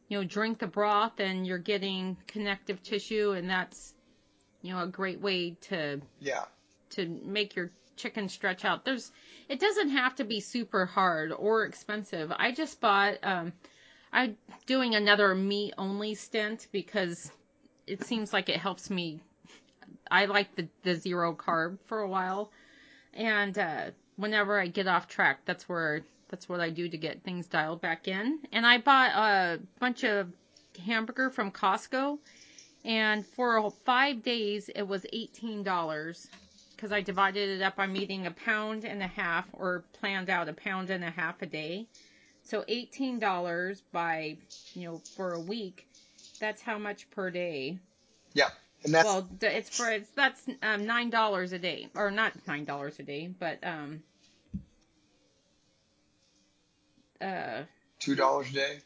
you 0.09 0.18
know 0.18 0.24
drink 0.24 0.59
the 0.59 0.66
broth, 0.66 1.20
and 1.20 1.47
you're 1.47 1.59
getting 1.59 2.16
connective 2.26 2.82
tissue, 2.82 3.32
and 3.32 3.49
that's 3.49 3.95
you 4.62 4.72
know 4.72 4.82
a 4.82 4.86
great 4.86 5.20
way 5.20 5.57
to 5.62 6.01
yeah 6.20 6.45
to 6.91 7.07
make 7.24 7.57
your 7.57 7.70
chicken 7.97 8.28
stretch 8.28 8.64
out. 8.64 8.84
There's 8.84 9.12
it 9.49 9.61
doesn't 9.61 9.91
have 9.91 10.14
to 10.16 10.24
be 10.24 10.41
super 10.41 10.86
hard 10.86 11.32
or 11.32 11.64
expensive. 11.64 12.32
I 12.34 12.53
just 12.53 12.80
bought 12.80 13.18
um 13.22 13.53
I'm 14.12 14.36
doing 14.66 14.95
another 14.95 15.34
meat 15.34 15.74
only 15.78 16.14
stint 16.14 16.66
because 16.72 17.30
it 17.86 18.05
seems 18.05 18.32
like 18.32 18.49
it 18.49 18.57
helps 18.57 18.91
me 18.91 19.20
I 20.11 20.24
like 20.26 20.55
the 20.57 20.68
the 20.82 20.95
zero 20.95 21.34
carb 21.34 21.78
for 21.86 22.01
a 22.01 22.09
while. 22.09 22.51
And 23.14 23.59
uh 23.59 23.91
whenever 24.16 24.59
I 24.59 24.66
get 24.66 24.86
off 24.86 25.09
track, 25.09 25.41
that's 25.45 25.68
where 25.68 26.03
that's 26.28 26.49
what 26.49 26.61
I 26.61 26.70
do 26.70 26.88
to 26.88 26.97
get 26.97 27.22
things 27.22 27.47
dialed 27.47 27.80
back 27.80 28.09
in. 28.09 28.38
And 28.53 28.64
I 28.64 28.78
bought 28.78 29.11
a 29.11 29.61
bunch 29.78 30.05
of 30.05 30.32
hamburger 30.84 31.28
from 31.28 31.51
Costco 31.51 32.18
and 32.84 33.26
for 33.26 33.70
5 33.70 34.22
days 34.22 34.70
it 34.74 34.82
was 34.82 35.05
$18 35.12 36.28
because 36.81 36.93
I 36.93 37.03
divided 37.03 37.61
it 37.61 37.62
up. 37.62 37.74
I'm 37.76 37.95
eating 37.95 38.26
a 38.26 38.31
pound 38.31 38.87
and 38.87 39.03
a 39.03 39.07
half 39.07 39.45
or 39.53 39.85
planned 40.01 40.31
out 40.31 40.49
a 40.49 40.55
pound 40.55 40.89
and 40.89 41.05
a 41.05 41.11
half 41.11 41.43
a 41.43 41.47
day. 41.47 41.87
So 42.43 42.62
$18 42.62 43.83
by, 43.93 44.39
you 44.72 44.89
know, 44.89 45.03
for 45.14 45.35
a 45.35 45.41
week. 45.41 45.87
That's 46.39 46.62
how 46.62 46.78
much 46.78 47.11
per 47.11 47.31
day. 47.31 47.78
Yeah. 48.33 48.49
And 48.83 48.95
that's 48.95 49.05
well, 49.05 49.28
it's 49.43 49.76
for 49.76 49.91
it's 49.91 50.09
that's 50.16 50.43
um, 50.62 50.87
nine 50.87 51.11
dollars 51.11 51.53
a 51.53 51.59
day, 51.59 51.89
or 51.95 52.11
not 52.11 52.33
nine 52.47 52.64
dollars 52.64 52.99
a 52.99 53.03
day, 53.03 53.28
but 53.39 53.59
um, 53.62 54.03
uh, 57.20 57.64
two 57.99 58.14
dollars 58.14 58.49
a 58.49 58.55
day. 58.55 58.78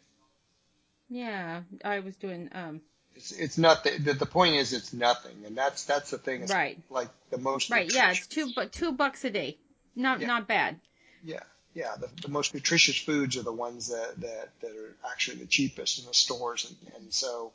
Yeah, 1.09 1.61
I 1.85 2.01
was 2.01 2.17
doing 2.17 2.49
um 2.51 2.81
it's 3.17 3.33
it's 3.33 3.59
nothing. 3.59 4.03
The, 4.03 4.15
the 4.15 4.27
point 4.27 4.57
is, 4.57 4.73
it's 4.73 4.93
nothing, 4.93 5.45
and 5.47 5.57
that's 5.57 5.85
that's 5.85 6.11
the 6.11 6.19
thing. 6.19 6.43
It's 6.43 6.53
right. 6.53 6.79
Like 6.91 7.09
the 7.31 7.39
most. 7.39 7.71
Right. 7.71 7.93
Yeah. 7.93 8.11
It's 8.11 8.27
two 8.27 8.51
but 8.55 8.73
two 8.73 8.93
bucks 8.93 9.25
a 9.25 9.31
day. 9.31 9.59
Not 9.97 10.21
yeah. 10.21 10.27
not 10.27 10.49
bad. 10.49 10.81
Yeah. 11.23 11.41
Yeah. 11.75 11.95
The, 11.99 12.09
the 12.23 12.29
most 12.29 12.55
nutritious 12.55 12.97
foods 12.97 13.37
are 13.37 13.43
the 13.43 13.53
ones 13.53 13.89
that, 13.89 14.21
that, 14.21 14.51
that 14.61 14.71
are 14.71 14.97
actually 15.11 15.39
the 15.39 15.47
cheapest 15.47 16.01
in 16.01 16.07
the 16.07 16.15
stores, 16.15 16.67
and, 16.69 16.95
and 16.97 17.13
so 17.13 17.53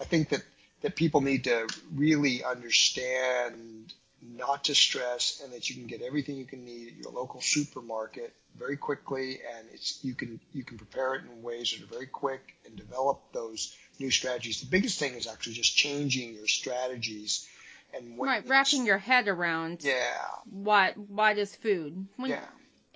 I 0.00 0.04
think 0.04 0.30
that 0.30 0.42
that 0.82 0.96
people 0.96 1.20
need 1.20 1.44
to 1.44 1.68
really 1.94 2.44
understand 2.44 3.92
not 4.22 4.64
to 4.64 4.74
stress 4.74 5.40
and 5.42 5.52
that 5.52 5.68
you 5.68 5.76
can 5.76 5.86
get 5.86 6.02
everything 6.02 6.36
you 6.36 6.44
can 6.44 6.64
need 6.64 6.88
at 6.88 6.96
your 6.96 7.12
local 7.12 7.40
supermarket 7.40 8.32
very 8.56 8.76
quickly 8.76 9.40
and 9.56 9.66
it's 9.72 9.98
you 10.02 10.14
can 10.14 10.38
you 10.52 10.62
can 10.62 10.76
prepare 10.76 11.14
it 11.14 11.22
in 11.24 11.42
ways 11.42 11.72
that 11.72 11.82
are 11.82 11.92
very 11.92 12.06
quick 12.06 12.54
and 12.66 12.76
develop 12.76 13.20
those 13.32 13.74
new 14.02 14.10
strategies. 14.10 14.60
The 14.60 14.66
biggest 14.66 14.98
thing 14.98 15.14
is 15.14 15.26
actually 15.26 15.54
just 15.54 15.76
changing 15.76 16.34
your 16.34 16.46
strategies 16.46 17.48
and 17.94 18.16
what 18.16 18.26
right 18.26 18.48
wrapping 18.48 18.86
your 18.86 18.98
head 18.98 19.28
around 19.28 19.84
yeah 19.84 20.16
what 20.50 20.96
what 20.96 21.36
is 21.36 21.54
food 21.54 22.06
when, 22.16 22.30
yeah 22.30 22.44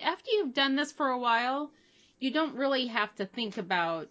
after 0.01 0.31
you've 0.31 0.55
done 0.55 0.75
this 0.75 0.91
for 0.91 1.09
a 1.09 1.19
while 1.19 1.69
you 2.19 2.31
don't 2.31 2.55
really 2.55 2.87
have 2.87 3.13
to 3.15 3.25
think 3.25 3.57
about 3.57 4.07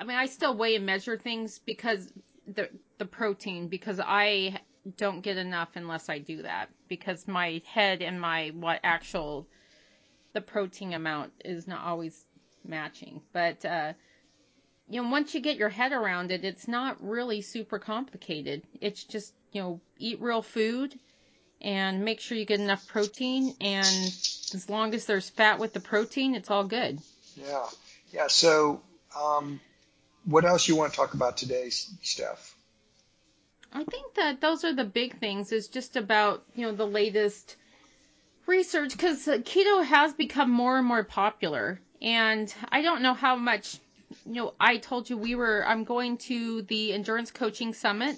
I 0.00 0.04
mean 0.04 0.16
I 0.16 0.26
still 0.26 0.56
weigh 0.56 0.74
and 0.76 0.86
measure 0.86 1.16
things 1.16 1.60
because 1.64 2.12
the 2.46 2.68
the 2.98 3.04
protein 3.04 3.68
because 3.68 4.00
I 4.00 4.60
don't 4.96 5.20
get 5.20 5.36
enough 5.36 5.70
unless 5.74 6.08
I 6.08 6.18
do 6.18 6.42
that 6.42 6.70
because 6.88 7.26
my 7.26 7.62
head 7.66 8.02
and 8.02 8.20
my 8.20 8.52
what 8.54 8.80
actual 8.84 9.46
the 10.32 10.40
protein 10.40 10.92
amount 10.92 11.32
is 11.44 11.66
not 11.66 11.84
always 11.84 12.24
matching. 12.64 13.22
But 13.32 13.64
uh, 13.64 13.94
you 14.88 15.02
know, 15.02 15.08
once 15.08 15.34
you 15.34 15.40
get 15.40 15.56
your 15.56 15.68
head 15.68 15.92
around 15.92 16.30
it, 16.30 16.44
it's 16.44 16.68
not 16.68 16.96
really 17.00 17.42
super 17.42 17.78
complicated. 17.78 18.62
It's 18.80 19.02
just 19.04 19.32
you 19.52 19.60
know, 19.62 19.80
eat 19.98 20.20
real 20.20 20.42
food 20.42 20.98
and 21.60 22.04
make 22.04 22.20
sure 22.20 22.36
you 22.36 22.44
get 22.44 22.60
enough 22.60 22.86
protein. 22.86 23.54
And 23.60 23.86
as 23.86 24.66
long 24.68 24.94
as 24.94 25.06
there's 25.06 25.30
fat 25.30 25.58
with 25.58 25.72
the 25.72 25.80
protein, 25.80 26.34
it's 26.34 26.50
all 26.50 26.64
good. 26.64 26.98
Yeah, 27.36 27.66
yeah. 28.12 28.26
So, 28.28 28.82
um, 29.18 29.60
what 30.24 30.44
else 30.44 30.68
you 30.68 30.76
want 30.76 30.92
to 30.92 30.96
talk 30.96 31.14
about 31.14 31.36
today, 31.36 31.70
Steph? 31.70 32.54
I 33.72 33.84
think 33.84 34.14
that 34.14 34.40
those 34.40 34.64
are 34.64 34.74
the 34.74 34.84
big 34.84 35.18
things. 35.18 35.52
Is 35.52 35.68
just 35.68 35.96
about 35.96 36.44
you 36.54 36.66
know 36.66 36.72
the 36.72 36.86
latest 36.86 37.56
research 38.46 38.92
because 38.92 39.26
keto 39.26 39.84
has 39.84 40.12
become 40.14 40.50
more 40.50 40.78
and 40.78 40.86
more 40.86 41.04
popular, 41.04 41.80
and 42.00 42.52
I 42.70 42.82
don't 42.82 43.02
know 43.02 43.14
how 43.14 43.36
much. 43.36 43.78
You 44.26 44.34
know, 44.34 44.54
I 44.58 44.78
told 44.78 45.08
you 45.08 45.16
we 45.16 45.34
were. 45.36 45.64
I'm 45.66 45.84
going 45.84 46.18
to 46.18 46.62
the 46.62 46.92
endurance 46.92 47.30
coaching 47.30 47.72
summit 47.72 48.16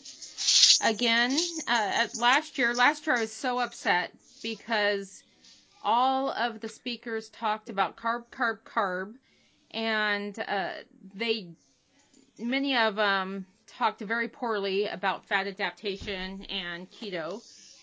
again 0.83 1.37
uh, 1.67 2.07
last 2.19 2.57
year. 2.57 2.75
Last 2.75 3.07
year 3.07 3.17
I 3.17 3.21
was 3.21 3.33
so 3.33 3.59
upset 3.59 4.13
because 4.43 5.23
all 5.85 6.31
of 6.31 6.61
the 6.61 6.69
speakers 6.69 7.29
talked 7.29 7.69
about 7.69 7.97
carb, 7.97 8.25
carb, 8.31 8.61
carb, 8.65 9.15
and 9.73 10.39
uh, 10.39 10.71
they 11.15 11.49
many 12.39 12.77
of 12.77 12.97
them 12.97 13.45
talked 13.67 14.01
very 14.01 14.29
poorly 14.29 14.87
about 14.87 15.27
fat 15.27 15.47
adaptation 15.47 16.45
and 16.45 16.91
keto, 16.91 17.43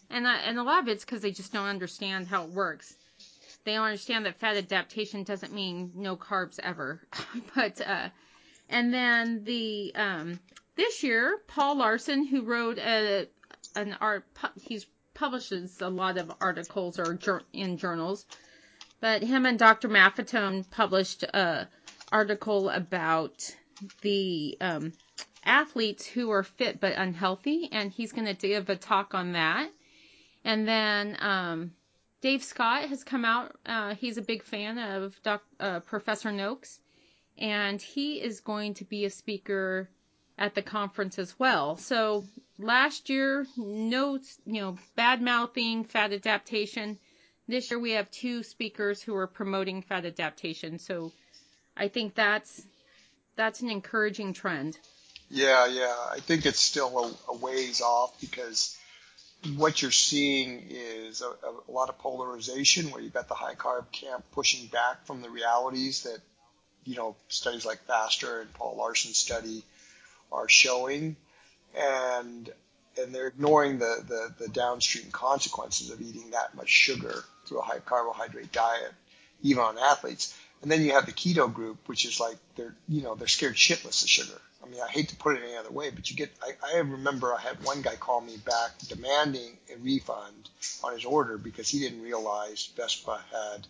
and 0.09 0.25
and 0.25 0.57
a 0.57 0.63
lot 0.63 0.81
of 0.81 0.87
it's 0.87 1.05
because 1.05 1.21
they 1.21 1.31
just 1.31 1.53
don't 1.53 1.67
understand 1.67 2.27
how 2.27 2.43
it 2.43 2.49
works. 2.49 2.95
They 3.65 3.73
don't 3.73 3.85
understand 3.85 4.25
that 4.25 4.39
fat 4.39 4.57
adaptation 4.57 5.23
doesn't 5.23 5.51
mean 5.51 5.91
no 5.95 6.15
carbs 6.15 6.59
ever, 6.61 7.01
but 7.55 7.81
uh, 7.81 8.09
and 8.69 8.93
then 8.93 9.43
the 9.43 9.91
um, 9.95 10.39
this 10.75 11.03
year 11.03 11.39
Paul 11.47 11.77
Laursen, 11.77 12.27
who 12.27 12.43
wrote 12.43 12.77
a 12.77 13.27
an 13.75 13.97
art, 13.99 14.25
he's 14.61 14.85
publishes 15.15 15.81
a 15.81 15.89
lot 15.89 16.17
of 16.17 16.31
articles 16.39 16.99
or 16.99 17.17
in 17.53 17.77
journals, 17.77 18.25
but 19.01 19.23
him 19.23 19.45
and 19.45 19.57
Dr. 19.57 19.89
Maffetone 19.89 20.69
published 20.69 21.23
a 21.23 21.67
article 22.11 22.69
about 22.69 23.55
the 24.01 24.57
um, 24.61 24.93
athletes 25.43 26.05
who 26.05 26.29
are 26.31 26.43
fit 26.43 26.79
but 26.79 26.93
unhealthy, 26.95 27.69
and 27.71 27.91
he's 27.91 28.11
going 28.11 28.27
to 28.27 28.47
give 28.47 28.69
a 28.69 28.75
talk 28.75 29.15
on 29.15 29.33
that. 29.33 29.71
And 30.43 30.67
then 30.67 31.17
um, 31.19 31.71
Dave 32.25 32.43
Scott 32.43 32.89
has 32.89 33.03
come 33.03 33.23
out. 33.23 33.55
Uh, 33.67 33.93
he's 33.93 34.17
a 34.17 34.21
big 34.23 34.41
fan 34.41 34.79
of 34.79 35.15
Doc, 35.21 35.43
uh, 35.59 35.79
Professor 35.81 36.31
Noakes, 36.31 36.79
and 37.37 37.79
he 37.79 38.19
is 38.19 38.39
going 38.39 38.73
to 38.73 38.83
be 38.83 39.05
a 39.05 39.11
speaker 39.11 39.87
at 40.35 40.55
the 40.55 40.63
conference 40.63 41.19
as 41.19 41.37
well. 41.37 41.77
So 41.77 42.25
last 42.57 43.11
year, 43.11 43.45
no, 43.55 44.17
you 44.47 44.59
know, 44.59 44.75
bad 44.95 45.21
mouthing, 45.21 45.83
fat 45.83 46.13
adaptation. 46.13 46.97
This 47.47 47.69
year 47.69 47.79
we 47.79 47.91
have 47.91 48.09
two 48.09 48.41
speakers 48.41 49.03
who 49.03 49.13
are 49.15 49.27
promoting 49.27 49.83
fat 49.83 50.03
adaptation. 50.03 50.79
So 50.79 51.11
I 51.77 51.89
think 51.89 52.15
that's 52.15 52.59
that's 53.35 53.61
an 53.61 53.69
encouraging 53.69 54.33
trend. 54.33 54.79
Yeah, 55.29 55.67
yeah. 55.67 55.95
I 56.11 56.21
think 56.21 56.47
it's 56.47 56.59
still 56.59 56.97
a, 57.29 57.33
a 57.33 57.37
ways 57.37 57.81
off 57.81 58.19
because 58.19 58.75
what 59.57 59.81
you're 59.81 59.91
seeing 59.91 60.65
is 60.69 61.21
a, 61.21 61.27
a, 61.27 61.71
lot 61.71 61.89
of 61.89 61.97
polarization 61.99 62.91
where 62.91 63.01
you've 63.01 63.13
got 63.13 63.27
the 63.27 63.33
high 63.35 63.55
carb 63.55 63.91
camp 63.91 64.23
pushing 64.31 64.67
back 64.67 65.05
from 65.05 65.21
the 65.21 65.29
realities 65.29 66.03
that, 66.03 66.19
you 66.83 66.95
know, 66.95 67.15
studies 67.27 67.65
like 67.65 67.79
FASTER 67.85 68.41
and 68.41 68.53
Paul 68.53 68.75
Laursen's 68.77 69.17
study 69.17 69.63
are 70.31 70.49
showing. 70.49 71.15
And 71.77 72.51
and 72.97 73.13
they're 73.13 73.27
ignoring 73.27 73.79
the, 73.79 74.03
the, 74.07 74.45
the 74.45 74.49
downstream 74.49 75.11
consequences 75.11 75.89
of 75.89 76.01
eating 76.01 76.31
that 76.31 76.55
much 76.55 76.69
sugar 76.69 77.23
through 77.45 77.59
a 77.59 77.63
high 77.63 77.79
carbohydrate 77.79 78.51
diet, 78.51 78.93
even 79.43 79.61
on 79.61 79.77
athletes. 79.77 80.33
And 80.61 80.71
then 80.71 80.81
you 80.81 80.93
have 80.93 81.05
the 81.05 81.11
keto 81.11 81.51
group, 81.51 81.87
which 81.87 82.05
is 82.05 82.19
like 82.19 82.37
they're 82.55 82.75
you 82.87 83.01
know 83.01 83.15
they're 83.15 83.27
scared 83.27 83.55
shitless 83.55 84.03
of 84.03 84.09
sugar. 84.09 84.39
I 84.63 84.69
mean, 84.69 84.81
I 84.81 84.89
hate 84.89 85.09
to 85.09 85.15
put 85.15 85.37
it 85.37 85.43
any 85.43 85.55
other 85.55 85.69
way, 85.71 85.91
but 85.91 86.09
you 86.09 86.17
get. 86.17 86.31
I, 86.41 86.75
I 86.75 86.79
remember 86.79 87.33
I 87.33 87.39
had 87.39 87.63
one 87.63 87.81
guy 87.81 87.95
call 87.95 88.21
me 88.21 88.37
back 88.37 88.71
demanding 88.87 89.57
a 89.71 89.77
refund 89.77 90.49
on 90.83 90.93
his 90.93 91.05
order 91.05 91.37
because 91.37 91.69
he 91.69 91.79
didn't 91.79 92.01
realize 92.01 92.69
Vespa 92.75 93.21
had, 93.31 93.67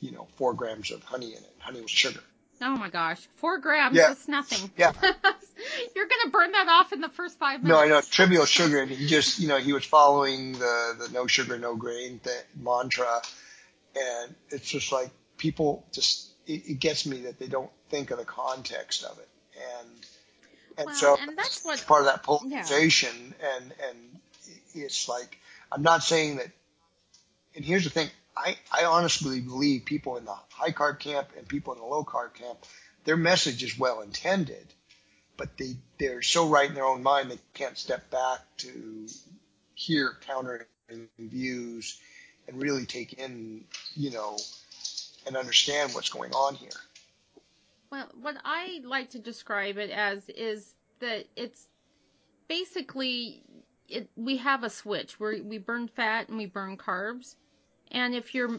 you 0.00 0.12
know, 0.12 0.26
four 0.36 0.52
grams 0.52 0.90
of 0.90 1.02
honey 1.02 1.28
in 1.28 1.38
it. 1.38 1.54
Honey 1.60 1.80
was 1.80 1.90
sugar. 1.90 2.20
Oh 2.60 2.76
my 2.76 2.90
gosh, 2.90 3.26
four 3.36 3.58
grams. 3.58 3.96
Yeah. 3.96 4.08
That's 4.08 4.28
nothing. 4.28 4.70
Yeah. 4.76 4.92
You're 5.94 6.08
gonna 6.08 6.30
burn 6.30 6.52
that 6.52 6.68
off 6.68 6.92
in 6.92 7.00
the 7.00 7.08
first 7.08 7.38
five 7.38 7.62
minutes. 7.62 7.78
No, 7.78 7.84
I 7.84 7.88
know 7.88 8.00
trivial 8.00 8.44
sugar, 8.46 8.80
and 8.80 8.90
he 8.90 9.06
just, 9.06 9.38
you 9.38 9.48
know, 9.48 9.58
he 9.58 9.72
was 9.72 9.84
following 9.84 10.52
the 10.52 10.96
the 10.98 11.08
no 11.12 11.26
sugar, 11.26 11.58
no 11.58 11.76
grain 11.76 12.20
th- 12.22 12.44
mantra, 12.60 13.22
and 13.96 14.34
it's 14.50 14.68
just 14.68 14.92
like 14.92 15.10
people 15.38 15.86
just 15.92 16.28
it, 16.46 16.68
it 16.68 16.80
gets 16.80 17.06
me 17.06 17.22
that 17.22 17.38
they 17.38 17.46
don't 17.46 17.70
think 17.88 18.10
of 18.10 18.18
the 18.18 18.24
context 18.24 19.04
of 19.04 19.18
it, 19.18 19.28
and 19.78 19.88
and 20.78 20.86
well, 20.86 20.94
so 20.94 21.16
and 21.20 21.36
that's 21.36 21.64
what, 21.64 21.84
part 21.86 22.02
of 22.02 22.06
that 22.06 22.22
polarization. 22.22 23.34
Yeah. 23.40 23.56
And 23.56 23.72
and 23.88 23.98
it's 24.74 25.08
like 25.08 25.38
I'm 25.72 25.82
not 25.82 26.02
saying 26.02 26.36
that. 26.36 26.48
And 27.54 27.64
here's 27.64 27.84
the 27.84 27.90
thing: 27.90 28.08
I 28.36 28.56
I 28.70 28.84
honestly 28.84 29.40
believe 29.40 29.84
people 29.84 30.16
in 30.16 30.24
the 30.24 30.36
high 30.50 30.72
carb 30.72 30.98
camp 30.98 31.28
and 31.36 31.48
people 31.48 31.72
in 31.72 31.80
the 31.80 31.86
low 31.86 32.04
carb 32.04 32.34
camp, 32.34 32.58
their 33.04 33.16
message 33.16 33.62
is 33.62 33.78
well 33.78 34.00
intended, 34.00 34.66
but 35.36 35.56
they 35.56 35.76
they're 35.98 36.22
so 36.22 36.48
right 36.48 36.68
in 36.68 36.74
their 36.74 36.84
own 36.84 37.02
mind 37.02 37.30
they 37.30 37.38
can't 37.54 37.78
step 37.78 38.10
back 38.10 38.40
to 38.58 39.08
hear 39.74 40.16
counter 40.26 40.66
views 41.18 42.00
and 42.46 42.60
really 42.60 42.86
take 42.86 43.12
in 43.14 43.64
you 43.94 44.10
know 44.10 44.36
and 45.28 45.36
understand 45.36 45.94
what's 45.94 46.08
going 46.08 46.32
on 46.32 46.56
here. 46.56 46.70
Well, 47.90 48.08
what 48.20 48.36
I 48.44 48.80
like 48.84 49.10
to 49.10 49.18
describe 49.18 49.78
it 49.78 49.90
as 49.90 50.28
is 50.30 50.74
that 51.00 51.26
it's 51.36 51.68
basically 52.48 53.42
it, 53.88 54.10
we 54.16 54.38
have 54.38 54.64
a 54.64 54.70
switch 54.70 55.20
where 55.20 55.36
we 55.42 55.58
burn 55.58 55.88
fat 55.88 56.28
and 56.28 56.36
we 56.36 56.46
burn 56.46 56.76
carbs, 56.76 57.36
and 57.92 58.14
if 58.14 58.34
you're 58.34 58.58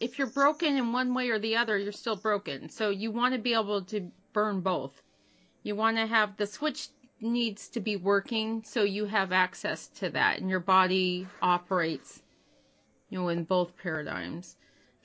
if 0.00 0.18
you're 0.18 0.28
broken 0.28 0.76
in 0.76 0.92
one 0.92 1.14
way 1.14 1.30
or 1.30 1.38
the 1.38 1.56
other, 1.56 1.78
you're 1.78 1.92
still 1.92 2.16
broken. 2.16 2.68
So 2.68 2.90
you 2.90 3.10
want 3.10 3.34
to 3.34 3.40
be 3.40 3.54
able 3.54 3.82
to 3.82 4.10
burn 4.32 4.60
both. 4.60 5.00
You 5.62 5.76
want 5.76 5.96
to 5.96 6.06
have 6.06 6.36
the 6.36 6.46
switch 6.46 6.88
needs 7.20 7.68
to 7.68 7.80
be 7.80 7.94
working 7.96 8.64
so 8.64 8.82
you 8.82 9.04
have 9.06 9.30
access 9.30 9.86
to 9.86 10.10
that 10.10 10.40
and 10.40 10.50
your 10.50 10.58
body 10.58 11.24
operates 11.40 12.20
you 13.10 13.20
know 13.20 13.28
in 13.28 13.44
both 13.44 13.76
paradigms. 13.76 14.56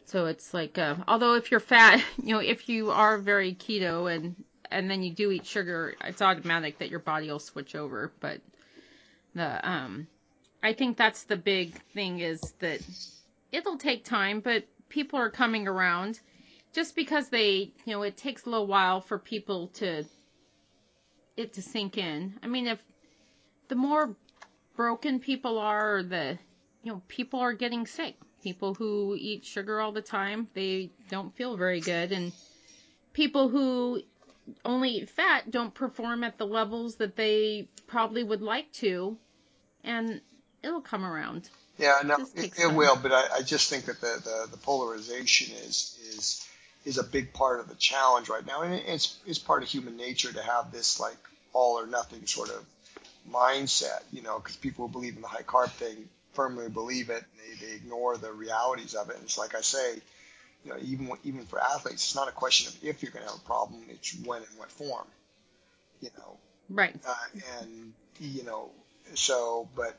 So 0.08 0.28
it's 0.28 0.54
like, 0.54 0.78
uh, 0.78 0.96
although 1.06 1.34
if 1.34 1.52
you're 1.52 1.60
fat, 1.60 2.02
you 2.24 2.34
know, 2.34 2.40
if 2.40 2.70
you 2.70 2.92
are 2.92 3.18
very 3.18 3.54
keto 3.54 4.14
and 4.14 4.36
and 4.72 4.90
then 4.90 5.04
you 5.04 5.14
do 5.14 5.32
eat 5.32 5.46
sugar, 5.46 5.96
it's 6.04 6.22
automatic 6.22 6.80
that 6.80 6.90
your 6.90 7.00
body 7.00 7.30
will 7.30 7.40
switch 7.40 7.76
over. 7.76 8.12
But 8.22 8.40
the 9.36 9.70
um, 9.70 10.08
I 10.64 10.72
think 10.72 10.96
that's 10.96 11.24
the 11.24 11.36
big 11.36 11.82
thing 11.94 12.20
is 12.22 12.40
that 12.60 12.80
it'll 13.52 13.78
take 13.78 14.06
time, 14.06 14.40
but 14.40 14.64
people 14.88 15.20
are 15.20 15.30
coming 15.30 15.68
around. 15.68 16.22
Just 16.74 16.96
because 16.96 17.28
they, 17.30 17.74
you 17.86 17.94
know, 17.94 18.04
it 18.04 18.16
takes 18.16 18.46
a 18.46 18.50
little 18.50 18.68
while 18.68 19.02
for 19.02 19.20
people 19.20 19.68
to 19.80 20.06
it 21.36 21.54
to 21.54 21.62
sink 21.62 21.98
in. 21.98 22.34
I 22.42 22.48
mean, 22.48 22.68
if 22.68 22.80
the 23.68 23.76
more 23.76 24.16
broken 24.78 25.20
people 25.20 25.58
are, 25.60 26.02
the 26.02 26.38
you 26.84 26.94
know, 26.94 27.02
people 27.10 27.42
are 27.42 27.54
getting 27.54 27.86
sick 27.86 28.16
people 28.48 28.74
who 28.74 29.14
eat 29.20 29.44
sugar 29.44 29.82
all 29.82 29.92
the 29.92 30.02
time, 30.02 30.48
they 30.54 30.90
don't 31.10 31.36
feel 31.36 31.58
very 31.58 31.82
good. 31.82 32.14
And 32.14 32.32
people 33.12 33.50
who 33.50 34.02
only 34.64 34.92
eat 34.92 35.10
fat 35.10 35.52
don't 35.52 35.74
perform 35.74 36.24
at 36.24 36.38
the 36.38 36.48
levels 36.48 36.96
that 36.96 37.18
they 37.18 37.68
probably 37.88 38.24
would 38.24 38.42
like 38.42 38.72
to. 38.72 39.18
And 39.84 40.22
it'll 40.64 40.80
come 40.80 41.04
around. 41.04 41.50
Yeah, 41.78 42.00
no, 42.06 42.16
it, 42.36 42.58
it, 42.58 42.74
will, 42.74 42.96
but 42.96 43.12
I, 43.12 43.24
I, 43.36 43.42
just 43.42 43.70
think 43.70 43.84
that 43.86 44.00
the, 44.00 44.22
the, 44.24 44.48
the, 44.52 44.58
polarization 44.58 45.54
is 45.58 46.00
is 46.16 46.48
is 46.86 46.98
a 46.98 47.04
big 47.04 47.34
part 47.34 47.60
of 47.60 47.68
the 47.68 47.76
challenge 47.76 48.30
right 48.30 48.44
now, 48.44 48.62
and 48.62 48.74
it's 48.74 49.16
it's 49.28 49.38
part 49.38 49.62
of 49.62 49.70
human 49.70 49.96
nature 49.96 50.34
to 50.34 50.42
have 50.42 50.72
this 50.72 51.00
like 51.00 51.18
all 51.54 51.80
or 51.80 51.86
nothing 51.86 52.26
sort 52.26 52.50
of 52.50 52.66
mindset, 53.32 54.02
you 54.12 54.24
know, 54.24 54.40
because 54.40 54.56
people 54.56 54.88
who 54.88 54.92
believe 54.92 55.18
in 55.18 55.22
the 55.22 55.28
high 55.28 55.44
carb 55.44 55.70
thing 55.70 56.10
firmly 56.38 56.70
believe 56.70 57.10
it. 57.10 57.24
And 57.24 57.60
they, 57.60 57.66
they 57.66 57.74
ignore 57.74 58.16
the 58.16 58.32
realities 58.32 58.94
of 58.94 59.10
it. 59.10 59.16
And 59.16 59.26
it's 59.26 59.38
like 59.38 59.56
I 59.56 59.62
say, 59.62 59.96
you 60.64 60.72
know, 60.72 60.78
even 60.82 61.10
even 61.24 61.46
for 61.46 61.60
athletes, 61.60 62.06
it's 62.06 62.16
not 62.16 62.30
a 62.30 62.32
question 62.32 62.72
of 62.72 62.84
if 62.84 63.02
you're 63.02 63.12
going 63.12 63.26
to 63.26 63.32
have 63.32 63.42
a 63.42 63.46
problem; 63.46 63.84
it's 63.90 64.16
when 64.26 64.42
and 64.44 64.58
what 64.58 64.72
form. 64.72 65.08
You 66.02 66.10
know. 66.18 66.38
Right. 66.70 66.96
Uh, 67.08 67.16
and 67.62 67.94
you 68.20 68.44
know, 68.44 68.70
so 69.16 69.68
but 69.76 69.98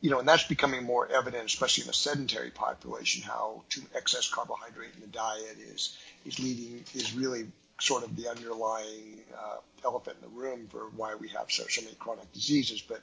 you 0.00 0.10
know, 0.10 0.18
and 0.18 0.28
that's 0.28 0.44
becoming 0.44 0.84
more 0.84 1.08
evident, 1.10 1.46
especially 1.46 1.84
in 1.84 1.90
a 1.90 1.94
sedentary 1.94 2.50
population, 2.50 3.22
how 3.22 3.62
too 3.70 3.82
excess 3.94 4.28
carbohydrate 4.28 4.94
in 4.94 5.00
the 5.00 5.06
diet 5.06 5.56
is 5.72 5.96
is 6.26 6.38
leading 6.38 6.84
is 6.94 7.14
really 7.14 7.46
sort 7.80 8.04
of 8.04 8.14
the 8.16 8.28
underlying 8.28 9.18
uh, 9.36 9.56
elephant 9.84 10.16
in 10.22 10.30
the 10.30 10.40
room 10.40 10.68
for 10.68 10.90
why 10.96 11.14
we 11.14 11.28
have 11.28 11.50
so, 11.50 11.64
so 11.68 11.82
many 11.82 11.94
chronic 11.96 12.32
diseases. 12.32 12.80
But 12.80 13.02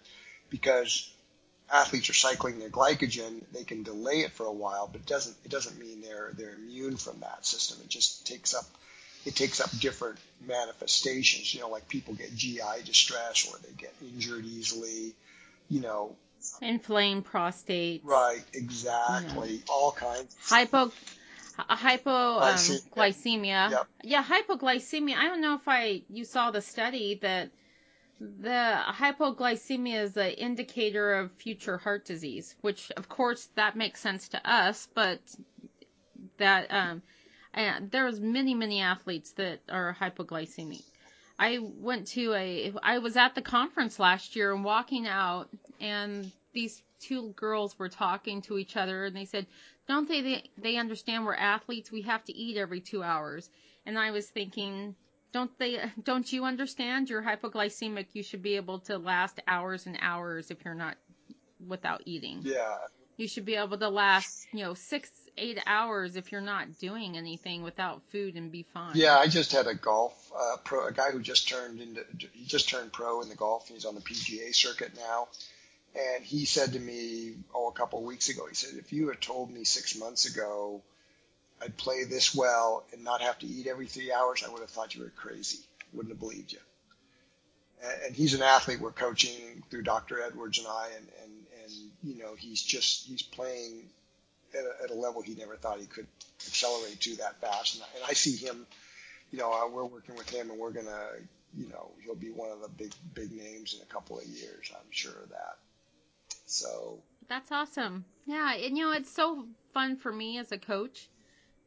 because 0.50 1.12
athletes 1.72 2.10
are 2.10 2.14
cycling 2.14 2.60
their 2.60 2.70
glycogen, 2.70 3.42
they 3.54 3.64
can 3.64 3.84
delay 3.84 4.22
it 4.22 4.32
for 4.32 4.46
a 4.46 4.52
while, 4.52 4.90
but 4.92 5.02
it 5.02 5.08
doesn't 5.08 5.36
it 5.46 5.52
doesn't 5.52 5.80
mean 5.80 6.02
they're 6.02 6.32
they're 6.38 6.54
immune 6.54 6.98
from 6.98 7.20
that 7.22 7.46
system. 7.46 7.78
It 7.84 7.90
just 7.90 8.28
takes 8.28 8.54
up 8.54 8.66
it 9.26 9.36
takes 9.36 9.62
up 9.62 9.70
different 9.80 10.18
manifestations. 10.46 11.54
You 11.54 11.62
know, 11.62 11.70
like 11.70 11.88
people 11.88 12.14
get 12.14 12.36
GI 12.36 12.84
distress 12.86 13.48
or 13.50 13.58
they 13.60 13.74
get 13.74 13.94
injured 14.02 14.46
easily. 14.46 15.14
You 15.70 15.82
know, 15.82 16.16
inflamed 16.62 17.26
prostate. 17.26 18.02
Right, 18.04 18.44
exactly. 18.54 19.50
You 19.50 19.58
know. 19.58 19.64
All 19.70 19.92
kinds. 19.92 20.36
Hypo 20.42 20.92
hypoglycemia. 21.70 23.66
Um, 23.66 23.72
yep. 23.72 23.88
Yeah, 24.04 24.24
hypoglycemia. 24.24 25.16
I 25.16 25.28
don't 25.28 25.42
know 25.42 25.56
if 25.56 25.68
I 25.68 26.02
you 26.10 26.26
saw 26.26 26.52
the 26.52 26.62
study 26.62 27.20
that 27.22 27.52
the 28.22 28.80
hypoglycemia 28.88 30.04
is 30.04 30.16
an 30.16 30.32
indicator 30.32 31.16
of 31.16 31.32
future 31.32 31.78
heart 31.78 32.06
disease, 32.06 32.56
which 32.62 32.92
of 32.92 33.10
course 33.10 33.50
that 33.56 33.76
makes 33.76 34.00
sense 34.00 34.28
to 34.30 34.50
us, 34.50 34.88
but 34.94 35.20
that 36.38 36.68
um, 36.72 37.02
and 37.54 37.90
there's 37.90 38.20
many 38.20 38.54
many 38.54 38.80
athletes 38.80 39.32
that 39.34 39.60
are 39.70 39.98
hypoglycemic. 40.00 40.84
I 41.40 41.58
went 41.62 42.08
to 42.10 42.34
a 42.34 42.72
I 42.84 43.00
was 43.00 43.18
at 43.18 43.34
the 43.34 43.42
conference 43.42 43.98
last 43.98 44.36
year 44.36 44.54
and 44.54 44.64
walking 44.64 45.08
out 45.08 45.50
and 45.80 46.32
these 46.54 46.84
two 47.00 47.30
girls 47.32 47.80
were 47.80 47.90
talking 47.90 48.44
to 48.44 48.60
each 48.60 48.78
other 48.78 49.06
and 49.06 49.16
they 49.16 49.26
said, 49.26 49.48
"Don't 49.88 50.08
they 50.08 50.22
they, 50.22 50.44
they 50.58 50.78
understand 50.78 51.26
we're 51.26 51.34
athletes? 51.34 51.92
We 51.92 52.02
have 52.04 52.24
to 52.26 52.34
eat 52.34 52.58
every 52.58 52.82
2 52.82 53.02
hours." 53.02 53.50
And 53.84 53.98
I 53.98 54.12
was 54.12 54.30
thinking, 54.30 54.96
don't 55.34 55.58
they 55.60 55.80
don't 56.04 56.32
you 56.32 56.46
understand? 56.46 57.10
You're 57.10 57.22
hypoglycemic. 57.24 58.08
You 58.14 58.24
should 58.24 58.42
be 58.42 58.56
able 58.56 58.80
to 58.80 58.98
last 58.98 59.40
hours 59.48 59.86
and 59.86 59.98
hours 60.02 60.52
if 60.52 60.64
you're 60.66 60.76
not 60.76 60.98
without 61.66 62.02
eating. 62.06 62.42
Yeah. 62.44 62.78
You 63.18 63.28
should 63.28 63.46
be 63.46 63.56
able 63.56 63.78
to 63.78 63.90
last 63.90 64.48
you 64.52 64.64
know 64.64 64.74
six 64.74 65.10
eight 65.38 65.60
hours 65.66 66.16
if 66.18 66.32
you're 66.32 66.42
not 66.42 66.78
doing 66.80 67.16
anything 67.18 67.64
without 67.64 68.02
food 68.12 68.36
and 68.36 68.52
be 68.52 68.66
fine. 68.74 68.96
Yeah 68.96 69.18
i 69.18 69.28
just 69.28 69.54
had 69.54 69.68
a 69.68 69.76
golf 69.76 70.32
uh, 70.38 70.58
pro 70.64 70.88
a 70.88 70.92
guy 70.92 71.12
who 71.12 71.22
just 71.22 71.48
turned 71.48 71.80
into 71.80 72.04
he 72.34 72.46
just 72.46 72.70
turned 72.70 72.92
pro 72.92 73.22
in 73.22 73.30
the 73.30 73.36
golf. 73.36 73.70
He's 73.70 73.86
on 73.86 73.96
the 73.96 74.02
pga 74.02 74.54
circuit 74.54 74.92
now. 74.96 75.28
And 75.94 76.24
he 76.24 76.46
said 76.46 76.74
to 76.74 76.80
me 76.80 77.36
oh 77.56 77.70
a 77.70 77.72
couple 77.72 78.00
of 78.00 78.06
weeks 78.06 78.30
ago 78.30 78.48
he 78.50 78.56
said 78.56 78.78
if 78.78 78.92
you 78.92 79.08
had 79.08 79.22
told 79.22 79.50
me 79.50 79.64
six 79.64 79.98
months 79.98 80.26
ago 80.26 80.82
I'd 81.62 81.78
play 81.78 82.04
this 82.04 82.34
well 82.34 82.84
and 82.92 83.04
not 83.04 83.22
have 83.22 83.38
to 83.40 83.46
eat 83.46 83.68
every 83.68 83.86
three 83.86 84.12
hours, 84.12 84.44
I 84.46 84.52
would 84.52 84.62
have 84.62 84.70
thought 84.70 84.96
you 84.96 85.04
were 85.04 85.12
crazy. 85.16 85.60
Wouldn't 85.94 86.12
have 86.12 86.20
believed 86.20 86.54
you. 86.54 86.60
And, 88.06 88.16
he's 88.16 88.34
an 88.34 88.42
athlete. 88.42 88.80
We're 88.80 88.92
coaching 88.92 89.64
through 89.70 89.84
Dr. 89.84 90.22
Edwards 90.22 90.58
and 90.60 90.68
I, 90.68 90.90
and, 90.96 91.08
and, 91.24 91.32
and 91.64 91.74
you 92.04 92.22
know, 92.22 92.36
he's 92.36 92.62
just, 92.62 93.08
he's 93.08 93.22
playing 93.22 93.90
at 94.54 94.64
a, 94.64 94.84
at 94.84 94.90
a 94.92 94.94
level 94.94 95.22
he 95.22 95.36
never 95.36 95.56
thought 95.56 95.80
he 95.80 95.86
could 95.86 96.08
accelerate 96.48 97.00
to 97.02 97.16
that 97.18 97.40
fast. 97.42 97.76
And, 97.76 97.84
and 97.96 98.04
I 98.08 98.14
see 98.14 98.36
him, 98.36 98.66
you 99.32 99.40
know, 99.40 99.52
uh, 99.52 99.70
we're 99.70 99.86
working 99.86 100.16
with 100.16 100.30
him 100.30 100.50
and 100.50 100.60
we're 100.60 100.72
going 100.72 100.88
to, 100.88 101.08
you 101.58 101.68
know, 101.70 101.92
he'll 102.04 102.16
be 102.16 102.32
one 102.32 102.52
of 102.52 102.62
the 102.62 102.70
big, 102.70 102.92
big 103.14 103.32
names 103.32 103.76
in 103.76 103.82
a 103.82 103.94
couple 103.94 104.18
of 104.18 104.26
years. 104.26 104.72
I'm 104.74 104.92
sure 104.92 105.12
of 105.12 105.30
that. 105.30 105.58
So 106.46 107.00
that's 107.28 107.52
awesome. 107.52 108.06
Yeah. 108.26 108.54
And, 108.54 108.78
you 108.78 108.86
know, 108.86 108.94
it's 108.94 109.12
so 109.12 109.46
fun 109.74 109.96
for 109.98 110.12
me 110.12 110.38
as 110.38 110.52
a 110.52 110.58
coach 110.58 111.08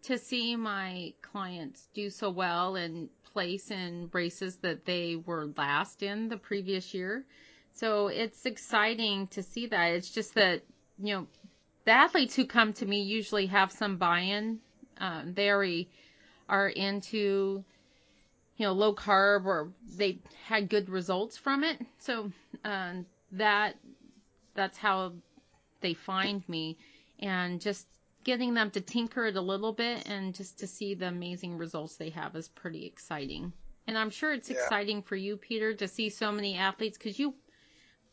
to 0.05 0.19
see 0.19 0.57
my 0.57 1.13
clients 1.23 1.89
do 1.95 2.11
so 2.11 2.31
well 2.31 2.77
and 2.77 3.09
place 3.33 3.71
in 3.71 4.09
races 4.13 4.57
that 4.57 4.85
they 4.85 5.17
were 5.17 5.47
last 5.57 6.03
in 6.03 6.29
the 6.29 6.37
previous 6.37 6.95
year. 6.95 7.25
So 7.73 8.09
it's 8.09 8.47
exciting 8.47 9.27
to 9.29 9.43
see 9.43 9.67
that. 9.67 9.93
It's 9.93 10.11
just 10.11 10.35
that, 10.35 10.63
you 10.99 11.15
know, 11.15 11.27
the 11.85 11.91
athletes 11.91 12.37
who 12.37 12.47
come 12.47 12.73
to 12.75 12.87
me 12.87 13.03
usually 13.03 13.47
have 13.47 13.73
some 13.73 13.97
buy-in. 13.97 14.61
Um, 14.99 15.35
they 15.35 15.51
already 15.51 15.91
are 16.49 16.69
into, 16.69 17.65
you 18.57 18.67
know, 18.67 18.73
low 18.73 18.95
carb 18.95 19.45
or 19.45 19.69
they 19.97 20.19
had 20.45 20.69
good 20.69 20.89
results 20.89 21.37
from 21.37 21.65
it. 21.65 21.81
So 21.99 22.31
um, 22.65 23.07
that 23.33 23.77
that's 24.55 24.79
how 24.79 25.13
they 25.81 25.95
find 25.95 26.49
me, 26.49 26.79
and 27.19 27.61
just 27.61 27.87
getting 28.25 28.55
them 28.55 28.71
to 28.73 28.81
tinker 28.81 29.27
it 29.27 29.37
a 29.37 29.41
little 29.41 29.73
bit 29.73 30.09
and 30.09 30.35
just 30.35 30.59
to 30.61 30.67
see 30.67 30.95
the 30.95 31.07
amazing 31.07 31.59
results 31.59 31.97
they 31.97 32.11
have 32.11 32.35
is 32.35 32.49
pretty 32.49 32.87
exciting. 32.87 33.53
And 33.87 33.99
I'm 33.99 34.11
sure 34.11 34.33
it's 34.33 34.51
yeah. 34.51 34.57
exciting 34.57 35.03
for 35.03 35.15
you, 35.15 35.37
Peter, 35.37 35.75
to 35.75 35.87
see 35.87 36.09
so 36.09 36.33
many 36.33 36.57
athletes 36.57 36.97
because 36.97 37.19
you, 37.19 37.35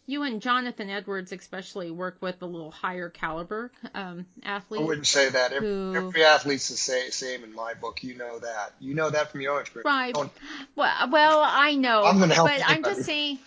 you 0.06 0.24
and 0.24 0.42
Jonathan 0.42 0.90
Edwards 0.90 1.32
especially 1.32 1.92
work 1.92 2.18
with 2.20 2.42
a 2.42 2.46
little 2.46 2.72
higher 2.72 3.10
caliber 3.10 3.72
um, 3.94 4.26
athletes. 4.44 4.84
I 4.84 4.86
wouldn't 4.86 5.08
say 5.08 5.30
that. 5.30 5.54
Every, 5.54 5.68
who, 5.68 5.96
every 5.96 6.26
athlete's 6.26 6.68
the 6.68 6.76
same, 6.76 7.12
same 7.12 7.46
in 7.46 7.56
my 7.56 7.74
book. 7.74 8.04
You 8.04 8.18
know 8.18 8.40
that. 8.40 8.74
You 8.82 8.94
know 8.94 9.10
that 9.10 9.32
from 9.32 9.40
your 9.40 9.62
experience. 9.62 9.86
Right. 9.86 10.14
Well, 10.76 11.10
well, 11.10 11.42
I 11.46 11.76
know. 11.76 12.04
I'm 12.04 12.18
going 12.18 12.30
to 12.30 12.36
help. 12.36 12.50
But 12.50 12.62
I'm 12.68 12.84
just 12.84 13.06
saying. 13.06 13.40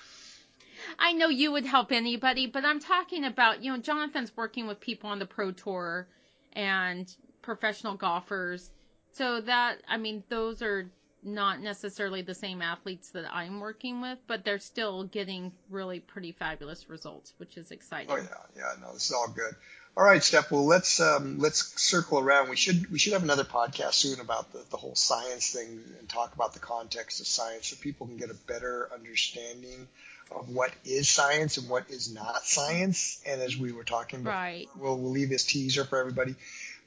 I 0.96 1.12
know 1.12 1.28
you 1.28 1.50
would 1.52 1.66
help 1.66 1.90
anybody, 1.90 2.46
but 2.46 2.64
I'm 2.64 2.78
talking 2.78 3.24
about, 3.24 3.64
you 3.64 3.72
know, 3.72 3.78
Jonathan's 3.78 4.34
working 4.36 4.68
with 4.68 4.80
people 4.80 5.10
on 5.10 5.18
the 5.18 5.26
pro 5.26 5.50
tour 5.50 6.06
and 6.54 7.14
professional 7.42 7.94
golfers. 7.94 8.70
So 9.12 9.40
that, 9.42 9.78
I 9.88 9.96
mean, 9.96 10.24
those 10.28 10.62
are 10.62 10.90
not 11.22 11.60
necessarily 11.60 12.22
the 12.22 12.34
same 12.34 12.60
athletes 12.60 13.10
that 13.10 13.24
I'm 13.32 13.60
working 13.60 14.00
with, 14.00 14.18
but 14.26 14.44
they're 14.44 14.58
still 14.58 15.04
getting 15.04 15.52
really 15.70 16.00
pretty 16.00 16.32
fabulous 16.32 16.88
results, 16.90 17.32
which 17.38 17.56
is 17.56 17.70
exciting. 17.70 18.10
Oh 18.10 18.16
yeah, 18.16 18.22
yeah, 18.56 18.72
no, 18.80 18.92
this 18.92 19.06
is 19.06 19.12
all 19.12 19.28
good. 19.28 19.54
All 19.96 20.04
right, 20.04 20.22
Steph. 20.22 20.50
Well, 20.50 20.66
let's 20.66 21.00
um, 21.00 21.38
let's 21.38 21.80
circle 21.80 22.18
around. 22.18 22.50
We 22.50 22.56
should 22.56 22.90
we 22.90 22.98
should 22.98 23.12
have 23.12 23.22
another 23.22 23.44
podcast 23.44 23.94
soon 23.94 24.20
about 24.20 24.52
the, 24.52 24.64
the 24.70 24.76
whole 24.76 24.96
science 24.96 25.52
thing 25.52 25.80
and 25.98 26.08
talk 26.08 26.34
about 26.34 26.52
the 26.52 26.58
context 26.58 27.20
of 27.20 27.26
science 27.26 27.68
so 27.68 27.76
people 27.80 28.06
can 28.06 28.16
get 28.16 28.30
a 28.30 28.34
better 28.34 28.90
understanding 28.92 29.86
of 30.30 30.48
what 30.48 30.72
is 30.84 31.08
science 31.08 31.58
and 31.58 31.68
what 31.68 31.90
is 31.90 32.12
not 32.12 32.44
science. 32.44 33.20
And 33.26 33.40
as 33.40 33.56
we 33.56 33.72
were 33.72 33.84
talking 33.84 34.20
about, 34.20 34.32
right. 34.32 34.68
we'll, 34.76 34.96
we'll 34.98 35.12
leave 35.12 35.28
this 35.28 35.44
teaser 35.44 35.84
for 35.84 35.98
everybody. 35.98 36.34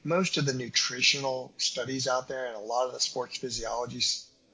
Most 0.04 0.36
of 0.36 0.46
the 0.46 0.52
nutritional 0.52 1.52
studies 1.56 2.06
out 2.06 2.28
there 2.28 2.46
and 2.46 2.56
a 2.56 2.60
lot 2.60 2.86
of 2.86 2.92
the 2.92 3.00
sports 3.00 3.38
physiology 3.38 4.02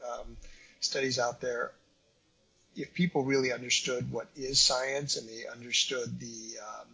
um, 0.05 0.37
studies 0.81 1.19
out 1.19 1.41
there, 1.41 1.73
if 2.77 2.93
people 2.95 3.25
really 3.25 3.53
understood 3.53 4.11
what 4.11 4.27
is 4.37 4.61
science 4.61 5.17
and 5.17 5.29
they 5.29 5.47
understood 5.47 6.19
the 6.19 6.59
um, 6.61 6.87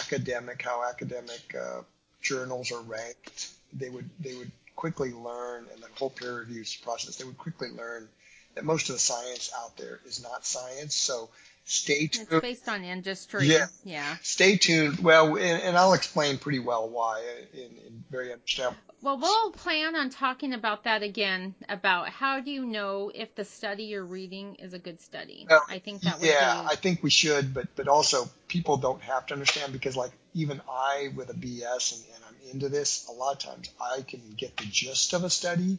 academic, 0.00 0.62
how 0.62 0.84
academic 0.88 1.54
uh, 1.58 1.80
journals 2.20 2.72
are 2.72 2.82
ranked, 2.82 3.48
they 3.72 3.88
would 3.88 4.08
they 4.20 4.34
would 4.34 4.50
quickly 4.74 5.12
learn, 5.12 5.66
and 5.72 5.82
the 5.82 5.88
whole 5.94 6.10
peer 6.10 6.38
review 6.40 6.62
process, 6.82 7.16
they 7.16 7.24
would 7.24 7.38
quickly 7.38 7.68
learn 7.70 8.08
that 8.56 8.64
most 8.64 8.88
of 8.88 8.96
the 8.96 9.00
science 9.00 9.52
out 9.56 9.76
there 9.76 10.00
is 10.06 10.22
not 10.22 10.44
science. 10.44 10.94
So 10.94 11.28
stay 11.64 12.08
tuned. 12.08 12.28
It's 12.30 12.40
based 12.40 12.68
on 12.68 12.82
industry. 12.82 13.46
Yeah. 13.46 13.66
Yeah. 13.84 14.16
Stay 14.22 14.56
tuned. 14.56 14.98
Well, 14.98 15.36
and, 15.36 15.62
and 15.62 15.76
I'll 15.76 15.92
explain 15.92 16.38
pretty 16.38 16.58
well 16.58 16.88
why 16.88 17.22
in, 17.52 17.60
in 17.60 18.04
very 18.10 18.32
understandable. 18.32 18.80
Well, 19.02 19.18
we'll 19.18 19.52
plan 19.52 19.94
on 19.94 20.08
talking 20.08 20.54
about 20.54 20.84
that 20.84 21.02
again 21.02 21.54
about 21.68 22.08
how 22.08 22.40
do 22.40 22.50
you 22.50 22.64
know 22.64 23.12
if 23.14 23.34
the 23.34 23.44
study 23.44 23.84
you're 23.84 24.04
reading 24.04 24.56
is 24.56 24.72
a 24.72 24.78
good 24.78 25.00
study. 25.02 25.46
Well, 25.48 25.62
I 25.68 25.78
think 25.78 26.00
that 26.02 26.18
would 26.18 26.26
yeah, 26.28 26.62
be... 26.62 26.68
I 26.68 26.74
think 26.76 27.02
we 27.02 27.10
should, 27.10 27.52
but 27.52 27.68
but 27.76 27.88
also 27.88 28.28
people 28.48 28.78
don't 28.78 29.02
have 29.02 29.26
to 29.26 29.34
understand 29.34 29.72
because 29.72 29.96
like 29.96 30.12
even 30.34 30.62
I 30.68 31.12
with 31.14 31.28
a 31.28 31.34
BS 31.34 31.94
and, 31.94 32.04
and 32.14 32.24
I'm 32.26 32.50
into 32.50 32.68
this, 32.70 33.06
a 33.08 33.12
lot 33.12 33.32
of 33.32 33.38
times 33.38 33.70
I 33.80 34.00
can 34.00 34.22
get 34.36 34.56
the 34.56 34.64
gist 34.64 35.12
of 35.12 35.24
a 35.24 35.30
study, 35.30 35.78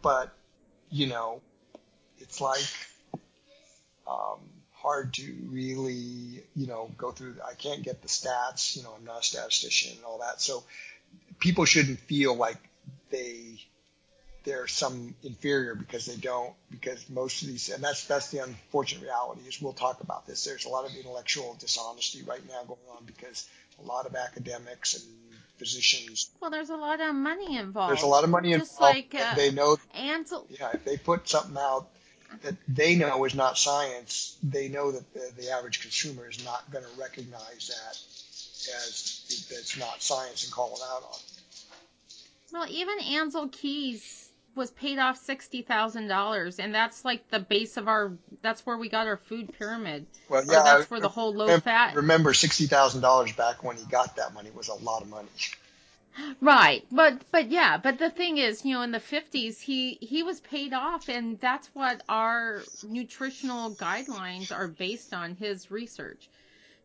but 0.00 0.32
you 0.90 1.06
know 1.06 1.42
it's 2.28 2.40
like 2.40 2.62
um, 4.06 4.40
hard 4.74 5.14
to 5.14 5.34
really, 5.48 6.42
you 6.54 6.66
know, 6.66 6.90
go 6.96 7.10
through. 7.10 7.36
I 7.46 7.54
can't 7.54 7.82
get 7.82 8.02
the 8.02 8.08
stats. 8.08 8.76
You 8.76 8.82
know, 8.82 8.94
I'm 8.96 9.04
not 9.04 9.20
a 9.20 9.24
statistician 9.24 9.96
and 9.96 10.04
all 10.04 10.18
that. 10.20 10.40
So 10.40 10.64
people 11.38 11.64
shouldn't 11.64 12.00
feel 12.00 12.34
like 12.34 12.58
they 13.10 13.58
they're 14.44 14.66
some 14.66 15.14
inferior 15.22 15.74
because 15.74 16.06
they 16.06 16.16
don't 16.16 16.54
because 16.70 17.08
most 17.10 17.42
of 17.42 17.48
these 17.48 17.68
and 17.68 17.82
that's 17.82 18.06
that's 18.06 18.30
the 18.30 18.38
unfortunate 18.38 19.02
reality 19.02 19.42
is 19.46 19.60
we'll 19.60 19.72
talk 19.72 20.00
about 20.00 20.26
this 20.26 20.44
there's 20.44 20.64
a 20.64 20.68
lot 20.68 20.86
of 20.86 20.94
intellectual 20.96 21.56
dishonesty 21.60 22.22
right 22.22 22.40
now 22.48 22.62
going 22.64 22.80
on 22.96 23.04
because 23.04 23.46
a 23.82 23.86
lot 23.86 24.06
of 24.06 24.14
academics 24.14 24.94
and 24.94 25.04
physicians 25.58 26.30
well 26.40 26.50
there's 26.50 26.70
a 26.70 26.76
lot 26.76 27.00
of 27.00 27.14
money 27.14 27.58
involved 27.58 27.90
there's 27.90 28.04
a 28.04 28.06
lot 28.06 28.24
of 28.24 28.30
money 28.30 28.52
Just 28.52 28.72
involved 28.72 28.94
like, 28.94 29.14
uh, 29.14 29.34
they 29.34 29.50
know 29.50 29.76
Ancel, 29.94 30.46
yeah 30.48 30.70
if 30.72 30.84
they 30.84 30.96
put 30.96 31.28
something 31.28 31.56
out 31.58 31.88
that 32.42 32.54
they 32.68 32.94
know 32.94 33.24
is 33.24 33.34
not 33.34 33.58
science 33.58 34.36
they 34.42 34.68
know 34.68 34.92
that 34.92 35.12
the, 35.14 35.42
the 35.42 35.50
average 35.50 35.80
consumer 35.80 36.28
is 36.28 36.44
not 36.44 36.70
going 36.70 36.84
to 36.84 37.00
recognize 37.00 37.68
that 37.68 37.96
as 38.86 39.46
that's 39.50 39.78
not 39.78 40.02
science 40.02 40.44
and 40.44 40.52
call 40.52 40.74
it 40.74 40.80
out 40.90 41.02
on 41.02 41.18
well 42.52 42.66
even 42.68 42.98
Ancel 42.98 43.50
Keys 43.50 44.28
was 44.58 44.70
paid 44.72 44.98
off 44.98 45.16
sixty 45.16 45.62
thousand 45.62 46.08
dollars, 46.08 46.58
and 46.58 46.74
that's 46.74 47.04
like 47.04 47.30
the 47.30 47.38
base 47.38 47.78
of 47.78 47.88
our. 47.88 48.12
That's 48.42 48.66
where 48.66 48.76
we 48.76 48.90
got 48.90 49.06
our 49.06 49.16
food 49.16 49.56
pyramid. 49.58 50.04
Well, 50.28 50.42
Or 50.42 50.52
yeah, 50.52 50.62
that's 50.64 50.84
I 50.84 50.86
where 50.86 51.00
the 51.00 51.08
whole 51.08 51.32
low 51.32 51.46
remember, 51.46 51.62
fat. 51.62 51.94
Remember, 51.94 52.34
sixty 52.34 52.66
thousand 52.66 53.00
dollars 53.00 53.32
back 53.32 53.64
when 53.64 53.76
he 53.76 53.84
got 53.84 54.16
that 54.16 54.34
money 54.34 54.50
was 54.50 54.68
a 54.68 54.74
lot 54.74 55.00
of 55.00 55.08
money. 55.08 55.28
Right, 56.40 56.84
but 56.90 57.22
but 57.30 57.50
yeah, 57.50 57.78
but 57.78 57.98
the 57.98 58.10
thing 58.10 58.38
is, 58.38 58.64
you 58.64 58.74
know, 58.74 58.82
in 58.82 58.90
the 58.92 59.00
50s, 59.00 59.60
he 59.60 59.98
he 60.00 60.22
was 60.22 60.40
paid 60.40 60.72
off, 60.72 61.08
and 61.08 61.38
that's 61.40 61.68
what 61.74 62.02
our 62.08 62.62
nutritional 62.82 63.70
guidelines 63.72 64.52
are 64.52 64.68
based 64.68 65.14
on 65.14 65.36
his 65.36 65.70
research. 65.70 66.28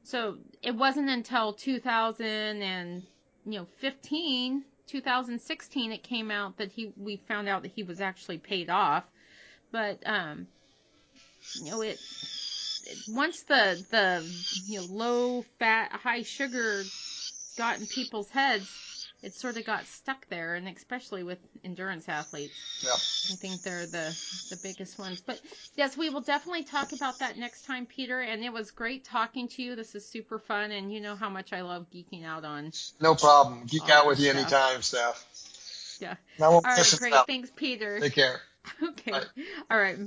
So 0.04 0.38
it 0.62 0.76
wasn't 0.76 1.10
until 1.10 1.54
2000 1.54 2.26
and 2.26 3.04
you 3.46 3.60
know 3.60 3.68
15, 3.80 4.64
2016, 4.88 5.92
it 5.92 6.04
came 6.04 6.32
out 6.32 6.58
that 6.58 6.72
he 6.72 6.94
we 6.98 7.18
found 7.18 7.48
out 7.50 7.64
that 7.64 7.72
he 7.76 7.84
was 7.84 8.02
actually 8.02 8.38
paid 8.38 8.70
off. 8.70 9.04
But 9.72 10.00
um, 10.06 10.48
you 11.56 11.72
know, 11.72 11.82
it, 11.82 12.00
it 12.86 12.98
once 13.10 13.44
the 13.44 13.84
the 13.90 14.24
you 14.68 14.80
know 14.82 14.86
low 14.90 15.46
fat, 15.60 15.92
high 15.92 16.24
sugar 16.24 16.84
got 17.58 17.80
in 17.80 17.88
people's 17.88 18.30
heads, 18.30 18.70
it 19.24 19.34
sort 19.34 19.58
of 19.58 19.66
got 19.66 19.86
stuck 19.86 20.28
there, 20.28 20.56
and 20.56 20.68
especially 20.68 21.24
with 21.24 21.40
endurance 21.64 22.10
athletes. 22.10 22.54
Yep. 22.82 22.94
I 22.94 23.36
think 23.38 23.64
they're 23.64 23.86
the 23.86 24.16
the 24.50 24.58
biggest 24.58 25.00
ones. 25.00 25.22
But 25.26 25.40
yes, 25.76 25.96
we 25.96 26.10
will 26.10 26.22
definitely 26.22 26.64
talk 26.64 26.92
about 26.92 27.20
that 27.20 27.38
next 27.38 27.66
time, 27.66 27.86
Peter. 27.86 28.20
And 28.20 28.44
it 28.44 28.52
was 28.52 28.72
great 28.72 29.06
talking 29.06 29.48
to 29.48 29.64
you. 29.64 29.76
This 29.76 29.96
is 29.96 30.06
super 30.06 30.40
fun, 30.40 30.72
and 30.72 30.94
you 30.94 31.00
know 31.00 31.16
how 31.16 31.30
much 31.30 31.54
I 31.54 31.62
love 31.62 31.88
geeking 31.90 32.26
out 32.26 32.44
on. 32.44 32.74
No 33.00 33.16
problem. 33.16 33.66
Geek 33.66 33.90
out 33.90 34.06
with 34.06 34.20
you 34.20 34.26
stuff. 34.26 34.42
anytime, 34.42 34.82
Steph. 34.82 35.26
Yeah. 36.02 36.16
All 36.42 36.62
right, 36.62 36.96
great. 37.00 37.14
Thanks, 37.26 37.50
Peter. 37.56 38.00
Take 38.00 38.16
care. 38.16 38.42
Okay. 38.82 39.12
Bye. 39.12 39.24
All 39.70 39.78
right. 39.78 40.00